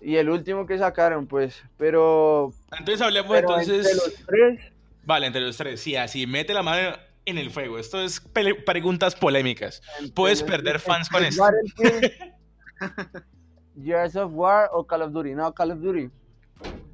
Y 0.00 0.16
el 0.16 0.28
último 0.28 0.66
que 0.66 0.76
sacaron, 0.78 1.26
pues, 1.26 1.62
pero, 1.76 2.52
Entonces 2.76 3.00
hablemos 3.00 3.30
pero 3.30 3.48
entonces... 3.48 3.86
entre 3.86 3.94
los 3.94 4.26
tres, 4.26 4.72
Vale, 5.04 5.26
entre 5.26 5.42
los 5.42 5.56
tres. 5.56 5.80
Sí, 5.80 5.96
así, 5.96 6.26
mete 6.26 6.52
la 6.52 6.62
mano 6.62 6.96
en 7.26 7.38
el 7.38 7.50
fuego. 7.50 7.78
Esto 7.78 8.02
es 8.02 8.20
preguntas 8.20 9.14
polémicas. 9.14 9.82
Puedes 10.14 10.42
perder 10.42 10.80
fans 10.80 11.08
con 11.08 11.24
esto. 11.24 11.44
Gears 13.76 14.16
of 14.16 14.32
War 14.34 14.68
o 14.72 14.84
Call 14.86 15.02
of 15.02 15.12
Duty. 15.12 15.34
No, 15.34 15.52
Call 15.52 15.72
of 15.72 15.80
Duty. 15.80 16.00
El 16.02 16.10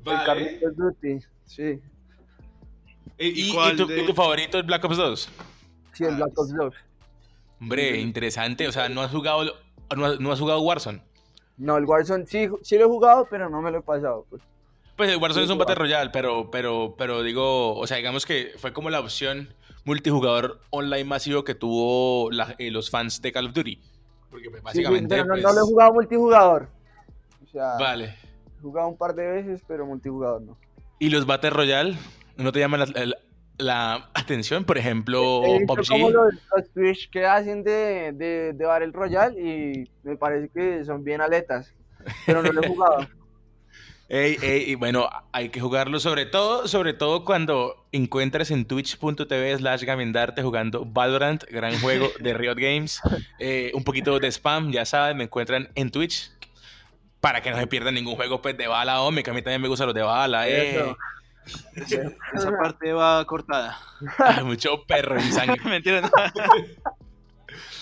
Vale. 0.04 0.24
Carlitos 0.24 0.76
Duty, 0.76 1.18
sí. 1.44 1.80
¿Y, 3.18 3.26
y- 3.28 3.50
y 3.50 3.76
tu, 3.76 3.86
de- 3.86 4.02
y 4.02 4.06
tu 4.06 4.14
favorito 4.14 4.58
es 4.58 4.66
Black 4.66 4.84
Ops 4.84 4.96
2? 4.96 5.28
Sí, 5.94 6.04
el 6.04 6.16
Black 6.16 6.38
Ops 6.38 6.54
2. 6.54 6.74
Hombre, 7.60 7.98
interesante. 8.00 8.68
O 8.68 8.72
sea, 8.72 8.88
no 8.88 9.00
has 9.02 9.10
jugado, 9.10 9.44
no 9.96 10.04
has, 10.04 10.20
no 10.20 10.30
has 10.32 10.38
jugado 10.38 10.60
Warzone. 10.60 11.02
No, 11.56 11.78
el 11.78 11.86
Warzone 11.86 12.26
sí, 12.26 12.48
sí 12.62 12.76
lo 12.76 12.84
he 12.84 12.88
jugado, 12.88 13.26
pero 13.30 13.48
no 13.48 13.62
me 13.62 13.70
lo 13.70 13.78
he 13.78 13.82
pasado, 13.82 14.26
pues. 14.28 14.42
Pues 14.96 15.10
el 15.10 15.16
Warzone 15.16 15.42
Sí, 15.42 15.44
es 15.46 15.50
un. 15.52 15.58
Battle 15.58 15.74
Royale, 15.76 16.10
pero, 16.10 16.50
pero, 16.50 16.94
pero 16.98 17.22
digo, 17.22 17.74
o 17.76 17.86
sea, 17.86 17.96
digamos 17.96 18.26
que 18.26 18.52
fue 18.58 18.72
como 18.72 18.90
la 18.90 19.00
opción 19.00 19.48
multijugador 19.84 20.60
online 20.70 21.04
masivo 21.04 21.44
que 21.44 21.54
tuvo 21.54 22.30
la- 22.30 22.54
eh, 22.58 22.70
los 22.70 22.90
fans 22.90 23.22
de 23.22 23.32
Call 23.32 23.46
of 23.46 23.54
Duty. 23.54 23.80
Porque 24.30 24.50
pues, 24.50 24.62
Sí, 24.72 24.78
sí, 24.78 24.82
básicamente, 24.84 25.14
pero 25.14 25.24
no, 25.26 25.32
pues, 25.34 25.42
no 25.42 25.52
lo 25.52 25.58
he 25.58 25.62
jugado 25.62 25.92
multijugador. 25.94 26.68
O 27.44 27.46
sea, 27.48 27.76
Vale. 27.78 28.14
he 28.58 28.60
jugado 28.62 28.88
un 28.88 28.96
par 28.96 29.14
de 29.14 29.26
veces, 29.26 29.62
pero 29.66 29.86
multijugador 29.86 30.42
no. 30.42 30.58
¿Y 30.98 31.10
los 31.10 31.26
Battle 31.26 31.50
Royale 31.50 31.96
no 32.36 32.52
te 32.52 32.58
llaman 32.60 32.80
la, 32.80 32.86
la- 33.04 33.16
la 33.58 34.10
atención? 34.14 34.64
Por 34.64 34.76
ejemplo, 34.78 35.42
PUBG. 35.66 35.88
como 35.88 36.10
los, 36.10 36.34
los 36.54 36.70
Twitch 36.72 37.08
que 37.10 37.24
hacen 37.26 37.62
de, 37.62 38.12
de, 38.12 38.52
de 38.54 38.64
Battle 38.66 38.92
Royale 38.92 39.40
y 39.40 39.90
me 40.02 40.16
parece 40.16 40.48
que 40.50 40.84
son 40.84 41.02
bien 41.04 41.20
aletas, 41.20 41.72
pero 42.26 42.42
no 42.42 42.52
lo 42.52 42.62
he 42.62 42.68
jugado. 42.68 43.06
Ey, 44.08 44.36
ey, 44.40 44.70
y 44.70 44.74
bueno, 44.76 45.08
hay 45.32 45.48
que 45.48 45.60
jugarlo 45.60 45.98
sobre 45.98 46.26
todo, 46.26 46.68
sobre 46.68 46.94
todo 46.94 47.24
cuando 47.24 47.86
encuentres 47.90 48.52
en 48.52 48.64
twitch.tv 48.64 49.58
slash 49.58 49.82
gamindarte 49.82 50.42
jugando 50.42 50.84
Valorant, 50.84 51.42
gran 51.50 51.76
juego 51.80 52.08
de 52.20 52.34
Riot 52.34 52.56
Games. 52.56 53.00
Eh, 53.38 53.70
un 53.74 53.84
poquito 53.84 54.18
de 54.18 54.28
spam, 54.32 54.72
ya 54.72 54.86
saben, 54.86 55.18
me 55.18 55.24
encuentran 55.24 55.68
en 55.74 55.90
Twitch. 55.90 56.30
Para 57.20 57.42
que 57.42 57.50
no 57.50 57.58
se 57.58 57.66
pierdan 57.66 57.94
ningún 57.94 58.16
juego 58.16 58.40
pues, 58.40 58.56
de 58.56 58.66
bala, 58.66 59.02
hombre, 59.02 59.22
que 59.22 59.30
a 59.30 59.34
mí 59.34 59.42
también 59.42 59.60
me 59.60 59.68
gustan 59.68 59.88
los 59.88 59.94
de 59.94 60.02
bala. 60.02 60.48
Eh. 60.48 60.94
Esa 61.76 62.50
parte 62.56 62.92
va 62.92 63.24
cortada. 63.26 63.78
Ay, 64.18 64.42
mucho 64.44 64.84
perro 64.86 65.16
en 65.16 65.32
sangre. 65.32 65.60
Mentira, 65.64 66.00
no. 66.00 66.10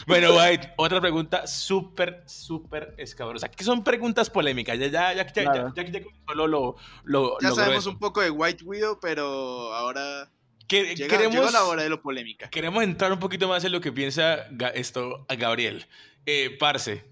Bueno, 0.07 0.37
White, 0.37 0.75
otra 0.77 1.01
pregunta 1.01 1.47
súper, 1.47 2.23
súper 2.27 2.95
escabrosa. 2.99 3.49
Que 3.49 3.65
son 3.65 3.83
preguntas 3.85 4.31
polémicas. 4.31 4.79
Ya, 4.79 4.87
ya, 4.89 5.13
ya, 5.15 5.27
ya, 5.27 5.33
Claro. 5.33 5.73
ya, 5.75 5.83
ya, 5.85 5.91
ya 6.01 6.05
solo 6.27 6.47
lo, 6.47 6.77
lo, 7.05 7.39
Ya 7.41 7.49
lo 7.51 7.55
sabemos 7.55 7.85
grueso. 7.85 7.91
un 7.91 7.99
poco 7.99 8.21
de 8.21 8.31
White 8.31 8.65
Widow, 8.65 8.99
pero 9.01 9.73
ahora 9.75 10.31
Que- 10.67 10.95
llega, 10.97 11.09
queremos, 11.17 11.35
llegó 11.37 11.51
la 11.51 11.65
hora 11.65 11.83
de 11.83 11.89
lo 11.89 12.01
polémica. 12.03 12.49
queremos 12.51 12.83
entrar 12.83 13.13
un 13.13 13.19
poquito 13.19 13.49
más 13.49 13.65
en 13.65 13.73
lo 13.73 13.81
que 13.81 13.93
piensa 13.93 14.47
esto 14.75 15.25
a 15.29 15.35
Gabriel. 15.35 15.87
Eh, 16.27 16.57
Parce, 16.59 17.05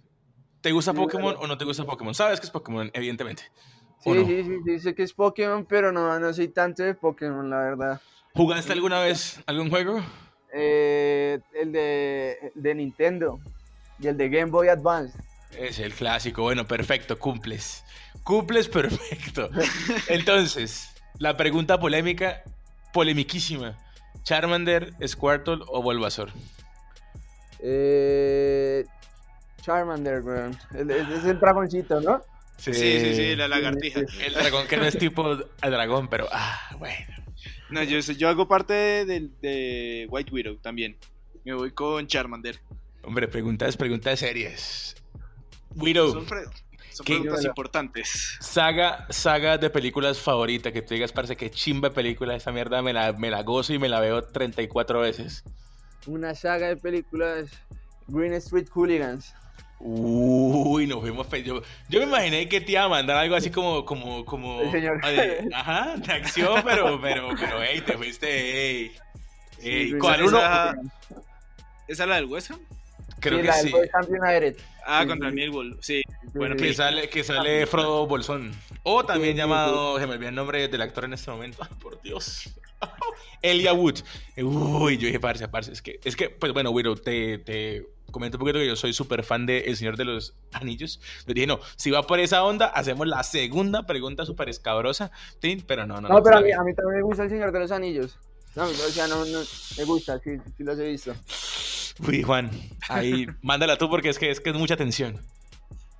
¿te 0.60 0.72
gusta 0.72 0.92
Sí, 0.92 0.96
Pokémon 0.98 1.34
dale. 1.34 1.44
o 1.44 1.46
no 1.46 1.58
te 1.58 1.64
gusta 1.64 1.84
Pokémon? 1.84 2.14
Sabes 2.14 2.40
que 2.40 2.46
es 2.46 2.50
Pokémon, 2.50 2.90
evidentemente. 2.94 3.44
Sí, 4.00 4.10
¿O 4.10 4.14
no? 4.14 4.26
sí, 4.26 4.42
sí, 4.42 4.56
sí, 4.64 4.78
sé 4.80 4.94
que 4.94 5.02
es 5.04 5.12
Pokémon, 5.12 5.64
pero 5.64 5.92
no, 5.92 6.18
no 6.18 6.32
soy 6.32 6.48
tanto 6.48 6.82
de 6.82 6.94
Pokémon, 6.94 7.48
la 7.48 7.58
verdad. 7.58 8.00
¿Jugaste 8.34 8.72
alguna 8.72 8.98
vez 9.00 9.40
algún 9.46 9.68
juego? 9.70 10.00
Eh, 10.52 11.38
el 11.54 11.72
de, 11.72 12.52
de 12.54 12.74
Nintendo 12.74 13.40
y 13.98 14.08
el 14.08 14.16
de 14.16 14.28
Game 14.28 14.50
Boy 14.50 14.68
Advance. 14.68 15.18
Es 15.56 15.78
el 15.78 15.92
clásico. 15.94 16.42
Bueno, 16.42 16.66
perfecto, 16.66 17.18
cumples. 17.18 17.84
Cumples 18.24 18.68
perfecto. 18.68 19.50
Entonces, 20.08 20.90
la 21.18 21.36
pregunta 21.36 21.80
polémica, 21.80 22.42
polemiquísima. 22.92 23.78
¿Charmander, 24.24 24.92
Squirtle 25.06 25.64
o 25.68 25.82
Bulbasaur? 25.82 26.30
Eh, 27.60 28.84
Charmander, 29.62 30.20
weón. 30.22 30.58
Es 30.74 31.24
el 31.24 31.40
dragoncito, 31.40 32.00
¿no? 32.00 32.22
Sí, 32.56 32.72
sí, 32.74 33.14
sí, 33.14 33.36
la 33.36 33.48
lagartija. 33.48 34.00
Sí, 34.00 34.06
sí. 34.08 34.22
El 34.26 34.34
dragón 34.34 34.68
que 34.68 34.76
no 34.76 34.84
es 34.84 34.96
tipo 34.96 35.36
a 35.60 35.70
dragón, 35.70 36.08
pero 36.08 36.28
ah, 36.30 36.76
bueno. 36.78 37.21
No, 37.72 37.82
yo, 37.82 37.98
yo 38.00 38.28
hago 38.28 38.46
parte 38.46 38.72
de, 38.74 39.30
de 39.40 40.06
White 40.10 40.32
Widow 40.32 40.56
también. 40.56 40.96
Me 41.44 41.54
voy 41.54 41.70
con 41.72 42.06
Charmander. 42.06 42.60
Hombre, 43.02 43.26
preguntas, 43.28 43.76
preguntas 43.76 44.18
serias. 44.20 44.94
Widow, 45.74 46.12
Son, 46.12 46.26
pre- 46.26 46.44
son 46.90 47.04
¿Qué? 47.06 47.14
preguntas 47.18 47.44
importantes. 47.44 48.36
saga, 48.40 49.06
saga 49.10 49.56
de 49.58 49.70
películas 49.70 50.18
favorita 50.20 50.70
que 50.70 50.82
te 50.82 50.94
digas, 50.94 51.12
parece 51.12 51.34
que 51.36 51.50
chimba 51.50 51.88
de 51.88 51.94
película, 51.94 52.36
esta 52.36 52.52
mierda 52.52 52.82
me 52.82 52.92
la, 52.92 53.12
me 53.14 53.30
la 53.30 53.42
gozo 53.42 53.72
y 53.72 53.78
me 53.78 53.88
la 53.88 53.98
veo 54.00 54.22
34 54.22 55.00
veces. 55.00 55.42
Una 56.06 56.34
saga 56.34 56.68
de 56.68 56.76
películas 56.76 57.50
Green 58.08 58.34
Street 58.34 58.68
Hooligans. 58.74 59.34
Uy, 59.84 60.86
nos 60.86 61.00
fuimos 61.00 61.26
yo, 61.42 61.60
yo 61.88 61.98
me 61.98 62.06
imaginé 62.06 62.48
que 62.48 62.60
te 62.60 62.70
iba 62.72 62.84
a 62.84 62.88
mandar 62.88 63.16
algo 63.16 63.34
así 63.34 63.50
como, 63.50 63.84
como, 63.84 64.24
como. 64.24 64.60
El 64.60 64.70
señor. 64.70 65.00
de- 65.04 65.48
ajá, 65.52 65.96
de 65.96 66.12
acción, 66.12 66.62
pero, 66.64 67.00
pero, 67.00 67.30
pero, 67.38 67.60
hey, 67.62 67.82
te 67.84 67.94
fuiste, 67.98 68.28
hey. 68.30 68.92
Ey, 69.60 69.90
sí, 69.90 69.98
¿cuál 69.98 70.20
sí, 70.20 70.26
uno? 70.26 70.38
esa, 70.38 70.74
¿Esa 71.88 72.02
es 72.04 72.08
la 72.08 72.14
del 72.16 72.26
Ham? 72.52 72.60
Creo 73.18 73.38
Sí, 73.38 73.42
que 73.42 73.48
la 73.48 73.54
sí. 73.54 73.64
del 73.64 73.74
West 73.74 73.94
Ham 73.94 74.06
United. 74.08 74.56
Ah, 74.86 75.02
Sí, 75.02 75.08
contra 75.08 75.28
el 75.28 75.34
sí. 75.34 75.40
Millwall. 75.40 75.78
Sí. 75.80 76.02
Bueno, 76.34 76.56
Que 76.56 76.68
que 76.68 76.74
sale, 76.74 77.08
que 77.08 77.24
sale 77.24 77.66
Frodo 77.66 78.06
Bolsón. 78.06 78.52
O 78.82 79.04
también 79.04 79.30
Sí, 79.30 79.34
sí, 79.34 79.38
llamado, 79.38 79.98
se 79.98 80.06
me 80.06 80.14
olvidó 80.14 80.28
el 80.30 80.34
nombre 80.34 80.68
del 80.68 80.82
actor 80.82 81.04
en 81.04 81.12
este 81.12 81.30
momento. 81.30 81.58
Ay, 81.70 81.76
por 81.80 82.00
Dios. 82.02 82.50
Elia 83.42 83.72
Wood. 83.72 84.00
Uy, 84.36 84.98
yo 84.98 85.06
dije, 85.06 85.20
parce, 85.20 85.48
parce. 85.48 85.72
Es 85.72 85.82
que, 85.82 86.00
es 86.04 86.16
que 86.16 86.30
pues 86.30 86.52
bueno, 86.52 86.70
Wiro, 86.70 86.96
te, 86.96 87.38
te 87.38 87.86
comento 88.10 88.36
un 88.36 88.40
poquito 88.40 88.58
que 88.58 88.66
yo 88.66 88.76
soy 88.76 88.92
súper 88.92 89.24
fan 89.24 89.46
de 89.46 89.60
El 89.60 89.76
Señor 89.76 89.96
de 89.96 90.04
los 90.04 90.34
Anillos. 90.52 91.00
Le 91.26 91.34
dije, 91.34 91.46
no, 91.46 91.58
si 91.76 91.90
va 91.90 92.02
por 92.02 92.20
esa 92.20 92.44
onda, 92.44 92.66
hacemos 92.66 93.06
la 93.08 93.22
segunda 93.24 93.84
pregunta 93.86 94.24
súper 94.24 94.48
escabrosa. 94.48 95.10
Pero 95.40 95.86
no, 95.86 96.00
no, 96.00 96.08
No, 96.08 96.22
pero 96.22 96.36
está 96.36 96.38
a 96.38 96.42
mí, 96.42 96.52
a 96.52 96.62
mí 96.62 96.74
también 96.74 96.98
me 96.98 97.02
gusta 97.02 97.24
El 97.24 97.30
Señor 97.30 97.50
de 97.52 97.58
los 97.60 97.72
Anillos. 97.72 98.18
No, 98.54 98.64
o 98.64 98.68
sea, 98.72 99.06
no, 99.06 99.24
no, 99.24 99.40
me 99.78 99.84
gusta, 99.84 100.18
sí, 100.18 100.30
sí 100.56 100.64
los 100.64 100.78
he 100.78 100.88
visto. 100.88 101.14
Uy, 102.06 102.22
Juan, 102.22 102.50
ahí, 102.88 103.26
mándala 103.42 103.78
tú 103.78 103.88
porque 103.88 104.10
es 104.10 104.18
que 104.18 104.30
es, 104.30 104.40
que 104.40 104.50
es 104.50 104.56
mucha 104.56 104.76
tensión. 104.76 105.18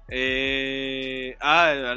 Eh, 0.09 1.37
ah, 1.41 1.95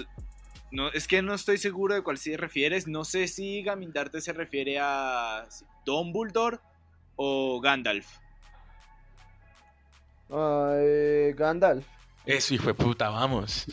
no, 0.72 0.89
es 0.91 1.08
que 1.08 1.22
no 1.22 1.34
estoy 1.34 1.58
seguro 1.58 1.95
de 1.95 2.01
cuál 2.01 2.18
se 2.18 2.38
refieres. 2.38 2.88
No 2.88 3.03
sé 3.03 3.28
si 3.28 3.62
Gamindarte 3.64 4.22
se 4.22 4.34
refiere 4.34 4.78
a 4.80 5.45
Dumbledore 5.86 6.60
o 7.16 7.60
Gandalf. 7.60 8.08
Eh, 10.30 11.34
Gandalf. 11.38 11.86
Eso, 12.26 12.53
hijo 12.53 12.68
de 12.68 12.74
puta, 12.74 13.10
vamos. 13.10 13.68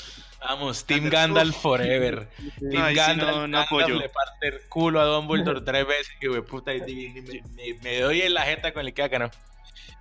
Vamos, 0.45 0.85
Team 0.85 1.09
Gandalf. 1.09 1.57
Forever. 1.57 2.29
Team 2.59 2.95
Gandalf, 2.95 3.19
no- 3.21 3.47
no 3.49 3.59
Gandalf 3.59 3.67
apoyo. 3.67 3.99
le 3.99 4.09
parte 4.09 4.49
el 4.49 4.61
culo 4.69 5.01
a 5.01 5.05
Dumbledore 5.05 5.61
tres 5.65 5.87
veces, 5.87 6.13
hijo 6.21 6.35
de 6.35 6.43
puta, 6.43 6.75
y 6.75 6.81
me, 6.81 7.43
me- 7.55 7.75
me 7.83 8.01
doy 8.01 8.23
en 8.23 8.35
la 8.35 8.43
jeta 8.43 8.73
con 8.73 8.85
el 8.85 8.93
caca, 8.93 9.19
¿no? 9.19 9.31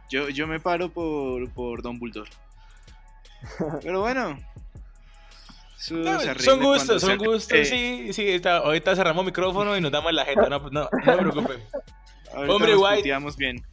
Yo, 0.09 0.29
yo 0.29 0.47
me 0.47 0.59
paro 0.59 0.89
por, 0.89 1.49
por 1.53 1.81
Dumbledore. 1.81 2.29
Pero 3.81 4.01
bueno. 4.01 4.39
eso 5.79 5.95
No, 5.95 6.19
son 6.39 6.59
gustos, 6.61 7.01
son 7.01 7.17
gustos, 7.17 7.57
eh, 7.57 7.65
sí, 7.65 8.13
sí, 8.13 8.27
está- 8.29 8.57
ahorita 8.57 8.95
cerramos 8.95 9.23
micrófono 9.25 9.75
y 9.77 9.81
nos 9.81 9.91
damos 9.91 10.09
en 10.09 10.15
la 10.17 10.25
jeta, 10.25 10.49
no, 10.49 10.59
no, 10.69 10.69
no 10.69 10.89
me 11.05 11.17
preocupe. 11.31 11.59
ahorita 12.33 12.53
Hombre, 12.53 12.75
puteamos 12.75 13.37
bien. 13.37 13.63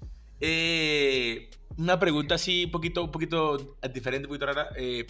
Eh, 0.41 1.51
una 1.77 1.99
pregunta 1.99 2.37
así, 2.37 2.65
un 2.67 2.71
poquito, 2.71 3.03
un 3.05 3.11
poquito 3.11 3.77
diferente, 3.93 4.27
un 4.27 4.31
poquito 4.31 4.47
rara. 4.47 4.69
eh, 4.77 5.07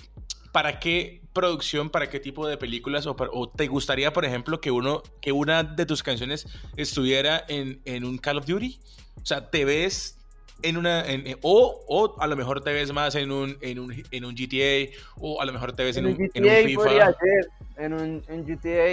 ¿Para 0.58 0.80
qué 0.80 1.20
producción, 1.32 1.88
para 1.88 2.10
qué 2.10 2.18
tipo 2.18 2.44
de 2.48 2.56
películas 2.56 3.06
o, 3.06 3.14
o 3.32 3.48
te 3.48 3.68
gustaría, 3.68 4.12
por 4.12 4.24
ejemplo, 4.24 4.60
que 4.60 4.72
uno, 4.72 5.04
que 5.20 5.30
una 5.30 5.62
de 5.62 5.86
tus 5.86 6.02
canciones 6.02 6.48
estuviera 6.76 7.44
en, 7.46 7.80
en 7.84 8.04
un 8.04 8.18
Call 8.18 8.38
of 8.38 8.46
Duty? 8.46 8.80
O 9.22 9.24
sea, 9.24 9.48
¿te 9.48 9.64
ves 9.64 10.18
en 10.64 10.76
una, 10.76 11.06
en- 11.06 11.38
o, 11.42 11.84
o 11.86 12.20
a 12.20 12.26
lo 12.26 12.34
mejor 12.34 12.60
te 12.64 12.72
ves 12.72 12.92
más 12.92 13.14
en 13.14 13.30
un, 13.30 13.56
en 13.60 13.78
un, 13.78 13.94
en 14.10 14.24
un 14.24 14.34
GTA 14.34 14.90
o 15.20 15.40
a 15.40 15.44
lo 15.44 15.52
mejor 15.52 15.74
te 15.74 15.84
ves 15.84 15.96
en, 15.96 16.06
un, 16.06 16.14
un 16.14 16.30
en 16.34 16.44
un 16.44 16.50
GTA 16.50 16.66
FIFA, 16.66 17.12
ser, 17.12 17.46
en 17.76 17.92
un 17.92 18.22
GTA. 18.44 18.88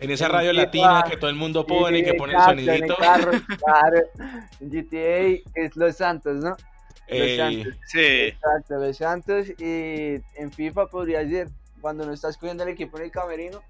en 0.00 0.10
esa 0.10 0.28
radio 0.28 0.52
FIFA, 0.52 0.62
latina 0.62 1.04
que 1.10 1.18
todo 1.18 1.28
el 1.28 1.36
mundo 1.36 1.66
pone 1.66 1.98
y 1.98 2.04
que 2.04 2.14
pone 2.14 2.32
el 2.32 2.38
exacto, 2.38 2.58
en 2.62 2.66
sonidito. 2.66 2.96
carro, 2.96 3.32
claro. 3.58 4.00
En 4.60 4.70
GTA 4.70 5.42
es 5.56 5.76
Los 5.76 5.94
Santos, 5.96 6.36
¿no? 6.42 6.56
Eh, 7.14 7.36
Santos. 7.36 7.74
Sí. 7.86 7.98
Exacto, 8.00 8.74
Los 8.76 8.96
Santos. 8.96 9.46
Y 9.58 10.20
en 10.36 10.52
FIFA 10.52 10.86
podría 10.86 11.26
ser, 11.28 11.48
cuando 11.80 12.04
no 12.06 12.12
estás 12.12 12.36
cogiendo 12.36 12.62
el 12.64 12.70
equipo 12.70 12.98
en 12.98 13.04
el 13.04 13.10
camerino. 13.10 13.62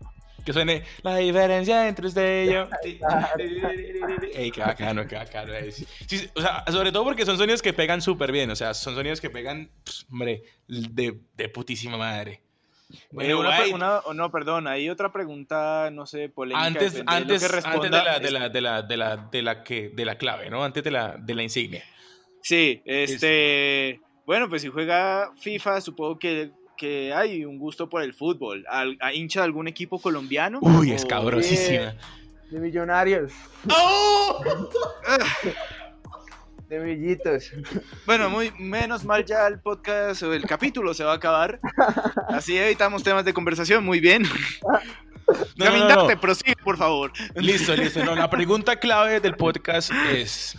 Que 0.45 0.53
suene 0.53 0.83
la 1.03 1.17
diferencia 1.19 1.87
entre 1.87 2.09
usted 2.09 2.45
y 2.47 2.53
yo. 2.53 2.69
Ey, 4.35 4.51
qué 4.51 4.61
bacano, 4.61 5.07
qué 5.07 5.15
bacano. 5.17 5.53
Sí, 5.71 6.29
o 6.35 6.41
sea, 6.41 6.65
sobre 6.71 6.91
todo 6.91 7.05
porque 7.05 7.25
son 7.25 7.39
sonidos 7.39 7.63
que 7.63 7.73
pegan 7.73 8.03
súper 8.03 8.33
bien. 8.33 8.51
O 8.51 8.57
sea, 8.57 8.75
son 8.75 8.95
sonidos 8.95 9.21
que 9.21 9.31
pegan, 9.31 9.71
hombre, 10.11 10.43
de, 10.67 11.21
de 11.37 11.49
putísima 11.49 11.97
madre. 11.97 12.41
Bueno, 13.11 13.41
una, 13.41 13.65
una- 13.73 13.99
oh, 14.01 14.13
no, 14.13 14.31
perdón, 14.31 14.67
hay 14.67 14.91
otra 14.91 15.11
pregunta, 15.13 15.91
no 15.93 16.05
sé, 16.07 16.29
polémica. 16.29 16.67
antes, 16.67 17.03
antes, 17.07 17.41
que 17.49 17.57
antes 17.67 17.91
de 17.91 17.91
la, 17.91 18.19
de 18.19 18.31
la, 18.31 18.49
de 18.51 18.61
la, 18.61 18.83
de 18.83 18.97
la, 18.99 19.17
de 19.17 19.43
la 19.43 19.65
que, 19.65 19.89
de 19.91 20.05
la 20.05 20.17
clave, 20.19 20.51
¿no? 20.51 20.63
Antes 20.63 20.85
de 20.85 20.91
la, 20.91 21.17
de 21.17 21.35
la 21.35 21.43
insignia. 21.43 21.83
Sí, 22.43 22.83
este. 22.85 24.01
Bueno, 24.27 24.49
pues 24.49 24.63
si 24.63 24.69
juega 24.69 25.31
FIFA, 25.41 25.81
supongo 25.81 26.19
que, 26.19 26.51
que 26.77 27.13
hay 27.13 27.45
un 27.45 27.59
gusto 27.59 27.89
por 27.89 28.03
el 28.03 28.15
fútbol. 28.15 28.65
Al, 28.69 28.97
¿A 29.01 29.13
hincha 29.13 29.41
de 29.41 29.47
algún 29.47 29.69
equipo 29.69 30.01
colombiano? 30.01 30.59
Uy, 30.63 30.93
es 30.93 31.05
cabrosísima. 31.05 31.95
De 32.51 32.61
millonarios, 32.61 33.33
¡Oh! 33.71 34.43
de 36.69 36.81
millitos. 36.81 37.51
Bueno, 38.05 38.29
muy 38.29 38.51
menos 38.59 39.05
mal 39.05 39.25
ya 39.25 39.47
el 39.47 39.59
podcast 39.59 40.23
o 40.23 40.35
el 40.35 40.45
capítulo 40.45 40.93
se 40.93 41.05
va 41.05 41.13
a 41.13 41.17
acabar. 41.17 41.61
Así 42.29 42.57
evitamos 42.57 43.03
temas 43.03 43.25
de 43.25 43.33
conversación. 43.33 43.85
Muy 43.85 44.01
bien. 44.01 44.25
No, 45.57 45.71
no, 45.71 45.89
no, 45.89 46.09
no. 46.09 46.21
prosigue, 46.21 46.57
por 46.63 46.77
favor. 46.77 47.11
Listo, 47.37 47.75
listo. 47.75 48.05
No, 48.05 48.15
la 48.15 48.29
pregunta 48.29 48.77
clave 48.77 49.19
del 49.21 49.35
podcast 49.35 49.91
es: 50.13 50.59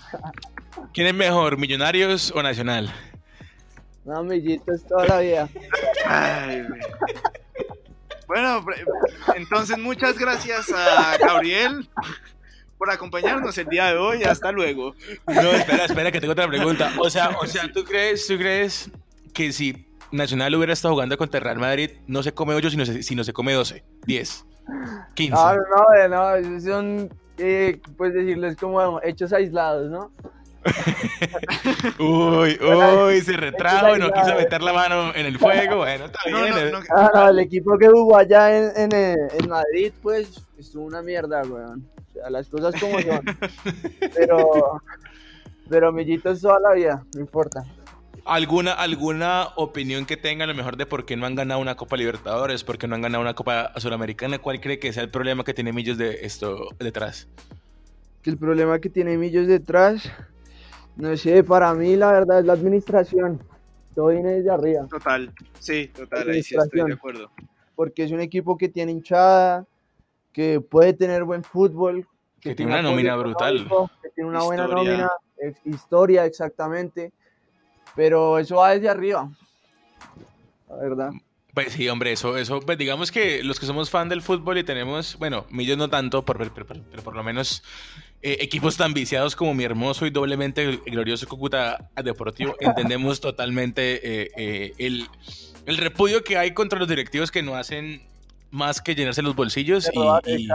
¿quién 0.94 1.08
es 1.08 1.14
mejor, 1.14 1.58
Millonarios 1.58 2.32
o 2.36 2.42
Nacional? 2.42 2.94
No, 4.06 4.24
millitos 4.24 4.86
toda 4.86 5.08
la 5.08 5.20
vida. 5.20 5.50
Ay, 6.06 6.64
güey. 6.68 6.82
bueno, 8.28 8.66
entonces 9.36 9.78
muchas 9.78 10.18
gracias 10.18 10.72
a 10.72 11.18
Gabriel 11.18 11.90
por 12.78 12.92
acompañarnos 12.92 13.58
el 13.58 13.68
día 13.68 13.88
de 13.88 13.98
hoy. 13.98 14.24
Hasta 14.24 14.52
luego. 14.52 14.94
No, 15.26 15.52
espera, 15.52 15.86
espera, 15.86 16.12
que 16.12 16.20
tengo 16.20 16.34
otra 16.34 16.48
pregunta. 16.48 16.92
O 17.00 17.10
sea, 17.10 17.30
o 17.42 17.48
sea, 17.48 17.72
¿tú 17.72 17.86
crees, 17.86 18.28
tú 18.28 18.38
crees 18.38 18.92
que 19.34 19.54
si 19.54 19.88
Nacional 20.12 20.54
hubiera 20.54 20.74
estado 20.74 20.94
jugando 20.94 21.18
contra 21.18 21.40
Real 21.40 21.60
Madrid, 21.60 21.92
no 22.08 22.22
se 22.24 22.34
come 22.34 22.54
8, 22.54 22.70
sino 22.72 22.86
se, 22.86 23.04
sino 23.04 23.24
se 23.24 23.32
come 23.32 23.54
12, 23.54 23.84
10, 24.06 24.46
15? 25.16 25.34
No, 25.34 25.56
no, 25.56 25.62
no, 25.62 26.08
no, 26.10 26.36
esos 26.36 26.64
son, 26.64 27.10
eh, 27.38 27.80
pues 27.98 28.14
decirles 28.14 28.58
como 28.58 29.02
hechos 29.02 29.32
aislados, 29.32 29.90
¿no? 29.90 30.12
Uy, 32.00 32.58
uy, 33.08 33.22
se 33.22 33.34
retrajo 33.34 33.96
y 33.96 34.00
no 34.00 34.12
quiso 34.12 34.36
meter 34.36 34.62
la 34.62 34.74
mano 34.74 35.14
en 35.16 35.26
el 35.26 35.38
fuego. 35.38 35.78
Bueno, 35.78 36.06
está 36.06 36.20
No, 36.30 36.42
bien. 36.42 36.52
no, 36.52 36.58
eh. 36.60 36.72
no, 36.72 36.80
Ah, 36.96 37.12
no, 37.14 37.30
el 37.30 37.40
equipo 37.40 37.78
que 37.78 37.88
jugó 37.88 38.18
allá 38.18 38.58
en, 38.58 38.72
en, 38.76 38.94
eh, 38.94 39.16
en 39.40 39.50
Madrid, 39.50 39.92
pues, 40.02 40.42
estuvo 40.58 40.86
una 40.86 41.02
mierda, 41.02 41.42
weón. 41.44 41.86
O 42.10 42.14
sea, 42.14 42.30
las 42.30 42.48
cosas 42.48 42.76
como 42.80 43.00
son. 43.02 43.22
Pero, 44.16 44.82
pero 45.70 45.92
millitos 45.92 46.42
toda 46.42 46.60
la 46.60 46.74
vida, 46.74 47.04
no 47.16 47.22
importa. 47.22 47.64
¿Alguna, 48.26 48.74
¿Alguna 48.74 49.48
opinión 49.56 50.06
que 50.06 50.16
tenga 50.18 50.44
a 50.44 50.48
lo 50.48 50.54
mejor 50.54 50.78
de 50.78 50.86
por 50.86 51.06
qué 51.06 51.16
no 51.18 51.26
han 51.26 51.36
ganado 51.36 51.60
una 51.60 51.76
Copa 51.76 51.98
Libertadores, 51.98 52.64
por 52.64 52.78
qué 52.78 52.88
no 52.88 52.96
han 52.96 53.02
ganado 53.02 53.22
una 53.22 53.34
Copa 53.34 53.72
Suramericana? 53.78 54.38
¿Cuál 54.40 54.62
cree 54.62 54.78
que 54.80 54.94
sea 54.94 55.04
el 55.04 55.10
problema 55.10 55.44
que 55.44 55.54
tiene 55.54 55.74
Millos 55.74 55.98
de 55.98 56.20
esto 56.26 56.68
detrás? 56.80 57.28
Que 58.22 58.30
el 58.30 58.38
problema 58.38 58.80
que 58.80 58.90
tiene 58.90 59.18
Millos 59.18 59.48
detrás, 59.48 60.10
no 60.96 61.16
sé, 61.18 61.44
para 61.44 61.74
mí 61.74 61.96
la 61.96 62.12
verdad 62.12 62.40
es 62.40 62.46
la 62.46 62.54
administración. 62.54 63.42
Todo 63.96 64.08
viene 64.08 64.32
desde 64.36 64.50
arriba. 64.52 64.88
Total, 64.90 65.32
sí, 65.60 65.88
total, 65.88 66.30
ahí 66.30 66.42
sí 66.44 66.56
estoy 66.58 66.84
de 66.86 66.94
acuerdo. 66.94 67.30
porque 67.76 68.04
es 68.04 68.12
un 68.12 68.20
equipo 68.22 68.58
que 68.58 68.70
tiene 68.70 68.92
hinchada, 68.92 69.66
que 70.32 70.60
puede 70.62 70.94
tener 70.94 71.24
buen 71.24 71.44
fútbol, 71.44 72.08
Que 72.42 72.56
tiene 72.56 72.72
una 72.72 72.82
nómina 72.82 73.16
brutal. 73.16 73.68
que 74.02 74.10
tiene 74.10 74.30
una 74.30 74.44
buena 74.44 74.64
Historia. 74.66 74.84
nómina, 74.92 75.10
eh, 75.42 75.54
historia 75.66 76.26
exactamente, 76.26 77.12
pero 77.96 78.38
eso 78.40 78.58
va 78.58 78.72
desde 78.72 78.90
arriba, 78.90 79.30
la 80.70 80.76
verdad. 80.76 81.12
Pues 81.54 81.74
sí, 81.74 81.88
hombre, 81.88 82.12
eso, 82.14 82.36
eso, 82.38 82.60
pues 82.62 82.78
digamos 82.80 83.12
que 83.12 83.44
los 83.44 83.60
que 83.60 83.68
somos 83.68 83.92
fan 83.92 84.10
del 84.10 84.24
fútbol 84.24 84.58
y 84.58 84.64
tenemos, 84.64 85.18
bueno, 85.20 85.46
Millos 85.52 85.78
no 85.78 85.88
tanto, 85.90 86.24
por- 86.26 86.38
pero, 86.38 86.52
pero- 86.54 86.82
pero 86.90 87.04
por 87.04 87.16
lo 87.16 87.24
menos 87.24 87.64
eh, 88.24 88.38
equipos 88.40 88.78
tan 88.78 88.94
viciados 88.94 89.36
como 89.36 89.54
mi 89.54 89.64
hermoso 89.66 90.06
y 90.06 90.10
doblemente 90.10 90.78
glorioso 90.88 91.28
Cúcuta 91.28 91.90
Deportivo, 92.04 92.56
entendemos 92.60 93.20
totalmente 93.22 94.24
eh, 94.24 94.32
eh, 94.38 94.74
el, 94.80 95.08
el 95.66 95.78
repudio 95.78 96.24
que 96.24 96.38
hay 96.38 96.52
contra 96.54 96.80
los 96.80 96.88
directivos 96.88 97.30
que 97.32 97.44
no 97.44 97.56
hacen 97.56 98.02
más 98.50 98.82
que 98.82 98.94
llenarse 98.96 99.22
los 99.24 99.36
bolsillos 99.36 99.90
y. 100.28 100.48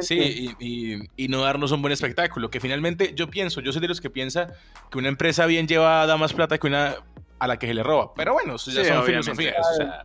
Sí, 0.00 0.54
y, 0.60 0.64
y- 0.94 0.98
y 1.16 1.28
no 1.28 1.40
darnos 1.40 1.72
un 1.72 1.80
buen 1.80 1.92
espectáculo. 1.92 2.50
Que 2.50 2.60
finalmente 2.60 3.12
yo 3.14 3.28
pienso, 3.30 3.60
yo 3.62 3.72
soy 3.72 3.80
de 3.80 3.88
los 3.88 4.00
que 4.02 4.10
piensa 4.10 4.52
que 4.90 4.98
una 4.98 5.08
empresa 5.08 5.46
bien 5.46 5.66
llevada 5.66 6.06
da 6.06 6.16
más 6.18 6.34
plata 6.34 6.58
que 6.58 6.66
una 6.66 6.96
a 7.38 7.46
la 7.46 7.58
que 7.58 7.66
se 7.66 7.72
le 7.74 7.82
roba. 7.82 8.12
Pero 8.14 8.34
bueno, 8.34 8.56
eso 8.56 8.70
ya 8.70 8.82
Sí, 8.84 8.88
son 8.90 9.04
filosofías. 9.04 9.54
o 9.72 9.74
sea, 9.76 10.04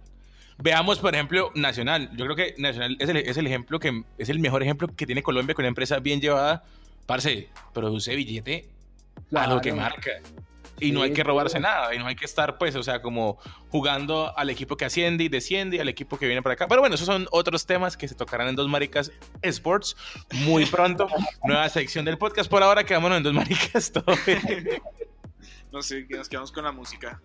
veamos, 0.60 1.00
por 1.00 1.14
ejemplo, 1.14 1.52
Nacional. 1.54 2.10
Yo 2.16 2.24
creo 2.26 2.36
que 2.38 2.56
Nacional 2.58 2.96
es 3.00 3.10
el, 3.10 3.18
es 3.18 3.36
el 3.38 3.46
ejemplo 3.48 3.80
que 3.80 4.04
es 4.18 4.30
el 4.30 4.40
mejor 4.40 4.64
ejemplo 4.64 4.88
que 4.88 5.06
tiene 5.06 5.22
Colombia 5.22 5.54
con 5.54 5.64
una 5.64 5.70
empresa 5.70 6.00
bien 6.00 6.22
llevada. 6.22 6.64
Parce, 7.12 7.50
produce 7.74 8.16
billete 8.16 8.70
a 9.36 9.46
lo 9.48 9.60
que 9.60 9.72
Claro. 9.74 9.90
marca. 9.96 10.12
y 10.80 10.92
no 10.94 11.02
hay 11.04 11.10
Sí, 11.10 11.16
que 11.16 11.24
robarse 11.24 11.58
sí. 11.58 11.62
nada, 11.62 11.94
y 11.94 12.00
no 12.00 12.08
hay 12.08 12.16
que 12.16 12.24
estar, 12.26 12.58
pues, 12.58 12.74
o 12.78 12.82
sea, 12.84 13.02
como 13.02 13.38
jugando 13.70 14.36
al 14.38 14.50
equipo 14.50 14.78
que 14.78 14.86
asciende 14.86 15.26
y 15.26 15.30
desciende 15.30 15.76
y 15.76 15.80
al 15.80 15.90
equipo 15.90 16.18
que 16.18 16.26
viene 16.26 16.42
para 16.42 16.54
acá. 16.54 16.68
Pero 16.70 16.80
bueno, 16.82 16.96
esos 16.96 17.06
son 17.06 17.28
otros 17.32 17.66
temas 17.66 17.98
que 17.98 18.08
se 18.08 18.16
tocarán 18.16 18.48
en 18.48 18.56
Dos 18.56 18.68
Maricas 18.70 19.12
Sports 19.42 19.96
muy 20.46 20.66
pronto. 20.66 21.08
Nueva 21.44 21.68
sección 21.70 22.06
del 22.06 22.18
podcast. 22.18 22.50
Por 22.50 22.64
ahora 22.64 22.84
quedámonos 22.86 23.18
en 23.18 23.24
Dos 23.24 23.34
Maricas. 23.34 23.92
Todo. 23.92 24.06
No 25.72 25.82
sé, 25.82 26.08
que 26.08 26.16
nos 26.18 26.30
quedamos 26.30 26.52
con 26.52 26.64
la 26.64 26.72
música. 26.72 27.22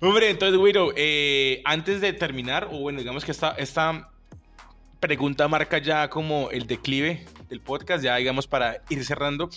Hombre, 0.00 0.30
entonces, 0.30 0.58
Wiro, 0.58 0.92
eh, 0.96 1.62
antes 1.64 2.00
de 2.00 2.12
terminar, 2.12 2.68
o 2.72 2.78
bueno, 2.80 2.98
digamos 2.98 3.24
que 3.24 3.30
esta, 3.30 3.52
esta 3.52 4.10
pregunta 5.02 5.48
marca 5.48 5.78
ya 5.78 6.08
como 6.08 6.50
el 6.50 6.66
declive 6.66 7.26
del 7.50 7.60
podcast, 7.60 8.02
ya 8.02 8.16
digamos 8.16 8.46
para 8.46 8.82
ir 8.88 9.04
cerrando. 9.04 9.50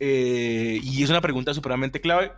eh, 0.00 0.80
y 0.82 1.02
es 1.02 1.10
una 1.10 1.20
pregunta 1.20 1.52
supremamente 1.52 2.00
clave. 2.00 2.32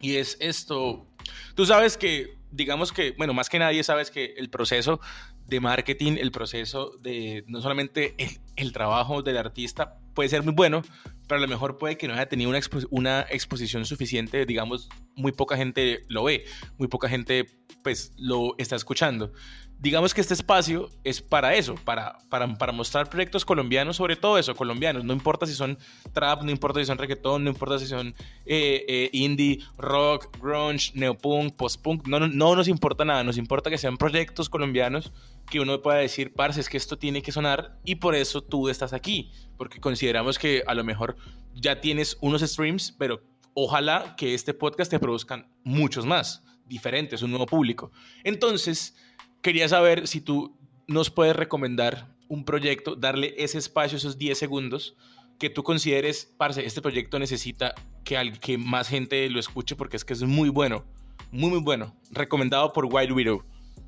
Y 0.00 0.16
es 0.16 0.38
esto. 0.40 1.06
Tú 1.54 1.66
sabes 1.66 1.98
que, 1.98 2.34
digamos 2.50 2.90
que, 2.90 3.12
bueno, 3.12 3.34
más 3.34 3.50
que 3.50 3.58
nadie 3.58 3.84
sabes 3.84 4.10
que 4.10 4.34
el 4.38 4.48
proceso 4.48 4.98
de 5.46 5.60
marketing, 5.60 6.16
el 6.18 6.30
proceso 6.30 6.96
de 7.02 7.44
no 7.48 7.60
solamente 7.60 8.14
el, 8.16 8.30
el 8.56 8.72
trabajo 8.72 9.22
del 9.22 9.36
artista 9.36 9.98
puede 10.14 10.30
ser 10.30 10.42
muy 10.42 10.54
bueno, 10.54 10.82
pero 11.28 11.38
a 11.38 11.42
lo 11.42 11.48
mejor 11.48 11.76
puede 11.76 11.98
que 11.98 12.08
no 12.08 12.14
haya 12.14 12.28
tenido 12.28 12.48
una, 12.48 12.58
expo- 12.58 12.86
una 12.90 13.26
exposición 13.28 13.84
suficiente, 13.84 14.46
digamos, 14.46 14.88
muy 15.16 15.32
poca 15.32 15.56
gente 15.56 16.04
lo 16.08 16.24
ve, 16.24 16.44
muy 16.78 16.88
poca 16.88 17.08
gente 17.08 17.46
pues 17.82 18.12
lo 18.16 18.54
está 18.58 18.76
escuchando. 18.76 19.32
Digamos 19.80 20.12
que 20.12 20.20
este 20.20 20.34
espacio 20.34 20.90
es 21.04 21.22
para 21.22 21.54
eso, 21.54 21.74
para, 21.74 22.18
para, 22.28 22.58
para 22.58 22.70
mostrar 22.70 23.08
proyectos 23.08 23.46
colombianos, 23.46 23.96
sobre 23.96 24.14
todo 24.14 24.36
eso, 24.36 24.54
colombianos. 24.54 25.04
No 25.04 25.14
importa 25.14 25.46
si 25.46 25.54
son 25.54 25.78
trap, 26.12 26.42
no 26.42 26.50
importa 26.50 26.80
si 26.80 26.86
son 26.86 26.98
reggaetón, 26.98 27.44
no 27.44 27.50
importa 27.50 27.78
si 27.78 27.86
son 27.86 28.14
eh, 28.44 28.84
eh, 28.86 29.08
indie, 29.14 29.60
rock, 29.78 30.36
grunge, 30.38 30.92
neopunk, 30.94 31.56
postpunk. 31.56 32.06
No, 32.06 32.20
no, 32.20 32.28
no 32.28 32.54
nos 32.54 32.68
importa 32.68 33.06
nada, 33.06 33.24
nos 33.24 33.38
importa 33.38 33.70
que 33.70 33.78
sean 33.78 33.96
proyectos 33.96 34.50
colombianos 34.50 35.12
que 35.48 35.60
uno 35.60 35.80
pueda 35.80 35.96
decir, 35.96 36.34
parce, 36.34 36.60
es 36.60 36.68
que 36.68 36.76
esto 36.76 36.98
tiene 36.98 37.22
que 37.22 37.32
sonar 37.32 37.78
y 37.84 37.94
por 37.96 38.14
eso 38.14 38.42
tú 38.42 38.68
estás 38.68 38.92
aquí, 38.92 39.32
porque 39.56 39.80
consideramos 39.80 40.38
que 40.38 40.62
a 40.66 40.74
lo 40.74 40.84
mejor 40.84 41.16
ya 41.54 41.80
tienes 41.80 42.18
unos 42.20 42.42
streams, 42.42 42.94
pero 42.98 43.22
ojalá 43.54 44.14
que 44.16 44.34
este 44.34 44.52
podcast 44.52 44.90
te 44.90 44.98
produzcan 44.98 45.50
muchos 45.64 46.04
más, 46.04 46.42
diferentes, 46.66 47.22
un 47.22 47.30
nuevo 47.30 47.46
público. 47.46 47.90
Entonces, 48.24 48.94
quería 49.42 49.68
saber 49.68 50.06
si 50.06 50.20
tú 50.20 50.56
nos 50.86 51.10
puedes 51.10 51.36
recomendar 51.36 52.14
un 52.28 52.44
proyecto, 52.44 52.94
darle 52.96 53.34
ese 53.38 53.58
espacio, 53.58 53.96
esos 53.98 54.18
10 54.18 54.38
segundos, 54.38 54.96
que 55.38 55.50
tú 55.50 55.62
consideres, 55.62 56.32
parce, 56.36 56.64
este 56.64 56.82
proyecto 56.82 57.18
necesita 57.18 57.74
que, 58.04 58.16
al- 58.16 58.38
que 58.38 58.58
más 58.58 58.88
gente 58.88 59.28
lo 59.30 59.40
escuche 59.40 59.74
porque 59.76 59.96
es 59.96 60.04
que 60.04 60.12
es 60.12 60.22
muy 60.22 60.48
bueno, 60.48 60.84
muy, 61.32 61.50
muy 61.50 61.60
bueno. 61.60 61.96
Recomendado 62.10 62.72
por 62.72 62.86
Wild 62.86 63.12
Widow. 63.12 63.42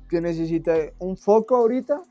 Que 0.09 0.19
necesita 0.21 0.73
un 0.99 1.15
foco 1.17 1.55
ahorita. 1.57 2.01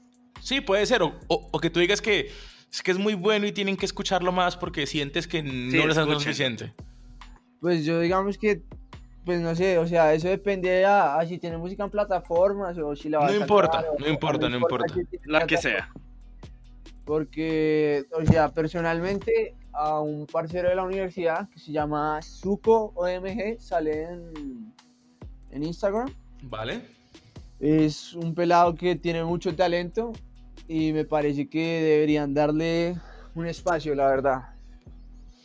Sí, 0.40 0.60
puede 0.60 0.86
ser. 0.86 1.02
O, 1.02 1.18
o- 1.28 1.48
o 1.52 1.58
que 1.60 1.70
tú 1.70 1.80
digas 1.80 2.00
que 2.00 2.30
es 2.70 2.82
que 2.82 2.90
es 2.90 2.98
muy 2.98 3.14
bueno 3.14 3.46
y 3.46 3.52
tienen 3.52 3.76
que 3.76 3.84
escucharlo 3.86 4.32
más 4.32 4.56
porque 4.56 4.86
sientes 4.86 5.26
que 5.28 5.42
no 5.42 5.86
les 5.86 5.96
hace 5.96 6.10
lo 6.10 6.18
suficiente. 6.20 6.72
Pues 7.60 7.84
yo 7.84 8.00
digamos 8.00 8.38
que, 8.38 8.62
pues 9.24 9.40
no 9.40 9.54
sé, 9.54 9.78
o 9.78 9.86
sea, 9.86 10.12
eso 10.14 10.28
depende 10.28 10.84
a, 10.84 11.16
a 11.18 11.26
si 11.26 11.38
tiene 11.38 11.56
música 11.56 11.84
en 11.84 11.90
plataformas 11.90 12.76
o 12.78 12.94
si 12.96 13.08
la 13.08 13.18
va 13.18 13.24
No 13.24 13.30
a 13.30 13.32
sacar, 13.32 13.48
importa, 13.48 13.84
o- 13.90 13.98
no 13.98 14.08
importa, 14.08 14.48
no 14.48 14.56
importa. 14.56 14.94
qué 14.94 15.04
tiene 15.04 15.24
La 15.26 15.46
que 15.46 15.56
sea. 15.58 15.88
Porque, 17.04 18.04
o 18.12 18.24
sea, 18.24 18.48
personalmente 18.50 19.54
a 19.72 19.98
un 20.00 20.26
parcero 20.26 20.68
de 20.68 20.74
la 20.76 20.84
universidad 20.84 21.48
que 21.48 21.58
se 21.58 21.72
llama 21.72 22.20
Suco 22.22 22.92
OMG, 22.94 23.58
sale 23.60 24.04
en, 24.04 24.72
en 25.50 25.62
Instagram. 25.64 26.08
¿Vale? 26.42 26.82
Es 27.58 28.14
un 28.14 28.34
pelado 28.34 28.74
que 28.74 28.94
tiene 28.96 29.24
mucho 29.24 29.54
talento 29.54 30.12
y 30.68 30.92
me 30.92 31.04
parece 31.04 31.48
que 31.48 31.80
deberían 31.82 32.34
darle 32.34 32.96
un 33.34 33.46
espacio, 33.46 33.94
la 33.94 34.06
verdad. 34.06 34.42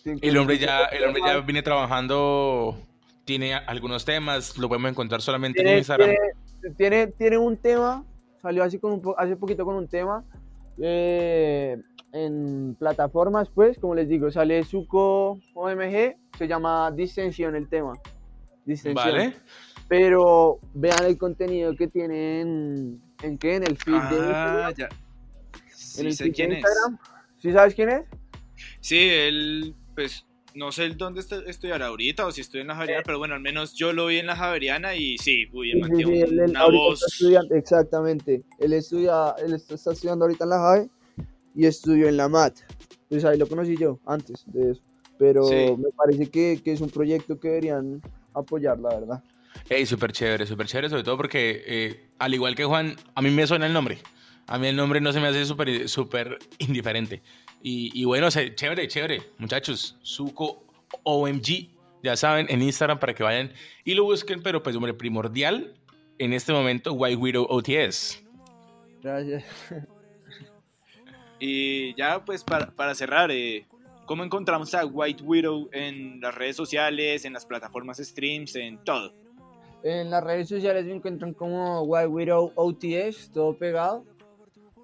El 0.06 0.38
hombre 0.38 0.58
ya, 0.58 0.86
el 0.86 1.04
hombre 1.06 1.22
ya 1.26 1.40
viene 1.40 1.62
trabajando, 1.64 2.78
tiene 3.28 3.54
algunos 3.54 4.06
temas, 4.06 4.58
lo 4.58 4.70
podemos 4.70 4.90
encontrar 4.90 5.22
solamente 5.22 5.60
en 5.60 5.66
tiene, 5.66 5.78
Instagram. 5.80 6.10
tiene, 6.62 6.76
tiene, 6.78 7.08
tiene 7.08 7.38
un 7.38 7.58
tema, 7.58 8.06
salió 8.42 8.64
hace, 8.64 8.80
con 8.80 8.94
un 8.94 9.02
po- 9.02 9.20
hace 9.20 9.36
poquito 9.36 9.66
con 9.66 9.76
un 9.76 9.88
tema 9.90 10.24
eh, 10.82 11.78
en 12.14 12.76
plataformas, 12.80 13.50
pues, 13.54 13.78
como 13.80 13.96
les 13.96 14.08
digo, 14.08 14.32
sale 14.32 14.64
Suco 14.64 15.40
OMG, 15.54 16.16
se 16.38 16.48
llama 16.48 16.90
Distensión 16.92 17.56
el 17.58 17.68
tema. 17.68 17.94
Distensión. 18.66 19.06
¿Vale? 19.06 19.34
Pero 19.90 20.60
vean 20.74 21.04
el 21.06 21.18
contenido 21.18 21.76
que 21.76 21.88
tiene 21.90 22.40
en, 22.42 23.02
¿en 23.24 23.38
qué? 23.38 23.56
En 23.56 23.64
el 23.64 23.76
feed 23.78 23.94
de 23.94 24.20
Ah, 24.34 24.70
Instagram. 24.70 24.74
ya. 24.76 24.90
en 26.00 26.06
el 26.08 26.14
sé 26.14 26.24
feed 26.24 26.32
de 26.32 26.36
quién 26.36 26.52
es. 26.54 26.58
Instagram. 26.60 26.98
¿Sí 27.42 27.52
sabes 27.52 27.76
quién 27.76 27.90
es? 27.90 28.02
Sí, 28.80 29.10
él, 29.10 29.76
pues, 29.96 30.26
no 30.58 30.72
sé 30.72 30.90
dónde 30.90 31.20
está- 31.22 31.42
estudiará 31.46 31.88
ahorita 31.88 32.26
o 32.26 32.32
si 32.32 32.42
estudia 32.42 32.62
en 32.64 32.68
la 32.68 32.76
Javeriana, 32.76 33.04
pero 33.06 33.20
bueno, 33.20 33.36
al 33.36 33.42
menos 33.42 33.74
yo 33.76 33.94
lo 33.94 34.08
vi 34.08 34.18
en 34.18 34.26
la 34.26 34.36
Javeriana 34.36 34.96
y 34.96 35.18
sí, 35.18 35.46
uy, 35.54 35.72
el 35.72 35.78
Sí, 35.78 35.82
man 35.82 35.92
sí, 35.98 36.04
él- 36.04 36.40
él 36.40 36.50
una 36.50 36.60
ahorita 36.62 36.84
voz. 36.84 37.02
exactamente. 37.52 38.44
Él 38.60 38.74
estudia, 38.74 39.36
él 39.44 39.54
está, 39.54 39.76
estudiando 39.76 40.26
ahorita 40.26 40.44
en 40.46 40.50
la 40.50 40.58
JAVE 40.60 40.90
y 41.56 41.66
estudió 41.66 42.08
en 42.08 42.18
la 42.18 42.28
MAT. 42.28 42.56
Pues 43.10 43.24
ahí 43.26 43.38
lo 43.38 43.48
conocí 43.48 43.78
yo 43.78 44.00
antes 44.06 44.44
de 44.48 44.72
eso. 44.72 44.82
Pero 45.18 45.44
Sí. 45.44 45.56
me 45.82 45.90
parece 45.96 46.30
que, 46.30 46.60
que 46.64 46.72
es 46.74 46.82
un 46.82 46.90
proyecto 46.90 47.40
que 47.40 47.48
deberían 47.48 48.02
apoyar, 48.34 48.78
la 48.80 48.90
verdad. 48.90 49.24
Ey, 49.70 49.86
súper 49.86 50.12
chévere, 50.12 50.46
súper 50.46 50.68
chévere, 50.68 50.90
sobre 50.90 51.04
todo 51.04 51.18
porque, 51.18 51.64
eh, 51.66 52.10
al 52.20 52.34
igual 52.34 52.56
que 52.56 52.66
Juan, 52.66 52.96
a 53.16 53.22
mí 53.22 53.30
me 53.32 53.48
suena 53.48 53.66
el 53.66 53.74
nombre. 53.74 53.98
A 54.46 54.58
mí 54.60 54.68
el 54.68 54.76
nombre 54.76 55.02
no 55.02 55.12
se 55.12 55.20
me 55.20 55.28
hace 55.28 55.46
súper 55.46 55.90
súper 55.90 56.38
indiferente. 56.60 57.22
Y, 57.62 57.92
y 58.00 58.06
bueno, 58.06 58.30
se- 58.32 58.54
chévere, 58.56 58.88
chévere. 58.88 59.22
Muchachos, 59.38 59.98
Suco 60.02 60.64
OMG, 61.04 61.70
ya 62.04 62.16
saben, 62.16 62.46
en 62.50 62.62
Instagram 62.62 63.00
para 63.00 63.14
que 63.14 63.24
vayan 63.24 63.52
y 63.84 63.94
lo 63.94 64.04
busquen, 64.04 64.42
pero 64.42 64.62
pues, 64.64 64.76
hombre, 64.76 64.94
primordial 64.94 65.74
en 66.20 66.34
este 66.34 66.54
momento, 66.54 66.94
White 66.94 67.18
Widow 67.18 67.46
OTS. 67.50 68.24
Gracias. 69.04 69.44
Y 71.40 71.94
ya, 71.96 72.24
pues, 72.26 72.44
para, 72.44 72.72
para 72.72 72.96
cerrar, 72.96 73.30
eh, 73.32 73.66
¿cómo 74.06 74.24
encontramos 74.24 74.74
a 74.74 74.86
White 74.86 75.24
Widow 75.24 75.70
en 75.72 76.20
las 76.20 76.34
redes 76.34 76.56
sociales, 76.56 77.26
en 77.26 77.34
las 77.34 77.46
plataformas 77.46 77.98
streams, 77.98 78.56
en 78.56 78.80
todo? 78.84 79.14
En 79.84 80.10
las 80.10 80.24
redes 80.24 80.50
sociales 80.50 80.86
me 80.86 80.94
encuentran 80.94 81.34
como 81.34 81.82
White 81.84 82.08
Widow 82.08 82.52
OTS, 82.56 83.30
todo 83.32 83.56
pegado. 83.56 84.04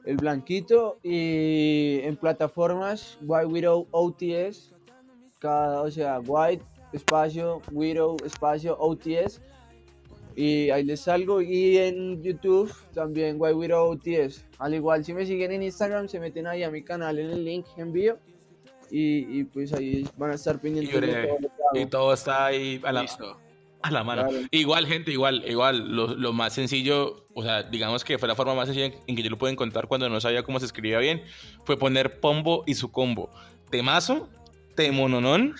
El 0.06 0.18
blanquito. 0.18 0.99
Y 1.04 1.99
en 2.04 2.16
plataformas 2.16 3.18
White 3.22 3.47
Widow 3.47 3.88
OTS. 3.91 4.74
Cada, 5.39 5.82
o 5.82 5.91
sea, 5.91 6.20
White, 6.20 6.64
espacio, 6.93 7.62
Widow, 7.72 8.18
espacio, 8.26 8.78
OTS. 8.80 9.41
Y 10.36 10.70
ahí 10.70 10.84
les 10.84 11.01
salgo. 11.01 11.41
Y 11.41 11.78
en 11.78 12.22
YouTube 12.24 12.74
también 12.93 13.36
White 13.39 13.56
Widow 13.56 13.91
OTS. 13.91 14.45
Al 14.60 14.74
igual, 14.74 15.04
si 15.04 15.14
me 15.14 15.26
siguen 15.26 15.51
en 15.51 15.64
Instagram, 15.64 16.08
se 16.08 16.20
meten 16.20 16.47
ahí 16.47 16.64
a 16.64 16.72
mi 16.72 16.84
canal 16.84 17.20
en 17.20 17.30
el 17.32 17.43
link 17.43 17.66
envío. 17.78 18.18
Y, 18.89 19.39
y 19.39 19.43
pues 19.45 19.74
ahí 19.74 20.08
van 20.18 20.32
a 20.32 20.36
estar 20.36 20.60
pendientes 20.60 20.93
de 20.93 20.99
breve. 20.99 21.28
todo 21.28 21.39
lo 21.39 21.49
que 21.74 21.80
Y 21.82 21.86
todo 21.88 22.14
está 22.14 22.45
ahí 22.45 22.80
a 22.84 22.91
la, 22.91 23.01
Listo. 23.01 23.42
A 23.84 23.91
la 23.91 24.03
mano. 24.03 24.27
Claro. 24.27 24.47
Igual, 24.49 24.88
gente, 24.88 25.11
igual, 25.11 25.43
igual. 25.47 25.95
Lo, 25.95 26.15
lo 26.15 26.34
más 26.34 26.53
sencillo, 26.53 27.27
o 27.34 27.43
sea, 27.43 27.63
digamos 27.63 28.03
que 28.03 28.17
fue 28.17 28.27
la 28.27 28.36
forma 28.36 28.55
más 28.55 28.67
sencilla 28.67 28.91
en 29.05 29.15
que 29.15 29.21
yo 29.21 29.29
lo 29.29 29.38
pude 29.38 29.51
encontrar 29.51 29.88
cuando 29.88 30.09
no 30.09 30.19
sabía 30.19 30.43
cómo 30.43 30.59
se 30.59 30.65
escribía 30.65 30.97
bien, 30.99 31.23
fue 31.65 31.77
poner 31.77 32.19
Pombo 32.19 32.63
y 32.65 32.73
su 32.73 32.91
combo. 32.91 33.29
Temazo, 33.69 34.29
temononón. 34.75 35.55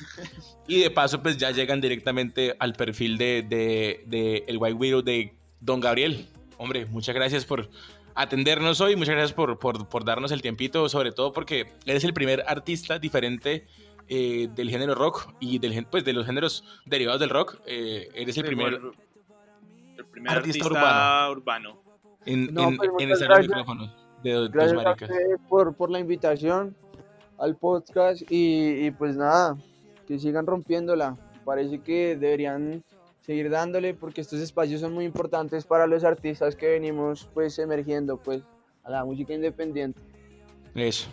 Y 0.68 0.80
de 0.80 0.90
paso, 0.90 1.22
pues 1.22 1.38
ya 1.38 1.52
llegan 1.52 1.82
directamente 1.82 2.56
al 2.60 2.74
perfil 2.74 3.18
de, 3.18 3.44
de, 3.48 4.04
de 4.08 4.46
el 4.48 4.58
White 4.58 4.76
Widow 4.76 5.02
de 5.02 5.36
Don 5.60 5.80
Gabriel. 5.80 6.26
Hombre, 6.58 6.86
muchas 6.86 7.14
gracias 7.14 7.46
por 7.46 7.70
atendernos 8.16 8.80
hoy, 8.80 8.96
muchas 8.96 9.16
gracias 9.16 9.34
por, 9.34 9.60
por, 9.60 9.90
por 9.90 10.06
darnos 10.06 10.32
el 10.32 10.42
tiempito, 10.42 10.88
sobre 10.88 11.12
todo 11.12 11.34
porque 11.34 11.74
eres 11.86 12.04
el 12.04 12.14
primer 12.14 12.44
artista 12.48 13.00
diferente 13.00 13.66
eh, 14.08 14.48
del 14.56 14.70
género 14.70 14.96
rock 14.96 15.34
y 15.40 15.60
del, 15.60 15.86
pues, 15.86 16.04
de 16.06 16.14
los 16.14 16.26
géneros 16.26 16.64
derivados 16.86 17.20
del 17.20 17.30
rock. 17.30 17.60
eh, 17.66 18.10
eres 18.14 18.38
el 18.38 18.46
primer 18.46 18.80
el 19.98 20.06
primer 20.06 20.32
artista 20.38 20.66
artista, 20.66 21.30
urbano. 21.32 21.82
en, 22.26 22.54
No, 22.54 22.70
en, 22.70 22.78
pues, 22.78 22.90
en 23.00 23.12
estar 23.12 23.24
el 23.24 23.28
gracias. 23.30 23.48
micrófono 23.48 23.94
de 24.24 24.32
Dos 24.32 24.52
Gracias 24.52 24.84
Maricas. 24.84 25.10
por, 25.50 25.76
por 25.76 25.90
la 25.92 26.00
invitación 26.00 26.76
al 27.38 27.56
podcast 27.58 28.22
y, 28.30 28.86
y 28.88 28.92
pues 28.92 29.16
nada, 29.18 29.58
que 30.08 30.18
sigan 30.20 30.46
rompiéndola. 30.46 31.18
Parece 31.46 31.80
que 31.80 32.16
deberían 32.16 32.84
seguir 33.22 33.50
dándole 33.50 33.94
porque 33.94 34.22
estos 34.22 34.40
espacios 34.40 34.82
son 34.82 34.94
muy 34.94 35.06
importantes 35.06 35.66
para 35.66 35.88
los 35.88 36.04
artistas 36.04 36.56
que 36.56 36.68
venimos 36.70 37.30
pues 37.34 37.60
emergiendo 37.60 38.18
pues 38.18 38.44
a 38.84 38.90
la 38.92 39.04
música 39.06 39.34
independiente. 39.34 40.00
Eso. 40.76 41.08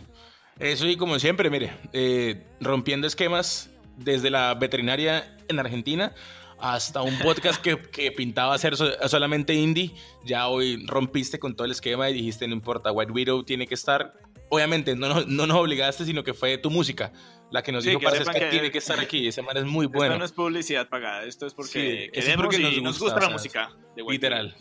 Eso 0.60 0.86
y 0.86 0.96
como 0.96 1.18
siempre, 1.18 1.48
mire, 1.50 1.72
eh, 1.92 2.46
rompiendo 2.60 3.06
esquemas 3.06 3.70
desde 3.96 4.30
la 4.30 4.54
veterinaria 4.54 5.36
en 5.48 5.58
Argentina 5.58 6.14
hasta 6.58 7.00
un 7.02 7.18
podcast 7.18 7.60
que, 7.62 7.80
que 7.90 8.12
pintaba 8.12 8.56
ser 8.58 8.76
so- 8.76 8.92
solamente 9.08 9.54
indie. 9.54 9.92
Ya 10.24 10.48
hoy 10.48 10.84
rompiste 10.86 11.38
con 11.38 11.56
todo 11.56 11.64
el 11.64 11.70
esquema 11.72 12.10
y 12.10 12.12
dijiste, 12.14 12.46
no 12.46 12.52
importa, 12.54 12.92
White 12.92 13.12
Widow 13.12 13.42
tiene 13.44 13.66
que 13.66 13.74
estar. 13.74 14.12
Obviamente, 14.50 14.94
no, 14.96 15.08
no, 15.08 15.24
no 15.26 15.46
nos 15.46 15.56
obligaste, 15.56 16.04
sino 16.04 16.22
que 16.24 16.34
fue 16.34 16.58
tu 16.58 16.70
música 16.70 17.12
la 17.50 17.62
que 17.62 17.72
nos 17.72 17.82
Sí, 17.82 17.90
dijo, 17.90 18.00
que 18.00 18.10
sepan 18.10 18.34
que, 18.34 18.40
que- 18.40 18.46
tiene 18.50 18.70
que 18.70 18.78
estar 18.78 19.00
aquí. 19.00 19.26
Ese 19.28 19.40
man 19.42 19.56
es 19.56 19.64
muy 19.64 19.86
Esto 19.86 19.96
bueno. 19.98 20.18
no 20.18 20.24
es 20.24 20.32
publicidad 20.32 20.88
pagada, 20.88 21.24
esto 21.24 21.46
es 21.46 21.54
porque 21.54 22.10
Sí, 22.14 22.20
queremos 22.20 22.46
porque 22.46 22.58
y 22.60 22.62
nos 22.62 22.82
nos 22.82 22.98
gusta, 22.98 23.14
gusta, 23.14 23.18
o 23.26 23.28
la 23.28 23.32
música. 23.32 23.70
de 23.96 24.02
White 24.02 24.12
Literal. 24.28 24.54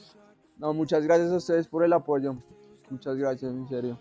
No, 0.57 0.73
muchas 0.73 1.03
gracias 1.03 1.31
a 1.31 1.35
ustedes 1.35 1.67
por 1.67 1.83
el 1.83 1.91
apoyo. 1.93 2.35
Muchas 2.89 3.15
gracias, 3.17 3.51
en 3.51 3.67
serio. 3.67 3.99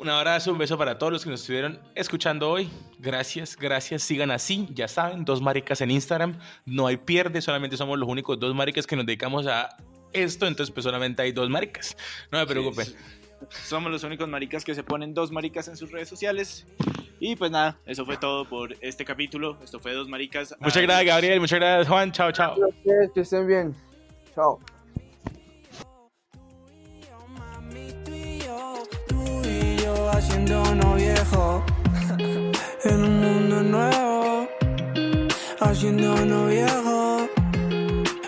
Un 0.00 0.08
abrazo, 0.08 0.50
un 0.50 0.56
beso 0.56 0.78
para 0.78 0.96
todos 0.96 1.12
los 1.12 1.24
que 1.24 1.28
nos 1.28 1.40
estuvieron 1.40 1.78
escuchando 1.94 2.48
hoy. 2.50 2.70
Gracias, 2.98 3.54
gracias. 3.54 4.02
Sigan 4.02 4.30
así, 4.30 4.66
ya 4.72 4.88
saben, 4.88 5.26
dos 5.26 5.42
maricas 5.42 5.82
en 5.82 5.90
Instagram. 5.90 6.38
No 6.64 6.86
hay 6.86 6.96
pierde, 6.96 7.42
solamente 7.42 7.76
somos 7.76 7.98
los 7.98 8.08
únicos 8.08 8.40
dos 8.40 8.54
maricas 8.54 8.86
que 8.86 8.96
nos 8.96 9.04
dedicamos 9.04 9.46
a 9.46 9.76
esto, 10.14 10.46
entonces 10.46 10.72
pues 10.72 10.84
solamente 10.84 11.20
hay 11.20 11.32
dos 11.32 11.50
maricas. 11.50 11.98
No 12.32 12.38
me 12.38 12.46
preocupen. 12.46 12.86
Somos 13.62 13.92
los 13.92 14.02
únicos 14.02 14.26
maricas 14.26 14.64
que 14.64 14.74
se 14.74 14.82
ponen 14.82 15.12
dos 15.12 15.32
maricas 15.32 15.68
en 15.68 15.76
sus 15.76 15.92
redes 15.92 16.08
sociales. 16.08 16.66
Y 17.18 17.36
pues 17.36 17.50
nada, 17.50 17.78
eso 17.84 18.06
fue 18.06 18.16
todo 18.16 18.48
por 18.48 18.74
este 18.80 19.04
capítulo. 19.04 19.58
Esto 19.62 19.78
fue 19.78 19.92
Dos 19.92 20.08
Maricas. 20.08 20.54
Muchas 20.60 20.78
Adiós. 20.78 20.88
gracias, 20.88 21.06
Gabriel. 21.06 21.40
Muchas 21.40 21.58
gracias, 21.58 21.88
Juan. 21.88 22.12
Chao, 22.12 22.32
chao. 22.32 22.56
Gracias 22.56 23.12
que 23.12 23.20
estén 23.20 23.46
bien. 23.46 23.74
Chao. 24.34 24.58
Y 30.10 30.12
yo 30.12 30.18
haciéndonos 30.18 30.96
viejo 30.96 31.64
en 32.84 33.04
un 33.04 33.20
mundo 33.20 33.62
nuevo, 33.62 34.48
haciéndonos 35.60 36.48
viejo 36.48 37.28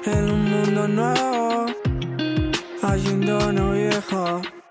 en 0.04 0.30
un 0.30 0.50
mundo 0.50 0.88
nuevo, 0.88 1.66
haciéndonos 2.82 3.74
viejo. 3.74 4.61